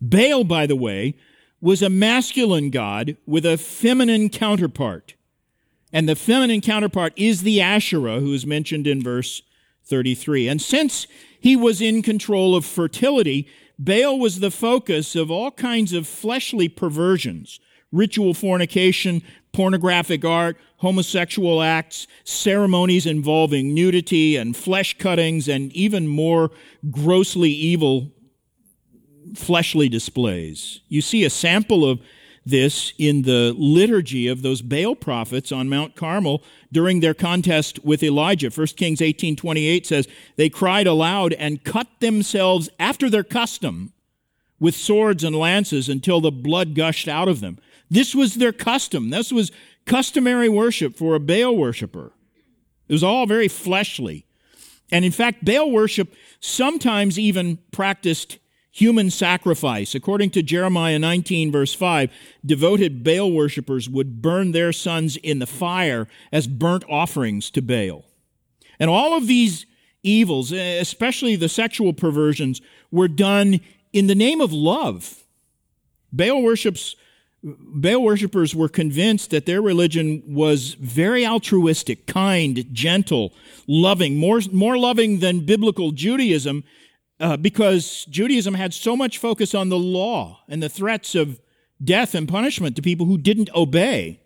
Baal, 0.00 0.44
by 0.44 0.66
the 0.66 0.76
way, 0.76 1.16
was 1.60 1.82
a 1.82 1.90
masculine 1.90 2.70
god 2.70 3.16
with 3.26 3.44
a 3.44 3.58
feminine 3.58 4.28
counterpart. 4.28 5.14
And 5.92 6.08
the 6.08 6.16
feminine 6.16 6.60
counterpart 6.60 7.12
is 7.16 7.42
the 7.42 7.60
Asherah, 7.60 8.20
who 8.20 8.32
is 8.32 8.46
mentioned 8.46 8.86
in 8.86 9.02
verse 9.02 9.42
33. 9.84 10.48
And 10.48 10.60
since 10.60 11.06
he 11.38 11.54
was 11.54 11.80
in 11.80 12.02
control 12.02 12.56
of 12.56 12.64
fertility, 12.64 13.46
Baal 13.78 14.18
was 14.18 14.40
the 14.40 14.50
focus 14.50 15.14
of 15.14 15.30
all 15.30 15.50
kinds 15.50 15.92
of 15.92 16.06
fleshly 16.06 16.68
perversions 16.68 17.60
ritual 17.94 18.34
fornication, 18.34 19.22
pornographic 19.52 20.24
art, 20.24 20.56
homosexual 20.78 21.62
acts, 21.62 22.06
ceremonies 22.24 23.06
involving 23.06 23.72
nudity 23.72 24.36
and 24.36 24.56
flesh 24.56 24.98
cuttings, 24.98 25.48
and 25.48 25.72
even 25.72 26.06
more 26.06 26.50
grossly 26.90 27.50
evil 27.50 28.10
fleshly 29.34 29.88
displays. 29.88 30.80
You 30.88 31.00
see 31.00 31.24
a 31.24 31.30
sample 31.30 31.88
of 31.88 32.00
this 32.46 32.92
in 32.98 33.22
the 33.22 33.54
liturgy 33.56 34.28
of 34.28 34.42
those 34.42 34.60
Baal 34.60 34.94
prophets 34.94 35.50
on 35.50 35.68
Mount 35.68 35.96
Carmel 35.96 36.42
during 36.70 37.00
their 37.00 37.14
contest 37.14 37.82
with 37.84 38.02
Elijah. 38.02 38.50
1 38.50 38.76
Kings 38.76 39.00
18:28 39.00 39.86
says, 39.86 40.06
"They 40.36 40.50
cried 40.50 40.86
aloud 40.86 41.32
and 41.34 41.64
cut 41.64 41.88
themselves 42.00 42.68
after 42.78 43.08
their 43.08 43.24
custom 43.24 43.92
with 44.60 44.76
swords 44.76 45.24
and 45.24 45.34
lances 45.34 45.88
until 45.88 46.20
the 46.20 46.32
blood 46.32 46.74
gushed 46.74 47.08
out 47.08 47.28
of 47.28 47.40
them." 47.40 47.58
This 47.90 48.14
was 48.14 48.34
their 48.34 48.52
custom. 48.52 49.10
This 49.10 49.32
was 49.32 49.52
customary 49.84 50.48
worship 50.48 50.96
for 50.96 51.14
a 51.14 51.20
Baal 51.20 51.56
worshiper. 51.56 52.12
It 52.88 52.92
was 52.92 53.04
all 53.04 53.26
very 53.26 53.48
fleshly. 53.48 54.26
And 54.90 55.04
in 55.04 55.12
fact, 55.12 55.44
Baal 55.44 55.70
worship 55.70 56.14
sometimes 56.40 57.18
even 57.18 57.58
practiced 57.72 58.38
human 58.70 59.10
sacrifice. 59.10 59.94
According 59.94 60.30
to 60.30 60.42
Jeremiah 60.42 60.98
19, 60.98 61.52
verse 61.52 61.72
5, 61.74 62.10
devoted 62.44 63.04
Baal 63.04 63.30
worshippers 63.30 63.88
would 63.88 64.20
burn 64.20 64.52
their 64.52 64.72
sons 64.72 65.16
in 65.16 65.38
the 65.38 65.46
fire 65.46 66.08
as 66.32 66.46
burnt 66.46 66.84
offerings 66.88 67.50
to 67.50 67.62
Baal. 67.62 68.04
And 68.80 68.90
all 68.90 69.16
of 69.16 69.28
these 69.28 69.64
evils, 70.02 70.50
especially 70.50 71.36
the 71.36 71.48
sexual 71.48 71.92
perversions, 71.92 72.60
were 72.90 73.08
done 73.08 73.60
in 73.92 74.08
the 74.08 74.14
name 74.14 74.40
of 74.40 74.52
love. 74.52 75.22
Baal 76.12 76.42
worships 76.42 76.96
Baal 77.44 78.02
worshippers 78.02 78.54
were 78.54 78.70
convinced 78.70 79.30
that 79.30 79.44
their 79.44 79.60
religion 79.60 80.22
was 80.26 80.74
very 80.74 81.26
altruistic, 81.26 82.06
kind, 82.06 82.64
gentle, 82.72 83.34
loving, 83.66 84.16
more, 84.16 84.40
more 84.50 84.78
loving 84.78 85.18
than 85.18 85.44
biblical 85.44 85.90
Judaism, 85.90 86.64
uh, 87.20 87.36
because 87.36 88.06
Judaism 88.06 88.54
had 88.54 88.72
so 88.72 88.96
much 88.96 89.18
focus 89.18 89.54
on 89.54 89.68
the 89.68 89.78
law 89.78 90.40
and 90.48 90.62
the 90.62 90.70
threats 90.70 91.14
of 91.14 91.38
death 91.82 92.14
and 92.14 92.26
punishment 92.26 92.76
to 92.76 92.82
people 92.82 93.04
who 93.04 93.18
didn't 93.18 93.50
obey. 93.54 94.20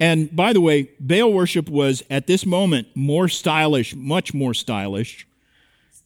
And 0.00 0.34
by 0.34 0.54
the 0.54 0.62
way, 0.62 0.90
Baal 0.98 1.32
worship 1.32 1.68
was 1.68 2.02
at 2.08 2.26
this 2.26 2.46
moment 2.46 2.88
more 2.94 3.28
stylish, 3.28 3.94
much 3.94 4.32
more 4.32 4.54
stylish 4.54 5.26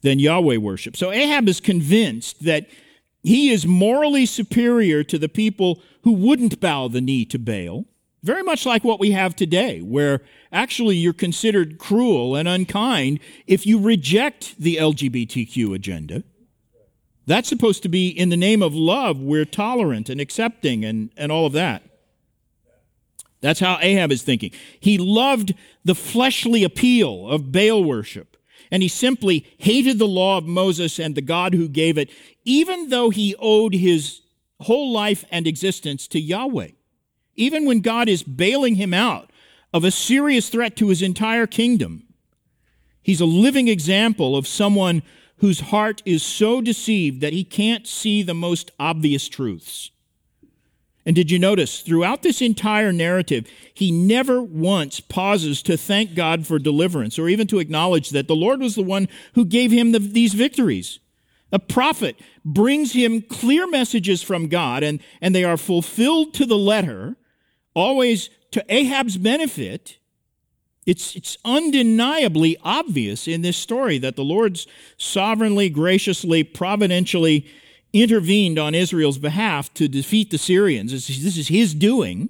than 0.01 0.19
Yahweh 0.19 0.57
worship. 0.57 0.97
So 0.97 1.11
Ahab 1.11 1.47
is 1.47 1.61
convinced 1.61 2.43
that 2.43 2.67
he 3.23 3.49
is 3.49 3.65
morally 3.65 4.25
superior 4.25 5.03
to 5.03 5.17
the 5.17 5.29
people 5.29 5.81
who 6.03 6.13
wouldn't 6.13 6.59
bow 6.59 6.87
the 6.87 7.01
knee 7.01 7.25
to 7.25 7.37
Baal. 7.37 7.85
Very 8.23 8.43
much 8.43 8.65
like 8.65 8.83
what 8.83 8.99
we 8.99 9.11
have 9.11 9.35
today, 9.35 9.79
where 9.79 10.21
actually 10.51 10.95
you're 10.95 11.13
considered 11.13 11.77
cruel 11.77 12.35
and 12.35 12.47
unkind 12.47 13.19
if 13.45 13.65
you 13.65 13.79
reject 13.79 14.59
the 14.59 14.77
LGBTQ 14.77 15.75
agenda. 15.75 16.23
That's 17.25 17.49
supposed 17.49 17.83
to 17.83 17.89
be 17.89 18.07
in 18.07 18.29
the 18.29 18.37
name 18.37 18.63
of 18.63 18.73
love, 18.73 19.19
we're 19.19 19.45
tolerant 19.45 20.09
and 20.09 20.19
accepting 20.21 20.85
and, 20.85 21.11
and 21.17 21.31
all 21.31 21.45
of 21.45 21.53
that. 21.53 21.83
That's 23.41 23.59
how 23.59 23.77
Ahab 23.81 24.11
is 24.11 24.23
thinking. 24.23 24.51
He 24.79 24.97
loved 24.97 25.53
the 25.83 25.93
fleshly 25.93 26.63
appeal 26.63 27.29
of 27.29 27.51
Baal 27.51 27.83
worship, 27.83 28.37
and 28.71 28.83
he 28.83 28.89
simply 28.89 29.45
hated 29.57 29.99
the 29.99 30.07
law 30.07 30.37
of 30.37 30.45
Moses 30.45 30.99
and 30.99 31.15
the 31.15 31.21
God 31.21 31.53
who 31.53 31.67
gave 31.67 31.97
it, 31.97 32.09
even 32.45 32.89
though 32.89 33.09
he 33.09 33.35
owed 33.39 33.73
his 33.73 34.21
whole 34.61 34.91
life 34.91 35.25
and 35.31 35.47
existence 35.47 36.07
to 36.07 36.19
Yahweh 36.19 36.69
even 37.37 37.65
when 37.65 37.79
God 37.79 38.09
is 38.09 38.23
bailing 38.23 38.75
him 38.75 38.93
out 38.93 39.29
of 39.71 39.85
a 39.85 39.91
serious 39.91 40.49
threat 40.49 40.75
to 40.77 40.89
his 40.89 41.01
entire 41.01 41.47
kingdom. 41.47 42.03
He's 43.01 43.21
a 43.21 43.25
living 43.25 43.69
example 43.69 44.35
of 44.35 44.47
someone 44.47 45.03
whose 45.37 45.61
heart 45.61 46.01
is 46.03 46.23
so 46.23 46.59
deceived 46.61 47.21
that 47.21 47.31
he 47.31 47.43
can't 47.43 47.87
see 47.87 48.23
the 48.23 48.33
most 48.33 48.71
obvious 48.79 49.29
truths. 49.29 49.91
And 51.07 51.15
did 51.15 51.31
you 51.31 51.39
notice 51.39 51.79
throughout 51.79 52.21
this 52.21 52.41
entire 52.41 52.91
narrative, 52.91 53.47
he 53.73 53.93
never 53.93 54.43
once 54.43 54.99
pauses 54.99 55.63
to 55.63 55.77
thank 55.77 56.15
God 56.15 56.45
for 56.45 56.59
deliverance 56.59 57.17
or 57.17 57.29
even 57.29 57.47
to 57.47 57.59
acknowledge 57.59 58.09
that 58.09 58.27
the 58.27 58.35
Lord 58.35 58.59
was 58.59 58.75
the 58.75 58.83
one 58.83 59.07
who 59.33 59.45
gave 59.45 59.71
him 59.71 59.93
the, 59.93 59.99
these 59.99 60.33
victories. 60.33 60.99
A 61.49 61.59
prophet 61.59 62.17
brings 62.43 62.91
him 62.91 63.21
clear 63.21 63.69
messages 63.69 64.21
from 64.21 64.49
God, 64.49 64.83
and, 64.83 64.99
and 65.21 65.33
they 65.33 65.45
are 65.45 65.55
fulfilled 65.55 66.33
to 66.33 66.45
the 66.45 66.57
letter 66.57 67.15
always 67.73 68.29
to 68.51 68.65
Ahab's 68.67 69.15
benefit, 69.15 69.99
it's, 70.85 71.15
it's 71.15 71.37
undeniably 71.45 72.57
obvious 72.63 73.29
in 73.29 73.43
this 73.43 73.55
story 73.55 73.97
that 73.99 74.17
the 74.17 74.25
Lord's 74.25 74.67
sovereignly, 74.97 75.69
graciously, 75.69 76.43
providentially 76.43 77.47
intervened 78.01 78.59
on 78.59 78.75
Israel's 78.75 79.17
behalf 79.17 79.73
to 79.75 79.87
defeat 79.87 80.31
the 80.31 80.37
Syrians. 80.37 80.91
This 80.91 81.37
is 81.37 81.47
his 81.47 81.73
doing, 81.73 82.29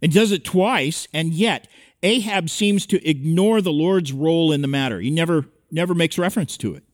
and 0.00 0.12
does 0.12 0.32
it 0.32 0.44
twice, 0.44 1.08
and 1.12 1.32
yet 1.32 1.68
Ahab 2.02 2.50
seems 2.50 2.86
to 2.86 3.08
ignore 3.08 3.60
the 3.60 3.72
Lord's 3.72 4.12
role 4.12 4.52
in 4.52 4.62
the 4.62 4.68
matter. 4.68 5.00
He 5.00 5.10
never, 5.10 5.46
never 5.70 5.94
makes 5.94 6.18
reference 6.18 6.56
to 6.58 6.74
it, 6.74 6.84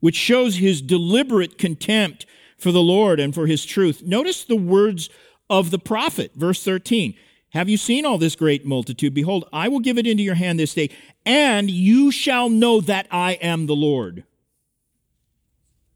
which 0.00 0.16
shows 0.16 0.56
his 0.56 0.82
deliberate 0.82 1.58
contempt 1.58 2.26
for 2.58 2.72
the 2.72 2.82
Lord 2.82 3.20
and 3.20 3.34
for 3.34 3.46
his 3.46 3.64
truth. 3.64 4.02
Notice 4.02 4.44
the 4.44 4.56
words 4.56 5.08
of 5.48 5.70
the 5.70 5.78
prophet. 5.78 6.32
Verse 6.34 6.62
13. 6.62 7.14
Have 7.50 7.68
you 7.68 7.76
seen 7.76 8.06
all 8.06 8.16
this 8.16 8.34
great 8.34 8.64
multitude? 8.64 9.12
Behold, 9.12 9.46
I 9.52 9.68
will 9.68 9.80
give 9.80 9.98
it 9.98 10.06
into 10.06 10.22
your 10.22 10.36
hand 10.36 10.58
this 10.58 10.72
day, 10.72 10.88
and 11.26 11.70
you 11.70 12.10
shall 12.10 12.48
know 12.48 12.80
that 12.80 13.06
I 13.10 13.32
am 13.34 13.66
the 13.66 13.76
Lord. 13.76 14.24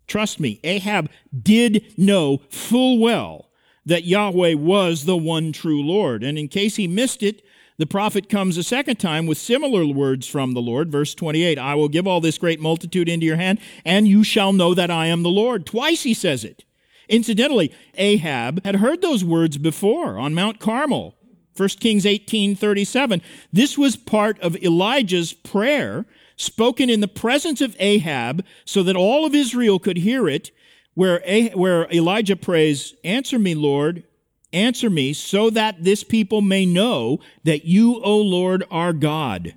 Trust 0.06 0.38
me, 0.40 0.60
Ahab 0.64 1.10
did 1.42 1.84
know 1.98 2.42
full 2.48 2.98
well 2.98 3.50
that 3.84 4.04
Yahweh 4.04 4.54
was 4.54 5.04
the 5.04 5.16
one 5.16 5.52
true 5.52 5.82
Lord. 5.82 6.22
And 6.22 6.38
in 6.38 6.48
case 6.48 6.76
he 6.76 6.86
missed 6.86 7.22
it, 7.22 7.42
the 7.78 7.86
prophet 7.86 8.28
comes 8.28 8.56
a 8.56 8.62
second 8.62 8.96
time 8.96 9.26
with 9.26 9.36
similar 9.36 9.86
words 9.86 10.26
from 10.26 10.54
the 10.54 10.62
Lord. 10.62 10.90
Verse 10.90 11.14
28 11.14 11.58
I 11.58 11.74
will 11.74 11.88
give 11.88 12.06
all 12.06 12.20
this 12.20 12.38
great 12.38 12.60
multitude 12.60 13.08
into 13.08 13.26
your 13.26 13.36
hand, 13.36 13.60
and 13.84 14.08
you 14.08 14.24
shall 14.24 14.52
know 14.52 14.74
that 14.74 14.90
I 14.90 15.06
am 15.06 15.22
the 15.22 15.28
Lord. 15.28 15.66
Twice 15.66 16.02
he 16.02 16.14
says 16.14 16.44
it. 16.44 16.64
Incidentally, 17.08 17.72
Ahab 17.94 18.64
had 18.64 18.76
heard 18.76 19.02
those 19.02 19.24
words 19.24 19.58
before 19.58 20.18
on 20.18 20.34
Mount 20.34 20.58
Carmel. 20.58 21.14
1 21.54 21.68
Kings 21.80 22.04
18:37. 22.04 23.22
This 23.52 23.78
was 23.78 23.96
part 23.96 24.38
of 24.40 24.56
Elijah's 24.56 25.32
prayer 25.32 26.06
spoken 26.36 26.88
in 26.88 27.00
the 27.00 27.08
presence 27.08 27.60
of 27.60 27.76
Ahab 27.80 28.44
so 28.64 28.82
that 28.82 28.96
all 28.96 29.26
of 29.26 29.34
Israel 29.34 29.78
could 29.78 29.96
hear 29.98 30.28
it 30.28 30.50
where, 30.94 31.20
where 31.54 31.90
Elijah 31.92 32.36
prays, 32.36 32.94
Answer 33.04 33.38
me, 33.38 33.54
Lord, 33.54 34.04
answer 34.52 34.88
me, 34.88 35.12
so 35.12 35.50
that 35.50 35.84
this 35.84 36.02
people 36.02 36.40
may 36.40 36.64
know 36.64 37.20
that 37.44 37.64
you, 37.64 38.00
O 38.02 38.18
Lord, 38.18 38.64
are 38.70 38.92
God. 38.92 39.54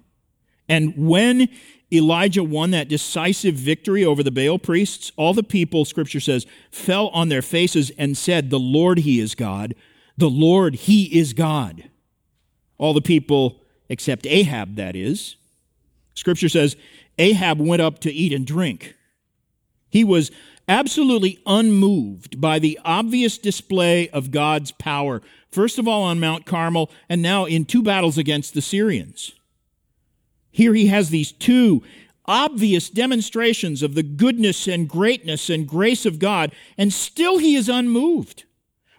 And 0.67 0.93
when 0.97 1.49
Elijah 1.91 2.43
won 2.43 2.71
that 2.71 2.89
decisive 2.89 3.55
victory 3.55 4.05
over 4.05 4.21
the 4.21 4.31
Baal 4.31 4.59
priests, 4.59 5.11
all 5.15 5.33
the 5.33 5.41
people, 5.41 5.85
scripture 5.85 6.19
says, 6.19 6.45
fell 6.69 7.07
on 7.09 7.29
their 7.29 7.41
faces 7.41 7.89
and 7.97 8.17
said, 8.17 8.49
The 8.49 8.59
Lord, 8.59 8.99
He 8.99 9.19
is 9.19 9.33
God. 9.33 9.73
The 10.17 10.29
Lord, 10.29 10.75
He 10.75 11.05
is 11.17 11.33
God. 11.33 11.89
All 12.77 12.93
the 12.93 13.01
people, 13.01 13.61
except 13.87 14.27
Ahab, 14.27 14.75
that 14.75 14.95
is. 14.95 15.37
Scripture 16.19 16.49
says, 16.49 16.75
Ahab 17.17 17.59
went 17.59 17.81
up 17.81 17.99
to 17.99 18.11
eat 18.11 18.33
and 18.33 18.45
drink. 18.45 18.95
He 19.89 20.03
was 20.03 20.31
absolutely 20.67 21.39
unmoved 21.45 22.39
by 22.39 22.59
the 22.59 22.77
obvious 22.83 23.37
display 23.37 24.09
of 24.09 24.29
God's 24.29 24.71
power, 24.73 25.21
first 25.49 25.79
of 25.79 25.87
all 25.87 26.03
on 26.03 26.19
Mount 26.19 26.45
Carmel, 26.45 26.91
and 27.07 27.21
now 27.21 27.45
in 27.45 27.65
two 27.65 27.81
battles 27.81 28.17
against 28.17 28.53
the 28.53 28.61
Syrians. 28.61 29.31
Here 30.51 30.73
he 30.73 30.87
has 30.87 31.09
these 31.09 31.31
two 31.31 31.83
obvious 32.25 32.89
demonstrations 32.89 33.81
of 33.81 33.95
the 33.95 34.03
goodness 34.03 34.67
and 34.67 34.87
greatness 34.87 35.49
and 35.49 35.67
grace 35.67 36.05
of 36.05 36.19
God, 36.19 36.51
and 36.77 36.93
still 36.93 37.37
he 37.37 37.55
is 37.55 37.69
unmoved. 37.69 38.43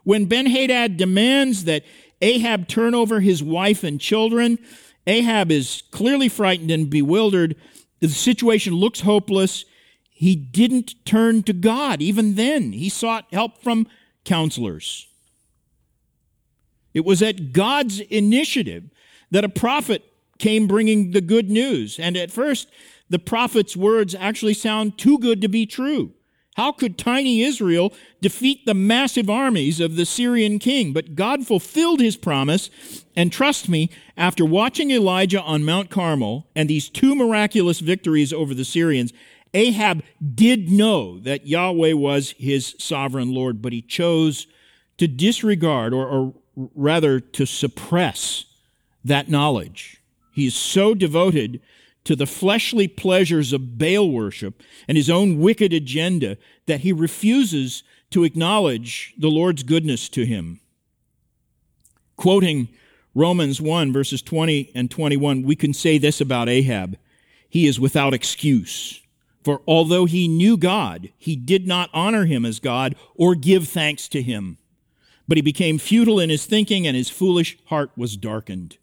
When 0.05 0.27
Benhadad 0.27 0.97
demands 0.97 1.65
that 1.65 1.85
Ahab 2.23 2.67
turn 2.67 2.95
over 2.95 3.21
his 3.21 3.43
wife 3.43 3.85
and 3.85 4.01
children, 4.01 4.59
Ahab 5.07 5.51
is 5.51 5.83
clearly 5.91 6.29
frightened 6.29 6.71
and 6.71 6.91
bewildered. 6.91 7.57
The 8.01 8.09
situation 8.09 8.75
looks 8.75 9.01
hopeless. 9.01 9.65
He 10.11 10.37
didn't 10.37 10.95
turn 11.05 11.43
to 11.45 11.53
God. 11.53 12.03
Even 12.03 12.35
then, 12.35 12.73
he 12.73 12.89
sought 12.89 13.27
help 13.33 13.63
from 13.63 13.87
counselors. 14.25 15.07
It 16.93 17.05
was 17.05 17.23
at 17.23 17.53
God's 17.53 18.01
initiative 18.01 18.85
that 19.31 19.45
a 19.45 19.49
prophet 19.49 20.05
came 20.39 20.67
bringing 20.67 21.13
the 21.13 21.21
good 21.21 21.51
news. 21.51 21.99
And 21.99 22.17
at 22.17 22.31
first, 22.31 22.69
the 23.09 23.19
prophet's 23.19 23.77
words 23.77 24.15
actually 24.15 24.55
sound 24.55 24.99
too 24.99 25.19
good 25.19 25.41
to 25.43 25.49
be 25.49 25.67
true. 25.67 26.13
How 26.57 26.73
could 26.73 26.99
tiny 26.99 27.43
Israel 27.43 27.93
defeat 28.21 28.67
the 28.67 28.75
massive 28.75 29.31
armies 29.31 29.81
of 29.81 29.97
the 29.97 30.05
Syrian 30.05 30.59
king? 30.59 30.93
But 30.93 31.15
God 31.15 31.47
fulfilled 31.47 32.01
his 32.01 32.17
promise, 32.17 32.71
and 33.17 33.33
trust 33.33 33.69
me, 33.69 33.89
after 34.17 34.45
watching 34.45 34.91
Elijah 34.91 35.41
on 35.41 35.65
Mount 35.65 35.91
Carmel 35.91 36.49
and 36.57 36.69
these 36.69 36.89
two 36.89 37.15
miraculous 37.15 37.81
victories 37.81 38.33
over 38.33 38.53
the 38.53 38.65
Syrians, 38.65 39.13
Ahab 39.55 40.03
did 40.35 40.71
know 40.71 41.19
that 41.21 41.47
Yahweh 41.47 41.93
was 41.93 42.35
his 42.39 42.75
sovereign 42.79 43.33
Lord, 43.33 43.63
but 43.63 43.73
he 43.73 43.83
chose 43.83 44.47
to 44.99 45.09
disregard, 45.09 45.95
or, 45.95 46.07
or 46.07 46.35
rather 46.75 47.21
to 47.21 47.47
suppress, 47.47 48.45
that 49.05 49.31
knowledge. 49.31 50.03
He 50.33 50.47
is 50.47 50.55
so 50.55 50.95
devoted 50.95 51.61
to 52.05 52.17
the 52.17 52.27
fleshly 52.27 52.89
pleasures 52.89 53.53
of 53.53 53.79
Baal 53.79 54.11
worship 54.11 54.63
and 54.89 54.97
his 54.97 55.11
own 55.11 55.39
wicked 55.39 55.73
agenda 55.73 56.37
that 56.67 56.81
he 56.81 56.93
refuses 56.93 57.83
to 58.11 58.25
acknowledge 58.25 59.15
the 59.19 59.29
Lord's 59.31 59.63
goodness 59.63 60.09
to 60.11 60.25
him. 60.25 60.61
Quoting 62.17 62.69
Romans 63.15 63.61
1, 63.61 63.93
verses 63.93 64.23
20 64.23 64.73
and 64.75 64.91
21, 64.91 65.43
we 65.43 65.57
can 65.57 65.73
say 65.73 65.99
this 65.99 66.21
about 66.21 66.49
Ahab 66.49 66.97
He 67.49 67.67
is 67.67 67.81
without 67.81 68.15
excuse. 68.15 69.01
For 69.43 69.63
although 69.67 70.05
he 70.05 70.29
knew 70.29 70.57
God, 70.57 71.11
he 71.17 71.35
did 71.35 71.67
not 71.67 71.91
honor 71.95 72.27
him 72.27 72.45
as 72.45 72.61
God 72.61 72.95
or 73.15 73.35
give 73.35 73.69
thanks 73.69 74.07
to 74.09 74.23
him. 74.23 74.59
But 75.27 75.39
he 75.39 75.43
became 75.43 75.79
futile 75.79 76.21
in 76.21 76.29
his 76.29 76.45
thinking, 76.45 76.87
and 76.87 76.97
his 76.97 77.09
foolish 77.09 77.57
heart 77.67 77.91
was 77.97 78.17
darkened. 78.17 78.77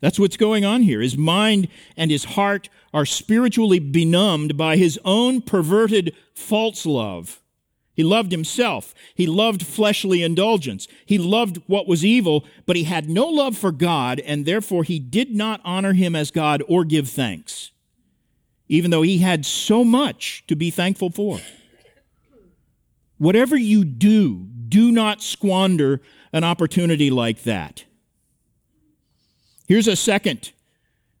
That's 0.00 0.18
what's 0.18 0.36
going 0.36 0.64
on 0.64 0.82
here. 0.82 1.00
His 1.00 1.16
mind 1.16 1.68
and 1.96 2.10
his 2.10 2.24
heart 2.24 2.68
are 2.94 3.06
spiritually 3.06 3.78
benumbed 3.78 4.56
by 4.56 4.76
his 4.76 4.98
own 5.04 5.40
perverted 5.42 6.14
false 6.34 6.86
love. 6.86 7.40
He 7.94 8.04
loved 8.04 8.30
himself. 8.30 8.94
He 9.14 9.26
loved 9.26 9.66
fleshly 9.66 10.22
indulgence. 10.22 10.86
He 11.04 11.18
loved 11.18 11.60
what 11.66 11.88
was 11.88 12.04
evil, 12.04 12.44
but 12.64 12.76
he 12.76 12.84
had 12.84 13.10
no 13.10 13.26
love 13.26 13.58
for 13.58 13.72
God, 13.72 14.20
and 14.20 14.46
therefore 14.46 14.84
he 14.84 15.00
did 15.00 15.34
not 15.34 15.60
honor 15.64 15.94
him 15.94 16.14
as 16.14 16.30
God 16.30 16.62
or 16.68 16.84
give 16.84 17.08
thanks 17.08 17.72
even 18.68 18.90
though 18.90 19.02
he 19.02 19.18
had 19.18 19.46
so 19.46 19.82
much 19.82 20.44
to 20.46 20.54
be 20.54 20.70
thankful 20.70 21.10
for. 21.10 21.40
Whatever 23.16 23.56
you 23.56 23.84
do, 23.84 24.46
do 24.68 24.92
not 24.92 25.22
squander 25.22 26.00
an 26.32 26.44
opportunity 26.44 27.10
like 27.10 27.42
that. 27.42 27.84
Here's 29.68 29.86
a 29.86 29.96
second 29.96 30.52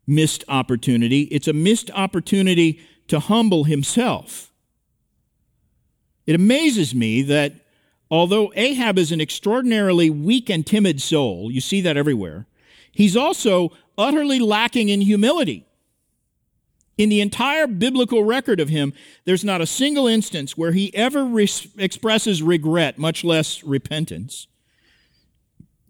missed 0.06 0.42
opportunity 0.48 1.22
it's 1.24 1.46
a 1.46 1.52
missed 1.52 1.90
opportunity 1.90 2.80
to 3.08 3.20
humble 3.20 3.64
himself. 3.64 4.50
It 6.26 6.34
amazes 6.34 6.94
me 6.94 7.20
that 7.22 7.52
although 8.10 8.50
Ahab 8.56 8.98
is 8.98 9.12
an 9.12 9.20
extraordinarily 9.20 10.08
weak 10.08 10.48
and 10.48 10.66
timid 10.66 11.02
soul, 11.02 11.50
you 11.50 11.60
see 11.60 11.82
that 11.82 11.98
everywhere, 11.98 12.46
he's 12.90 13.16
also 13.16 13.72
utterly 13.98 14.38
lacking 14.38 14.88
in 14.88 15.02
humility. 15.02 15.66
In 16.96 17.10
the 17.10 17.20
entire 17.20 17.66
biblical 17.66 18.24
record 18.24 18.60
of 18.60 18.70
him, 18.70 18.94
there's 19.26 19.44
not 19.44 19.60
a 19.60 19.66
single 19.66 20.06
instance 20.06 20.56
where 20.56 20.72
he 20.72 20.94
ever 20.94 21.24
res- 21.24 21.68
expresses 21.76 22.42
regret, 22.42 22.98
much 22.98 23.24
less 23.24 23.62
repentance. 23.62 24.46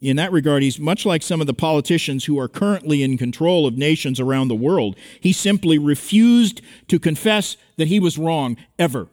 In 0.00 0.16
that 0.16 0.32
regard, 0.32 0.62
he's 0.62 0.78
much 0.78 1.04
like 1.04 1.22
some 1.22 1.40
of 1.40 1.46
the 1.46 1.54
politicians 1.54 2.24
who 2.26 2.38
are 2.38 2.48
currently 2.48 3.02
in 3.02 3.18
control 3.18 3.66
of 3.66 3.76
nations 3.76 4.20
around 4.20 4.48
the 4.48 4.54
world. 4.54 4.96
He 5.20 5.32
simply 5.32 5.78
refused 5.78 6.60
to 6.86 6.98
confess 7.00 7.56
that 7.76 7.88
he 7.88 7.98
was 7.98 8.16
wrong 8.16 8.56
ever. 8.78 9.08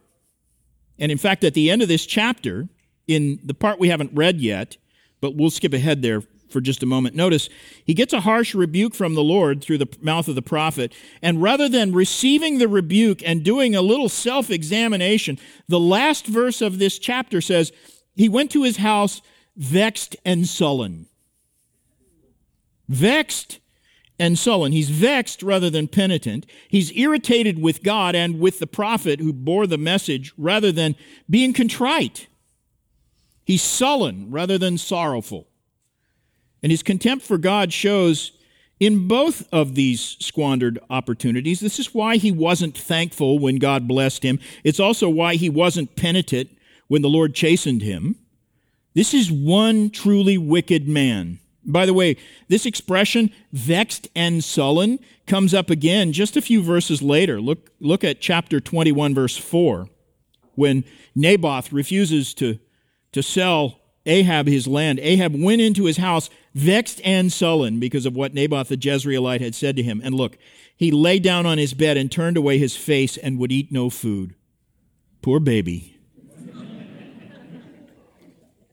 And 0.99 1.11
in 1.11 1.17
fact, 1.17 1.43
at 1.43 1.55
the 1.55 1.71
end 1.71 1.81
of 1.81 1.88
this 1.88 2.05
chapter, 2.05 2.69
in 3.07 3.39
the 3.43 3.53
part 3.53 3.79
we 3.79 3.89
haven't 3.89 4.11
read 4.13 4.39
yet, 4.39 4.77
but 5.21 5.36
we'll 5.36 5.49
skip 5.49 5.73
ahead 5.73 6.01
there 6.01 6.21
for 6.49 6.61
just 6.61 6.83
a 6.83 6.86
moment. 6.86 7.15
Notice, 7.15 7.49
he 7.83 7.93
gets 7.93 8.13
a 8.13 8.21
harsh 8.21 8.53
rebuke 8.53 8.93
from 8.93 9.15
the 9.15 9.23
Lord 9.23 9.63
through 9.63 9.79
the 9.79 9.89
mouth 10.01 10.27
of 10.27 10.36
the 10.36 10.41
prophet. 10.41 10.93
And 11.21 11.41
rather 11.41 11.67
than 11.67 11.93
receiving 11.93 12.59
the 12.59 12.67
rebuke 12.67 13.21
and 13.25 13.43
doing 13.43 13.75
a 13.75 13.81
little 13.81 14.09
self 14.09 14.51
examination, 14.51 15.39
the 15.67 15.79
last 15.79 16.27
verse 16.27 16.61
of 16.61 16.77
this 16.77 16.99
chapter 16.99 17.41
says, 17.41 17.71
He 18.15 18.29
went 18.29 18.51
to 18.51 18.63
his 18.63 18.77
house 18.77 19.21
vexed 19.56 20.16
and 20.26 20.47
sullen. 20.47 21.08
Vexed 22.88 23.60
and 24.20 24.38
sullen. 24.38 24.72
He's 24.72 24.89
vexed 24.89 25.43
rather 25.43 25.70
than 25.70 25.88
penitent. 25.88 26.45
He's 26.70 26.95
irritated 26.95 27.62
with 27.62 27.84
God 27.84 28.16
and 28.16 28.39
with 28.39 28.60
the 28.60 28.68
prophet 28.68 29.20
who 29.20 29.34
bore 29.34 29.68
the 29.68 29.78
message 29.78 30.34
rather 30.38 30.72
than 30.72 30.95
being 31.30 31.53
contrite. 31.53 32.28
He's 33.45 33.62
sullen 33.62 34.32
rather 34.32 34.58
than 34.58 34.78
sorrowful. 34.78 35.47
And 36.64 36.72
his 36.72 36.84
contempt 36.84 37.26
for 37.26 37.38
God 37.38 37.72
shows 37.74 38.32
in 38.80 39.08
both 39.08 39.47
of 39.53 39.76
these 39.76 40.18
squandered 40.20 40.80
opportunities. 40.89 41.60
This 41.60 41.80
is 41.80 41.93
why 41.93 42.18
he 42.18 42.32
wasn't 42.32 42.78
thankful 42.78 43.39
when 43.39 43.58
God 43.58 43.88
blessed 43.88 44.24
him. 44.24 44.39
It's 44.64 44.80
also 44.80 45.10
why 45.10 45.36
he 45.36 45.49
wasn't 45.49 45.95
penitent 45.95 46.49
when 46.88 47.01
the 47.01 47.10
Lord 47.10 47.36
chastened 47.36 47.82
him. 47.82 48.18
This 48.96 49.14
is 49.14 49.32
one 49.32 49.91
truly 49.91 50.38
wicked 50.38 50.88
man. 50.88 51.39
By 51.66 51.86
the 51.86 51.93
way, 51.93 52.16
this 52.48 52.66
expression, 52.66 53.32
vexed 53.52 54.08
and 54.16 54.43
sullen, 54.43 55.00
comes 55.28 55.54
up 55.54 55.70
again 55.70 56.14
just 56.14 56.38
a 56.38 56.41
few 56.41 56.62
verses 56.62 57.02
later. 57.02 57.41
Look, 57.41 57.72
look 57.80 58.04
at 58.04 58.22
chapter 58.22 58.60
21, 58.60 59.14
verse 59.14 59.36
4, 59.36 59.88
when 60.54 60.86
Naboth 61.16 61.74
refuses 61.74 62.34
to, 62.36 62.60
to 63.12 63.22
sell 63.22 63.80
Ahab 64.06 64.48
his 64.48 64.68
land. 64.68 65.00
Ahab 65.00 65.36
went 65.36 65.62
into 65.62 65.86
his 65.86 65.98
house 65.98 66.30
vexed 66.54 67.02
and 67.04 67.34
sullen 67.34 67.80
because 67.80 68.06
of 68.06 68.16
what 68.16 68.34
Naboth 68.34 68.70
the 68.70 68.78
Jezreelite 68.78 69.41
had 69.41 69.56
said 69.56 69.76
to 69.76 69.84
him. 69.84 70.00
And 70.04 70.16
look, 70.16 70.38
he 70.78 70.91
lay 70.91 71.20
down 71.20 71.46
on 71.46 71.58
his 71.58 71.74
bed 71.74 71.98
and 71.98 72.12
turned 72.12 72.38
away 72.38 72.60
his 72.60 72.78
face 72.78 73.18
and 73.18 73.39
would 73.39 73.52
eat 73.52 73.72
no 73.72 73.89
food. 73.89 74.36
Poor 75.22 75.39
baby. 75.39 75.95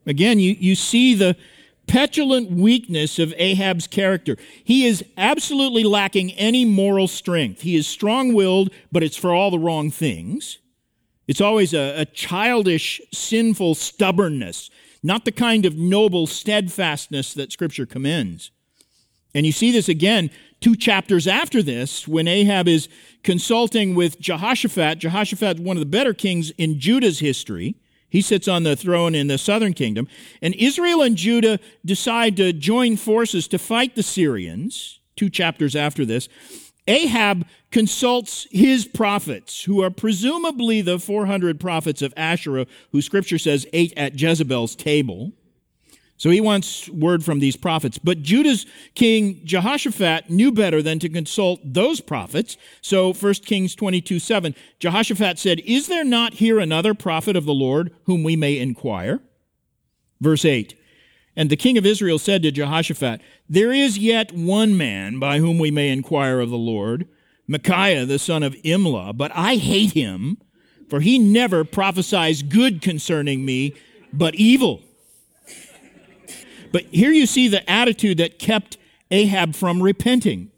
Again, 0.07 0.39
you, 0.39 0.57
you 0.59 0.75
see 0.75 1.15
the 1.15 1.37
petulant 1.87 2.51
weakness 2.51 3.19
of 3.19 3.35
Ahab's 3.37 3.87
character. 3.87 4.37
He 4.65 4.87
is 4.87 5.05
absolutely 5.17 5.85
lacking 5.85 6.33
any 6.33 6.65
moral 6.65 7.09
strength. 7.09 7.63
He 7.63 7.77
is 7.77 7.87
strong 7.87 8.35
willed, 8.35 8.71
but 8.91 9.03
it's 9.03 9.17
for 9.17 9.33
all 9.33 9.51
the 9.51 9.59
wrong 9.59 9.91
things. 9.91 10.59
It's 11.27 11.41
always 11.41 11.73
a, 11.75 12.01
a 12.01 12.05
childish, 12.05 13.01
sinful 13.13 13.75
stubbornness 13.75 14.71
not 15.03 15.25
the 15.25 15.33
kind 15.33 15.67
of 15.67 15.77
noble 15.77 16.27
steadfastness 16.27 17.35
that 17.35 17.53
Scripture 17.53 17.87
commends. 17.87 18.51
And 19.35 19.47
you 19.47 19.53
see 19.53 19.73
this 19.73 19.89
again 19.89 20.31
two 20.61 20.77
chapters 20.77 21.27
after 21.27 21.61
this, 21.61 22.07
when 22.07 22.29
Ahab 22.29 22.69
is 22.69 22.89
consulting 23.25 23.97
with 23.97 24.21
Jehoshaphat, 24.21 24.99
Jehoshaphat, 24.99 25.59
one 25.59 25.77
of 25.77 25.81
the 25.81 25.87
better 25.87 26.15
kings 26.15 26.51
in 26.51 26.79
Judah's 26.79 27.19
history, 27.19 27.75
he 28.13 28.21
sits 28.21 28.47
on 28.47 28.63
the 28.63 28.77
throne 28.77 29.15
in 29.15 29.29
the 29.29 29.39
southern 29.39 29.73
kingdom. 29.73 30.07
And 30.43 30.55
Israel 30.57 31.01
and 31.01 31.17
Judah 31.17 31.59
decide 31.83 32.37
to 32.37 32.53
join 32.53 32.99
forces 32.99 33.49
to 33.49 33.59
fight 33.59 33.97
the 33.97 34.03
Syrians, 34.03 35.01
two 35.17 35.31
chapters 35.31 35.75
after 35.75 36.05
this. 36.05 36.29
Ahab 36.87 37.47
consults 37.71 38.47
his 38.51 38.85
prophets, 38.85 39.65
who 39.65 39.83
are 39.83 39.91
presumably 39.91 40.83
the 40.83 40.99
400 40.99 41.59
prophets 41.59 42.03
of 42.03 42.13
Asherah, 42.15 42.67
who 42.91 43.01
scripture 43.01 43.39
says 43.39 43.67
ate 43.73 43.95
at 43.97 44.21
Jezebel's 44.21 44.77
table. 44.77 45.33
So 46.23 46.31
he 46.31 46.41
wants 46.41 46.89
word 46.89 47.25
from 47.25 47.41
these 47.41 47.57
prophets. 47.57 47.99
But 47.99 48.23
Judah's 48.23 48.65
king 48.95 49.41
Jehoshaphat 49.43 50.31
knew 50.31 50.53
better 50.53 50.81
than 50.81 51.01
to 51.01 51.09
consult 51.09 51.59
those 51.65 52.01
prophets. 52.01 52.57
So 52.81 53.13
1 53.13 53.35
Kings 53.45 53.75
22 53.75 54.21
7, 54.21 54.55
Jehoshaphat 54.79 55.41
said, 55.41 55.59
Is 55.67 55.89
there 55.89 56.05
not 56.05 56.35
here 56.35 56.61
another 56.61 56.95
prophet 56.95 57.35
of 57.35 57.45
the 57.45 57.53
Lord 57.53 57.93
whom 58.05 58.23
we 58.23 58.37
may 58.37 58.57
inquire? 58.57 59.19
Verse 60.21 60.45
8, 60.45 60.79
And 61.35 61.51
the 61.51 61.57
king 61.57 61.77
of 61.77 61.85
Israel 61.85 62.21
said 62.21 62.45
to 62.45 62.53
Jehoshaphat, 62.53 63.21
There 63.49 63.73
is 63.73 63.99
yet 63.99 64.31
one 64.31 64.77
man 64.77 65.19
by 65.19 65.41
whom 65.41 65.59
we 65.59 65.73
may 65.73 65.89
inquire 65.89 66.39
of 66.39 66.51
the 66.51 66.57
Lord, 66.57 67.09
Micaiah 67.49 68.07
the 68.07 68.21
son 68.21 68.45
of 68.45 68.55
Imlah, 68.63 69.17
but 69.17 69.33
I 69.35 69.57
hate 69.57 69.91
him, 69.91 70.37
for 70.89 71.01
he 71.01 71.19
never 71.19 71.65
prophesies 71.65 72.45
good 72.45 72.81
concerning 72.81 73.45
me, 73.45 73.75
but 74.13 74.37
evil. 74.37 74.83
But 76.73 76.85
here 76.87 77.13
you 77.13 77.27
see 77.27 77.49
the 77.49 77.69
attitude 77.71 78.19
that 78.19 78.39
kept 78.39 78.79
Ahab 79.11 79.55
from 79.55 79.83
repenting. 79.83 80.51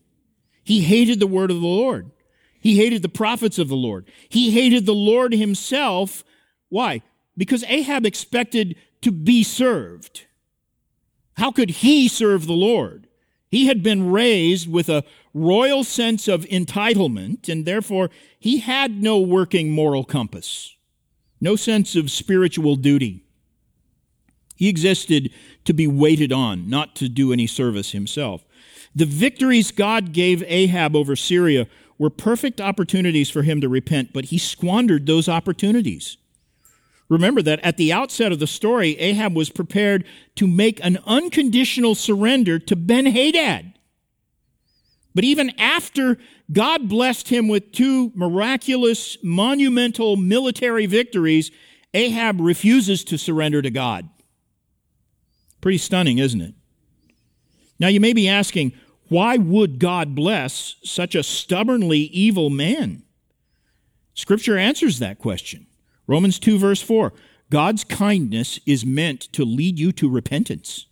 He 0.62 0.82
hated 0.82 1.20
the 1.20 1.26
word 1.26 1.50
of 1.50 1.60
the 1.60 1.66
Lord. 1.66 2.10
He 2.60 2.78
hated 2.78 3.02
the 3.02 3.08
prophets 3.08 3.58
of 3.58 3.68
the 3.68 3.76
Lord. 3.76 4.06
He 4.28 4.52
hated 4.52 4.86
the 4.86 4.94
Lord 4.94 5.34
himself. 5.34 6.24
Why? 6.70 7.02
Because 7.36 7.64
Ahab 7.64 8.06
expected 8.06 8.76
to 9.02 9.10
be 9.12 9.42
served. 9.42 10.24
How 11.36 11.50
could 11.50 11.70
he 11.70 12.08
serve 12.08 12.46
the 12.46 12.54
Lord? 12.54 13.08
He 13.50 13.66
had 13.66 13.82
been 13.82 14.10
raised 14.10 14.70
with 14.70 14.88
a 14.88 15.04
royal 15.34 15.84
sense 15.84 16.26
of 16.26 16.44
entitlement, 16.46 17.48
and 17.48 17.64
therefore 17.64 18.08
he 18.38 18.58
had 18.58 19.02
no 19.02 19.20
working 19.20 19.70
moral 19.70 20.04
compass, 20.04 20.74
no 21.40 21.56
sense 21.56 21.94
of 21.96 22.10
spiritual 22.10 22.76
duty. 22.76 23.24
He 24.56 24.68
existed 24.68 25.30
to 25.64 25.72
be 25.72 25.86
waited 25.86 26.32
on, 26.32 26.68
not 26.68 26.94
to 26.96 27.08
do 27.08 27.32
any 27.32 27.46
service 27.46 27.92
himself. 27.92 28.44
The 28.94 29.06
victories 29.06 29.70
God 29.70 30.12
gave 30.12 30.44
Ahab 30.46 30.94
over 30.94 31.16
Syria 31.16 31.66
were 31.98 32.10
perfect 32.10 32.60
opportunities 32.60 33.30
for 33.30 33.42
him 33.42 33.60
to 33.60 33.68
repent, 33.68 34.12
but 34.12 34.26
he 34.26 34.38
squandered 34.38 35.06
those 35.06 35.28
opportunities. 35.28 36.16
Remember 37.08 37.42
that 37.42 37.60
at 37.60 37.76
the 37.76 37.92
outset 37.92 38.32
of 38.32 38.38
the 38.38 38.46
story, 38.46 38.98
Ahab 38.98 39.34
was 39.36 39.50
prepared 39.50 40.04
to 40.36 40.46
make 40.46 40.84
an 40.84 40.98
unconditional 41.06 41.94
surrender 41.94 42.58
to 42.58 42.76
Ben 42.76 43.06
Hadad. 43.06 43.74
But 45.14 45.24
even 45.24 45.50
after 45.58 46.18
God 46.50 46.88
blessed 46.88 47.28
him 47.28 47.46
with 47.46 47.72
two 47.72 48.10
miraculous, 48.14 49.16
monumental 49.22 50.16
military 50.16 50.86
victories, 50.86 51.50
Ahab 51.92 52.40
refuses 52.40 53.04
to 53.04 53.18
surrender 53.18 53.62
to 53.62 53.70
God. 53.70 54.08
Pretty 55.64 55.78
stunning, 55.78 56.18
isn't 56.18 56.42
it? 56.42 56.52
Now, 57.78 57.88
you 57.88 57.98
may 57.98 58.12
be 58.12 58.28
asking, 58.28 58.74
why 59.08 59.38
would 59.38 59.78
God 59.78 60.14
bless 60.14 60.76
such 60.84 61.14
a 61.14 61.22
stubbornly 61.22 62.00
evil 62.00 62.50
man? 62.50 63.02
Scripture 64.12 64.58
answers 64.58 64.98
that 64.98 65.18
question. 65.18 65.64
Romans 66.06 66.38
2, 66.38 66.58
verse 66.58 66.82
4 66.82 67.14
God's 67.48 67.82
kindness 67.82 68.60
is 68.66 68.84
meant 68.84 69.32
to 69.32 69.42
lead 69.42 69.78
you 69.78 69.90
to 69.92 70.10
repentance. 70.10 70.84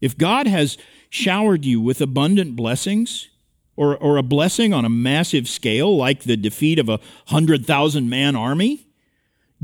If 0.00 0.16
God 0.16 0.46
has 0.46 0.78
showered 1.08 1.64
you 1.64 1.80
with 1.80 2.00
abundant 2.00 2.54
blessings, 2.54 3.30
or, 3.74 3.96
or 3.96 4.16
a 4.16 4.22
blessing 4.22 4.72
on 4.72 4.84
a 4.84 4.88
massive 4.88 5.48
scale, 5.48 5.96
like 5.96 6.22
the 6.22 6.36
defeat 6.36 6.78
of 6.78 6.88
a 6.88 7.00
hundred 7.26 7.66
thousand 7.66 8.08
man 8.08 8.36
army, 8.36 8.86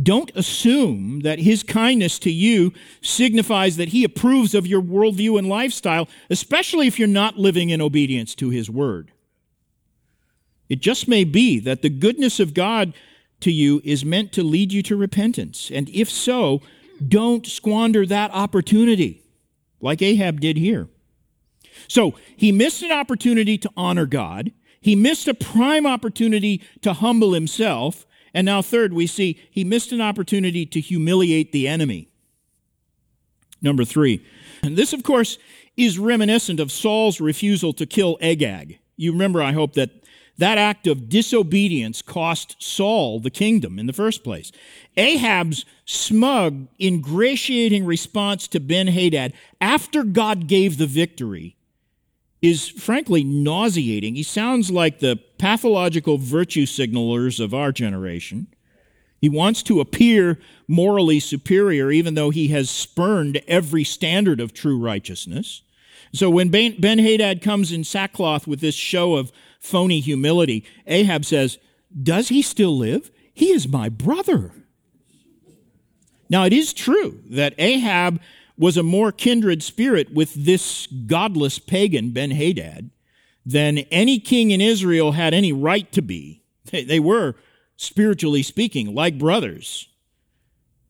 don't 0.02 0.30
assume 0.34 1.20
that 1.20 1.38
his 1.38 1.62
kindness 1.62 2.18
to 2.20 2.30
you 2.30 2.72
signifies 3.00 3.76
that 3.76 3.88
he 3.88 4.04
approves 4.04 4.54
of 4.54 4.66
your 4.66 4.82
worldview 4.82 5.38
and 5.38 5.48
lifestyle, 5.48 6.08
especially 6.28 6.86
if 6.86 6.98
you're 6.98 7.08
not 7.08 7.38
living 7.38 7.70
in 7.70 7.80
obedience 7.80 8.34
to 8.34 8.50
his 8.50 8.68
word. 8.68 9.10
It 10.68 10.80
just 10.80 11.08
may 11.08 11.24
be 11.24 11.58
that 11.60 11.82
the 11.82 11.88
goodness 11.88 12.40
of 12.40 12.52
God 12.52 12.92
to 13.40 13.50
you 13.50 13.80
is 13.84 14.04
meant 14.04 14.32
to 14.32 14.42
lead 14.42 14.72
you 14.72 14.82
to 14.82 14.96
repentance. 14.96 15.70
And 15.72 15.88
if 15.90 16.10
so, 16.10 16.60
don't 17.06 17.46
squander 17.46 18.06
that 18.06 18.30
opportunity, 18.32 19.22
like 19.80 20.02
Ahab 20.02 20.40
did 20.40 20.56
here. 20.56 20.88
So 21.88 22.14
he 22.36 22.52
missed 22.52 22.82
an 22.82 22.92
opportunity 22.92 23.58
to 23.58 23.70
honor 23.76 24.06
God. 24.06 24.52
He 24.80 24.96
missed 24.96 25.28
a 25.28 25.34
prime 25.34 25.86
opportunity 25.86 26.62
to 26.82 26.94
humble 26.94 27.32
himself. 27.32 28.06
And 28.36 28.44
now, 28.44 28.60
third, 28.60 28.92
we 28.92 29.06
see 29.06 29.40
he 29.50 29.64
missed 29.64 29.92
an 29.92 30.02
opportunity 30.02 30.66
to 30.66 30.78
humiliate 30.78 31.52
the 31.52 31.66
enemy. 31.66 32.10
Number 33.62 33.82
three, 33.82 34.22
and 34.62 34.76
this, 34.76 34.92
of 34.92 35.02
course, 35.02 35.38
is 35.74 35.98
reminiscent 35.98 36.60
of 36.60 36.70
Saul's 36.70 37.18
refusal 37.18 37.72
to 37.72 37.86
kill 37.86 38.18
Agag. 38.20 38.78
You 38.98 39.12
remember, 39.12 39.42
I 39.42 39.52
hope, 39.52 39.72
that 39.72 39.88
that 40.36 40.58
act 40.58 40.86
of 40.86 41.08
disobedience 41.08 42.02
cost 42.02 42.62
Saul 42.62 43.20
the 43.20 43.30
kingdom 43.30 43.78
in 43.78 43.86
the 43.86 43.94
first 43.94 44.22
place. 44.22 44.52
Ahab's 44.98 45.64
smug, 45.86 46.68
ingratiating 46.78 47.86
response 47.86 48.46
to 48.48 48.60
Ben 48.60 48.88
Hadad 48.88 49.32
after 49.62 50.04
God 50.04 50.46
gave 50.46 50.76
the 50.76 50.86
victory 50.86 51.56
is 52.42 52.68
frankly 52.68 53.24
nauseating. 53.24 54.14
He 54.14 54.22
sounds 54.22 54.70
like 54.70 54.98
the 54.98 55.18
pathological 55.38 56.18
virtue 56.18 56.66
signalers 56.66 57.40
of 57.40 57.54
our 57.54 57.72
generation. 57.72 58.48
He 59.20 59.28
wants 59.28 59.62
to 59.64 59.80
appear 59.80 60.38
morally 60.68 61.20
superior, 61.20 61.90
even 61.90 62.14
though 62.14 62.30
he 62.30 62.48
has 62.48 62.68
spurned 62.68 63.40
every 63.48 63.84
standard 63.84 64.40
of 64.40 64.52
true 64.52 64.78
righteousness. 64.78 65.62
So 66.12 66.30
when 66.30 66.48
Ben 66.48 66.98
Hadad 66.98 67.42
comes 67.42 67.72
in 67.72 67.84
sackcloth 67.84 68.46
with 68.46 68.60
this 68.60 68.74
show 68.74 69.16
of 69.16 69.32
phony 69.58 70.00
humility, 70.00 70.64
Ahab 70.86 71.24
says, 71.24 71.58
Does 72.02 72.28
he 72.28 72.42
still 72.42 72.76
live? 72.76 73.10
He 73.32 73.50
is 73.50 73.68
my 73.68 73.88
brother. 73.88 74.52
Now, 76.28 76.44
it 76.44 76.52
is 76.52 76.72
true 76.72 77.20
that 77.30 77.54
Ahab 77.58 78.20
was 78.58 78.76
a 78.76 78.82
more 78.82 79.12
kindred 79.12 79.62
spirit 79.62 80.12
with 80.12 80.32
this 80.34 80.86
godless 80.86 81.58
pagan, 81.58 82.10
Ben 82.10 82.30
Hadad, 82.30 82.90
than 83.46 83.78
any 83.78 84.18
king 84.18 84.50
in 84.50 84.60
Israel 84.60 85.12
had 85.12 85.32
any 85.32 85.52
right 85.52 85.90
to 85.92 86.02
be. 86.02 86.42
They 86.72 86.98
were, 86.98 87.36
spiritually 87.76 88.42
speaking, 88.42 88.92
like 88.92 89.18
brothers. 89.18 89.88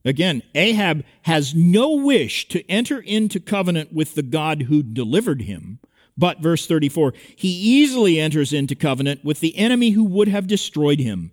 Again, 0.03 0.41
Ahab 0.55 1.03
has 1.23 1.53
no 1.53 1.91
wish 1.95 2.47
to 2.47 2.67
enter 2.69 2.99
into 2.99 3.39
covenant 3.39 3.93
with 3.93 4.15
the 4.15 4.23
God 4.23 4.63
who 4.63 4.81
delivered 4.81 5.43
him. 5.43 5.79
But, 6.17 6.39
verse 6.39 6.65
34, 6.65 7.13
he 7.35 7.49
easily 7.49 8.19
enters 8.19 8.51
into 8.51 8.73
covenant 8.73 9.23
with 9.23 9.39
the 9.39 9.55
enemy 9.55 9.91
who 9.91 10.03
would 10.03 10.27
have 10.27 10.47
destroyed 10.47 10.99
him. 10.99 11.31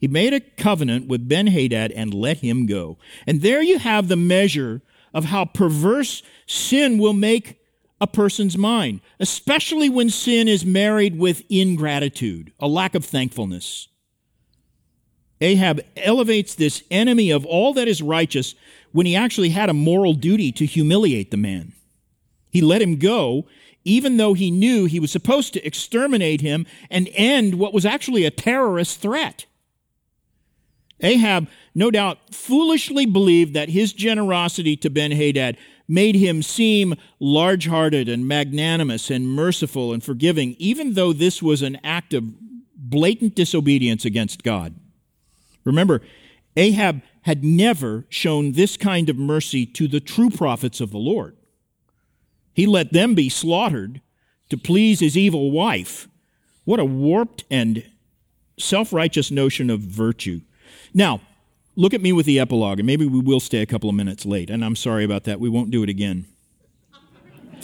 He 0.00 0.08
made 0.08 0.32
a 0.32 0.40
covenant 0.40 1.06
with 1.06 1.28
Ben 1.28 1.48
Hadad 1.48 1.92
and 1.92 2.12
let 2.12 2.38
him 2.38 2.66
go. 2.66 2.98
And 3.26 3.42
there 3.42 3.62
you 3.62 3.78
have 3.78 4.08
the 4.08 4.16
measure 4.16 4.80
of 5.14 5.26
how 5.26 5.44
perverse 5.44 6.22
sin 6.46 6.98
will 6.98 7.12
make 7.12 7.57
a 8.00 8.06
person's 8.06 8.56
mind, 8.56 9.00
especially 9.18 9.88
when 9.88 10.10
sin 10.10 10.48
is 10.48 10.64
married 10.64 11.18
with 11.18 11.42
ingratitude, 11.48 12.52
a 12.60 12.68
lack 12.68 12.94
of 12.94 13.04
thankfulness. 13.04 13.88
Ahab 15.40 15.80
elevates 15.96 16.54
this 16.54 16.82
enemy 16.90 17.30
of 17.30 17.46
all 17.46 17.72
that 17.74 17.88
is 17.88 18.02
righteous 18.02 18.54
when 18.92 19.06
he 19.06 19.14
actually 19.14 19.50
had 19.50 19.68
a 19.68 19.74
moral 19.74 20.14
duty 20.14 20.50
to 20.52 20.66
humiliate 20.66 21.30
the 21.30 21.36
man. 21.36 21.72
He 22.50 22.60
let 22.60 22.82
him 22.82 22.96
go, 22.96 23.46
even 23.84 24.16
though 24.16 24.34
he 24.34 24.50
knew 24.50 24.86
he 24.86 25.00
was 25.00 25.12
supposed 25.12 25.52
to 25.52 25.64
exterminate 25.64 26.40
him 26.40 26.66
and 26.90 27.08
end 27.12 27.54
what 27.54 27.74
was 27.74 27.86
actually 27.86 28.24
a 28.24 28.30
terrorist 28.30 29.00
threat. 29.00 29.46
Ahab, 31.00 31.48
no 31.74 31.90
doubt, 31.90 32.34
foolishly 32.34 33.06
believed 33.06 33.54
that 33.54 33.68
his 33.68 33.92
generosity 33.92 34.76
to 34.78 34.90
Ben 34.90 35.12
Hadad 35.12 35.56
made 35.88 36.14
him 36.14 36.42
seem 36.42 36.94
large 37.18 37.66
hearted 37.66 38.08
and 38.08 38.28
magnanimous 38.28 39.10
and 39.10 39.26
merciful 39.26 39.92
and 39.92 40.04
forgiving, 40.04 40.54
even 40.58 40.92
though 40.92 41.12
this 41.12 41.42
was 41.42 41.62
an 41.62 41.78
act 41.82 42.12
of 42.12 42.24
blatant 42.76 43.34
disobedience 43.34 44.04
against 44.04 44.42
God. 44.42 44.74
Remember, 45.64 46.02
Ahab 46.56 47.02
had 47.22 47.44
never 47.44 48.06
shown 48.08 48.52
this 48.52 48.76
kind 48.76 49.08
of 49.08 49.16
mercy 49.16 49.64
to 49.66 49.88
the 49.88 50.00
true 50.00 50.30
prophets 50.30 50.80
of 50.80 50.90
the 50.90 50.98
Lord. 50.98 51.36
He 52.52 52.66
let 52.66 52.92
them 52.92 53.14
be 53.14 53.28
slaughtered 53.28 54.00
to 54.48 54.56
please 54.56 55.00
his 55.00 55.16
evil 55.16 55.50
wife. 55.50 56.08
What 56.64 56.80
a 56.80 56.84
warped 56.84 57.44
and 57.50 57.84
self 58.58 58.92
righteous 58.92 59.30
notion 59.30 59.70
of 59.70 59.80
virtue. 59.80 60.40
Now, 60.92 61.20
look 61.78 61.94
at 61.94 62.02
me 62.02 62.12
with 62.12 62.26
the 62.26 62.40
epilogue, 62.40 62.80
and 62.80 62.86
maybe 62.86 63.06
we 63.06 63.20
will 63.20 63.40
stay 63.40 63.62
a 63.62 63.66
couple 63.66 63.88
of 63.88 63.94
minutes 63.94 64.26
late. 64.26 64.50
And 64.50 64.64
I'm 64.64 64.76
sorry 64.76 65.04
about 65.04 65.24
that. 65.24 65.40
We 65.40 65.48
won't 65.48 65.70
do 65.70 65.82
it 65.82 65.88
again. 65.88 66.26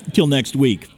Until 0.07 0.27
next 0.27 0.55
week. 0.55 0.89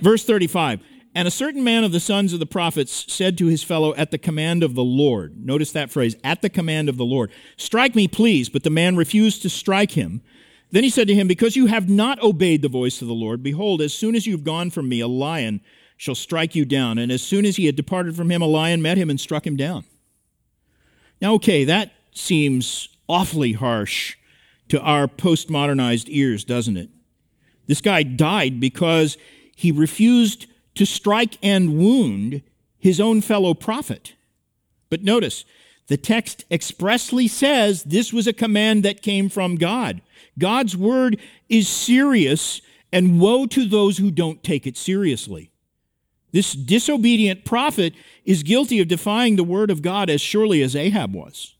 Verse 0.00 0.24
35 0.24 0.80
And 1.14 1.26
a 1.26 1.30
certain 1.30 1.64
man 1.64 1.84
of 1.84 1.90
the 1.90 2.00
sons 2.00 2.32
of 2.32 2.38
the 2.38 2.46
prophets 2.46 3.06
said 3.12 3.38
to 3.38 3.46
his 3.46 3.62
fellow, 3.64 3.94
At 3.94 4.10
the 4.10 4.18
command 4.18 4.62
of 4.62 4.74
the 4.74 4.84
Lord. 4.84 5.44
Notice 5.44 5.72
that 5.72 5.90
phrase, 5.90 6.14
at 6.22 6.42
the 6.42 6.50
command 6.50 6.88
of 6.88 6.98
the 6.98 7.04
Lord. 7.04 7.32
Strike 7.56 7.94
me, 7.94 8.06
please. 8.06 8.48
But 8.48 8.62
the 8.62 8.70
man 8.70 8.94
refused 8.94 9.42
to 9.42 9.48
strike 9.48 9.92
him. 9.92 10.20
Then 10.70 10.84
he 10.84 10.90
said 10.90 11.08
to 11.08 11.14
him, 11.14 11.26
Because 11.26 11.56
you 11.56 11.66
have 11.66 11.88
not 11.88 12.22
obeyed 12.22 12.60
the 12.60 12.68
voice 12.68 13.00
of 13.00 13.08
the 13.08 13.14
Lord, 13.14 13.42
behold, 13.42 13.80
as 13.80 13.94
soon 13.94 14.14
as 14.14 14.26
you 14.26 14.32
have 14.32 14.44
gone 14.44 14.70
from 14.70 14.88
me, 14.88 15.00
a 15.00 15.08
lion 15.08 15.62
shall 15.96 16.14
strike 16.14 16.54
you 16.54 16.66
down. 16.66 16.98
And 16.98 17.10
as 17.10 17.22
soon 17.22 17.46
as 17.46 17.56
he 17.56 17.66
had 17.66 17.76
departed 17.76 18.16
from 18.16 18.30
him, 18.30 18.42
a 18.42 18.46
lion 18.46 18.82
met 18.82 18.98
him 18.98 19.08
and 19.08 19.20
struck 19.20 19.46
him 19.46 19.56
down. 19.56 19.84
Now, 21.22 21.34
okay, 21.34 21.64
that 21.64 21.92
seems 22.12 22.88
awfully 23.08 23.52
harsh 23.52 24.16
to 24.68 24.80
our 24.80 25.06
postmodernized 25.06 26.06
ears, 26.08 26.44
doesn't 26.44 26.76
it? 26.76 26.90
This 27.66 27.80
guy 27.80 28.02
died 28.02 28.60
because 28.60 29.16
he 29.54 29.72
refused 29.72 30.46
to 30.74 30.86
strike 30.86 31.38
and 31.42 31.78
wound 31.78 32.42
his 32.78 33.00
own 33.00 33.20
fellow 33.20 33.54
prophet. 33.54 34.14
But 34.90 35.02
notice, 35.02 35.44
the 35.88 35.96
text 35.96 36.44
expressly 36.50 37.28
says 37.28 37.84
this 37.84 38.12
was 38.12 38.26
a 38.26 38.32
command 38.32 38.82
that 38.84 39.02
came 39.02 39.28
from 39.28 39.56
God. 39.56 40.00
God's 40.38 40.76
word 40.76 41.20
is 41.48 41.68
serious, 41.68 42.62
and 42.92 43.20
woe 43.20 43.46
to 43.46 43.66
those 43.66 43.98
who 43.98 44.10
don't 44.10 44.42
take 44.42 44.66
it 44.66 44.76
seriously. 44.76 45.50
This 46.30 46.52
disobedient 46.54 47.44
prophet 47.44 47.94
is 48.24 48.42
guilty 48.42 48.80
of 48.80 48.88
defying 48.88 49.36
the 49.36 49.44
word 49.44 49.70
of 49.70 49.82
God 49.82 50.08
as 50.08 50.20
surely 50.20 50.62
as 50.62 50.74
Ahab 50.74 51.14
was. 51.14 51.56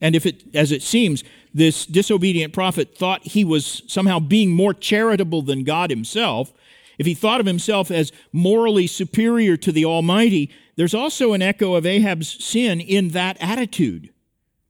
And 0.00 0.16
if 0.16 0.26
it, 0.26 0.42
as 0.54 0.72
it 0.72 0.82
seems, 0.82 1.22
this 1.52 1.84
disobedient 1.84 2.52
prophet 2.52 2.96
thought 2.96 3.26
he 3.26 3.44
was 3.44 3.82
somehow 3.86 4.18
being 4.18 4.50
more 4.50 4.72
charitable 4.72 5.42
than 5.42 5.64
God 5.64 5.90
himself, 5.90 6.52
if 6.98 7.06
he 7.06 7.14
thought 7.14 7.40
of 7.40 7.46
himself 7.46 7.90
as 7.90 8.12
morally 8.32 8.86
superior 8.86 9.56
to 9.56 9.72
the 9.72 9.84
Almighty, 9.84 10.50
there's 10.76 10.94
also 10.94 11.32
an 11.32 11.42
echo 11.42 11.74
of 11.74 11.86
Ahab's 11.86 12.42
sin 12.44 12.80
in 12.80 13.08
that 13.08 13.36
attitude. 13.40 14.10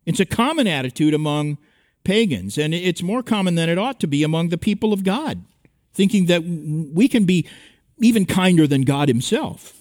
It's 0.07 0.21
a 0.21 0.25
common 0.25 0.67
attitude 0.67 1.15
among 1.15 1.59
pagans, 2.05 2.57
and 2.57 2.75
it's 2.75 3.03
more 3.03 3.23
common 3.23 3.57
than 3.57 3.69
it 3.69 3.79
ought 3.79 4.01
to 4.01 4.07
be 4.07 4.23
among 4.23 4.49
the 4.49 4.59
people 4.59 4.93
of 4.93 5.05
God, 5.05 5.43
thinking 5.93 6.27
that 6.27 6.43
we 6.45 7.09
can 7.09 7.25
be 7.25 7.47
even 7.99 8.27
kinder 8.27 8.67
than 8.67 8.83
God 8.83 9.09
himself. 9.09 9.77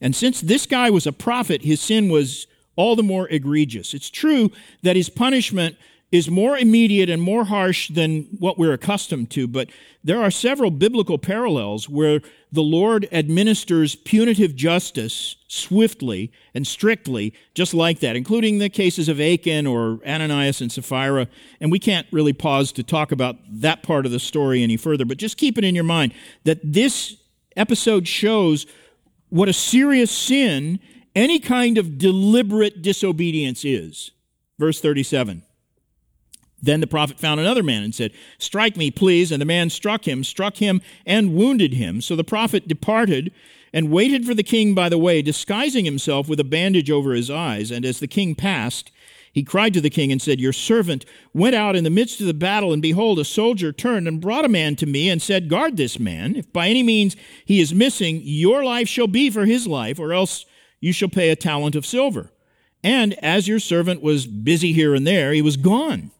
And 0.00 0.14
since 0.14 0.40
this 0.40 0.66
guy 0.66 0.90
was 0.90 1.06
a 1.06 1.12
prophet, 1.12 1.62
his 1.62 1.80
sin 1.80 2.10
was 2.10 2.46
all 2.76 2.96
the 2.96 3.02
more 3.02 3.28
egregious. 3.28 3.94
It's 3.94 4.10
true 4.10 4.50
that 4.82 4.96
his 4.96 5.08
punishment 5.08 5.76
is 6.12 6.30
more 6.30 6.58
immediate 6.58 7.08
and 7.08 7.22
more 7.22 7.44
harsh 7.44 7.88
than 7.88 8.24
what 8.38 8.58
we're 8.58 8.74
accustomed 8.74 9.30
to, 9.30 9.48
but 9.48 9.70
there 10.04 10.22
are 10.22 10.30
several 10.30 10.70
biblical 10.70 11.16
parallels 11.16 11.88
where 11.88 12.20
the 12.52 12.62
Lord 12.62 13.08
administers 13.10 13.94
punitive 13.94 14.54
justice 14.54 15.36
swiftly 15.48 16.30
and 16.54 16.66
strictly, 16.66 17.32
just 17.54 17.72
like 17.72 18.00
that, 18.00 18.14
including 18.14 18.58
the 18.58 18.68
cases 18.68 19.08
of 19.08 19.22
Achan 19.22 19.66
or 19.66 20.00
Ananias 20.06 20.60
and 20.60 20.70
Sapphira. 20.70 21.28
And 21.62 21.72
we 21.72 21.78
can't 21.78 22.06
really 22.10 22.34
pause 22.34 22.72
to 22.72 22.82
talk 22.82 23.10
about 23.10 23.36
that 23.48 23.82
part 23.82 24.04
of 24.04 24.12
the 24.12 24.20
story 24.20 24.62
any 24.62 24.76
further, 24.76 25.06
but 25.06 25.16
just 25.16 25.38
keep 25.38 25.56
it 25.56 25.64
in 25.64 25.74
your 25.74 25.82
mind 25.82 26.12
that 26.44 26.60
this 26.62 27.16
episode 27.56 28.06
shows 28.06 28.66
what 29.30 29.48
a 29.48 29.52
serious 29.54 30.10
sin 30.10 30.78
any 31.14 31.38
kind 31.38 31.78
of 31.78 31.98
deliberate 31.98 32.82
disobedience 32.82 33.64
is. 33.64 34.10
Verse 34.58 34.80
37. 34.80 35.42
Then 36.62 36.80
the 36.80 36.86
prophet 36.86 37.18
found 37.18 37.40
another 37.40 37.62
man 37.62 37.82
and 37.82 37.94
said, 37.94 38.12
Strike 38.38 38.76
me, 38.76 38.90
please. 38.90 39.32
And 39.32 39.40
the 39.40 39.46
man 39.46 39.68
struck 39.68 40.06
him, 40.06 40.22
struck 40.22 40.58
him, 40.58 40.80
and 41.04 41.34
wounded 41.34 41.74
him. 41.74 42.00
So 42.00 42.14
the 42.14 42.22
prophet 42.22 42.68
departed 42.68 43.32
and 43.72 43.90
waited 43.90 44.24
for 44.24 44.34
the 44.34 44.42
king 44.44 44.74
by 44.74 44.88
the 44.88 44.98
way, 44.98 45.22
disguising 45.22 45.84
himself 45.84 46.28
with 46.28 46.38
a 46.38 46.44
bandage 46.44 46.90
over 46.90 47.12
his 47.12 47.30
eyes. 47.30 47.70
And 47.70 47.84
as 47.84 47.98
the 47.98 48.06
king 48.06 48.36
passed, 48.36 48.92
he 49.32 49.42
cried 49.42 49.72
to 49.74 49.80
the 49.80 49.90
king 49.90 50.12
and 50.12 50.20
said, 50.20 50.40
Your 50.40 50.52
servant 50.52 51.04
went 51.32 51.56
out 51.56 51.74
in 51.74 51.84
the 51.84 51.90
midst 51.90 52.20
of 52.20 52.26
the 52.26 52.34
battle, 52.34 52.72
and 52.72 52.82
behold, 52.82 53.18
a 53.18 53.24
soldier 53.24 53.72
turned 53.72 54.06
and 54.06 54.20
brought 54.20 54.44
a 54.44 54.48
man 54.48 54.76
to 54.76 54.86
me 54.86 55.08
and 55.08 55.22
said, 55.22 55.48
Guard 55.48 55.76
this 55.76 55.98
man. 55.98 56.36
If 56.36 56.52
by 56.52 56.68
any 56.68 56.82
means 56.82 57.16
he 57.44 57.60
is 57.60 57.74
missing, 57.74 58.20
your 58.22 58.62
life 58.62 58.88
shall 58.88 59.06
be 59.06 59.30
for 59.30 59.46
his 59.46 59.66
life, 59.66 59.98
or 59.98 60.12
else 60.12 60.44
you 60.82 60.92
shall 60.92 61.08
pay 61.08 61.30
a 61.30 61.36
talent 61.36 61.74
of 61.76 61.86
silver. 61.86 62.30
And 62.84 63.14
as 63.22 63.46
your 63.46 63.60
servant 63.60 64.02
was 64.02 64.26
busy 64.26 64.72
here 64.72 64.94
and 64.94 65.06
there, 65.06 65.32
he 65.32 65.40
was 65.40 65.56
gone. 65.56 66.10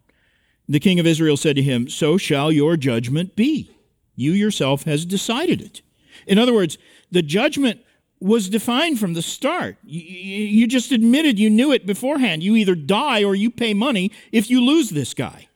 The 0.68 0.78
king 0.78 1.00
of 1.00 1.06
Israel 1.06 1.36
said 1.36 1.56
to 1.56 1.62
him, 1.62 1.88
So 1.88 2.16
shall 2.16 2.52
your 2.52 2.76
judgment 2.76 3.34
be. 3.34 3.72
You 4.14 4.30
yourself 4.30 4.84
has 4.84 5.04
decided 5.04 5.60
it. 5.60 5.82
In 6.28 6.38
other 6.38 6.54
words, 6.54 6.78
the 7.10 7.22
judgment 7.22 7.80
was 8.20 8.48
defined 8.48 9.00
from 9.00 9.14
the 9.14 9.22
start. 9.22 9.76
You, 9.82 10.68
just 10.68 10.92
admitted 10.92 11.40
you 11.40 11.50
knew 11.50 11.72
it 11.72 11.84
beforehand. 11.84 12.44
You 12.44 12.54
either 12.54 12.76
die 12.76 13.24
or 13.24 13.34
you 13.34 13.50
pay 13.50 13.74
money 13.74 14.12
if 14.30 14.48
you 14.48 14.64
lose 14.64 14.90
this 14.90 15.12
guy. 15.12 15.48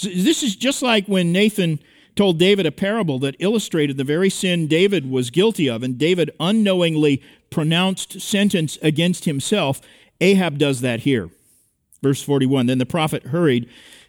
This 0.00 0.44
is 0.44 0.54
just 0.54 0.80
like 0.80 1.06
when 1.06 1.32
Nathan 1.32 1.80
told 2.14 2.38
David 2.38 2.66
a 2.66 2.72
parable 2.72 3.18
that 3.20 3.36
illustrated 3.40 3.96
the 3.96 4.04
very 4.04 4.30
sin 4.30 4.68
David 4.68 5.10
was 5.10 5.30
guilty 5.30 5.68
of, 5.68 5.82
and 5.82 5.98
David 5.98 6.30
unknowingly 6.38 7.22
pronounced 7.50 8.20
sentence 8.20 8.78
against 8.82 9.24
himself. 9.24 9.80
Ahab 10.20 10.58
does 10.58 10.80
that 10.80 11.00
here. 11.00 11.30
Verse 12.02 12.22
41 12.22 12.66
Then 12.66 12.78
the 12.78 12.86
prophet 12.86 13.24
hurried 13.24 13.68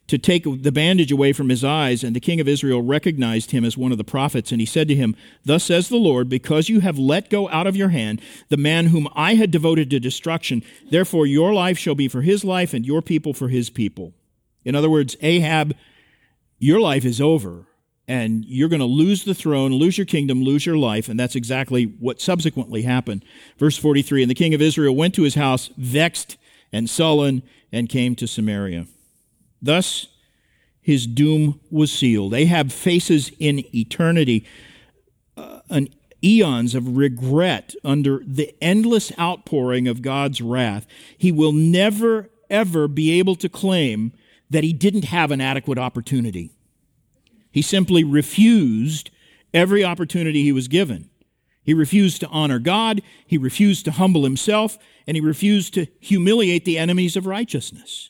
to 0.10 0.18
take 0.18 0.44
the 0.44 0.72
bandage 0.72 1.12
away 1.12 1.32
from 1.32 1.50
his 1.50 1.64
eyes, 1.64 2.04
and 2.04 2.16
the 2.16 2.20
king 2.20 2.40
of 2.40 2.48
Israel 2.48 2.82
recognized 2.82 3.52
him 3.52 3.64
as 3.64 3.78
one 3.78 3.92
of 3.92 4.00
the 4.00 4.04
prophets. 4.04 4.52
And 4.52 4.60
he 4.60 4.66
said 4.66 4.88
to 4.88 4.96
him, 4.96 5.16
Thus 5.46 5.64
says 5.64 5.88
the 5.88 5.98
Lord, 5.98 6.28
because 6.30 6.68
you 6.68 6.80
have 6.80 6.98
let 6.98 7.30
go 7.30 7.48
out 7.50 7.68
of 7.68 7.76
your 7.76 7.90
hand 7.90 8.20
the 8.50 8.58
man 8.58 8.88
whom 8.88 9.08
I 9.16 9.36
had 9.36 9.52
devoted 9.52 9.92
to 9.92 10.00
destruction, 10.00 10.64
therefore 10.90 11.28
your 11.28 11.54
life 11.54 11.78
shall 11.78 11.94
be 11.94 12.08
for 12.08 12.24
his 12.24 12.44
life, 12.44 12.74
and 12.74 12.88
your 12.88 13.04
people 13.04 13.36
for 13.36 13.50
his 13.50 13.70
people. 13.70 14.14
In 14.66 14.74
other 14.74 14.90
words, 14.90 15.16
Ahab, 15.22 15.76
your 16.58 16.80
life 16.80 17.06
is 17.06 17.22
over, 17.22 17.68
and 18.10 18.44
you're 18.46 18.70
going 18.70 18.80
to 18.80 18.86
lose 18.86 19.24
the 19.24 19.36
throne, 19.36 19.72
lose 19.72 19.96
your 20.00 20.06
kingdom, 20.06 20.42
lose 20.42 20.66
your 20.66 20.78
life. 20.78 21.10
And 21.10 21.20
that's 21.20 21.36
exactly 21.36 21.84
what 21.84 22.20
subsequently 22.20 22.82
happened. 22.82 23.24
Verse 23.60 23.78
43 23.78 24.24
And 24.24 24.32
the 24.32 24.36
king 24.36 24.56
of 24.56 24.64
Israel 24.64 24.96
went 24.96 25.14
to 25.14 25.22
his 25.22 25.36
house, 25.36 25.70
vexed 25.78 26.36
and 26.74 26.90
sullen, 26.90 27.44
and 27.72 27.88
came 27.88 28.16
to 28.16 28.28
Samaria. 28.28 28.88
Thus, 29.62 30.08
his 30.82 31.06
doom 31.06 31.60
was 31.70 31.92
sealed. 31.92 32.34
Ahab 32.34 32.72
faces 32.72 33.32
in 33.38 33.64
eternity 33.76 34.44
uh, 35.38 35.60
an 35.70 35.90
eons 36.24 36.74
of 36.74 36.98
regret 36.98 37.76
under 37.84 38.24
the 38.26 38.56
endless 38.60 39.12
outpouring 39.20 39.88
of 39.88 40.02
God's 40.02 40.42
wrath. 40.42 40.88
He 41.16 41.32
will 41.32 41.54
never, 41.54 42.32
ever 42.50 42.88
be 42.88 43.20
able 43.20 43.36
to 43.36 43.48
claim 43.48 44.14
that 44.50 44.64
he 44.64 44.74
didn't 44.74 45.06
have 45.06 45.30
an 45.30 45.42
adequate 45.42 45.78
opportunity. 45.78 46.50
He 47.52 47.62
simply 47.62 48.04
refused 48.04 49.10
every 49.54 49.84
opportunity 49.84 50.44
he 50.44 50.52
was 50.52 50.68
given. 50.68 51.10
He 51.64 51.74
refused 51.74 52.22
to 52.22 52.28
honor 52.30 52.60
God, 52.60 53.02
he 53.26 53.38
refused 53.38 53.86
to 53.86 53.92
humble 53.92 54.24
himself, 54.24 54.78
and 55.06 55.16
he 55.16 55.22
refused 55.22 55.74
to 55.76 55.88
humiliate 56.00 56.66
the 56.66 56.78
enemies 56.78 57.16
of 57.16 57.26
righteousness. 57.26 58.10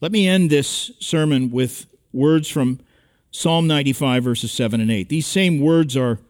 Let 0.00 0.12
me 0.12 0.28
end 0.28 0.50
this 0.50 0.90
sermon 1.00 1.50
with 1.50 1.86
words 2.12 2.48
from 2.48 2.80
Psalm 3.30 3.66
95, 3.66 4.22
verses 4.22 4.52
7 4.52 4.80
and 4.80 4.90
8. 4.90 5.08
These 5.08 5.26
same 5.26 5.60
words 5.60 5.96
are 5.96 6.20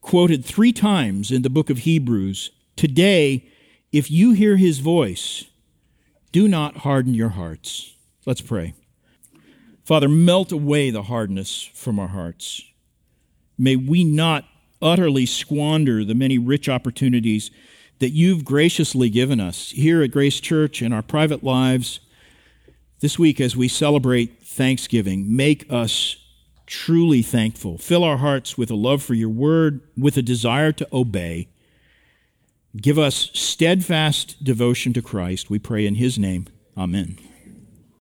quoted 0.00 0.44
three 0.44 0.72
times 0.72 1.30
in 1.30 1.42
the 1.42 1.50
book 1.50 1.70
of 1.70 1.78
Hebrews. 1.78 2.50
Today, 2.76 3.48
if 3.92 4.10
you 4.10 4.32
hear 4.32 4.56
his 4.56 4.80
voice, 4.80 5.44
do 6.32 6.46
not 6.48 6.78
harden 6.78 7.14
your 7.14 7.30
hearts. 7.30 7.94
Let's 8.26 8.40
pray. 8.40 8.74
Father, 9.84 10.08
melt 10.08 10.50
away 10.50 10.90
the 10.90 11.04
hardness 11.04 11.62
from 11.74 11.98
our 11.98 12.08
hearts. 12.08 12.62
May 13.58 13.76
we 13.76 14.02
not 14.02 14.44
utterly 14.80 15.26
squander 15.26 16.04
the 16.04 16.14
many 16.14 16.38
rich 16.38 16.68
opportunities 16.68 17.50
that 17.98 18.10
you've 18.10 18.44
graciously 18.44 19.08
given 19.08 19.40
us 19.40 19.70
here 19.70 20.02
at 20.02 20.10
Grace 20.10 20.40
Church 20.40 20.82
in 20.82 20.92
our 20.92 21.02
private 21.02 21.44
lives 21.44 22.00
this 23.00 23.18
week, 23.18 23.38
as 23.38 23.54
we 23.54 23.68
celebrate 23.68 24.42
Thanksgiving, 24.42 25.36
make 25.36 25.70
us 25.70 26.16
truly 26.66 27.20
thankful. 27.20 27.76
Fill 27.76 28.02
our 28.02 28.16
hearts 28.16 28.56
with 28.56 28.70
a 28.70 28.74
love 28.74 29.02
for 29.02 29.12
your 29.12 29.28
word, 29.28 29.82
with 29.94 30.16
a 30.16 30.22
desire 30.22 30.72
to 30.72 30.88
obey. 30.90 31.48
Give 32.74 32.98
us 32.98 33.30
steadfast 33.34 34.42
devotion 34.42 34.94
to 34.94 35.02
Christ. 35.02 35.50
We 35.50 35.58
pray 35.58 35.86
in 35.86 35.96
his 35.96 36.18
name. 36.18 36.46
Amen. 36.78 37.18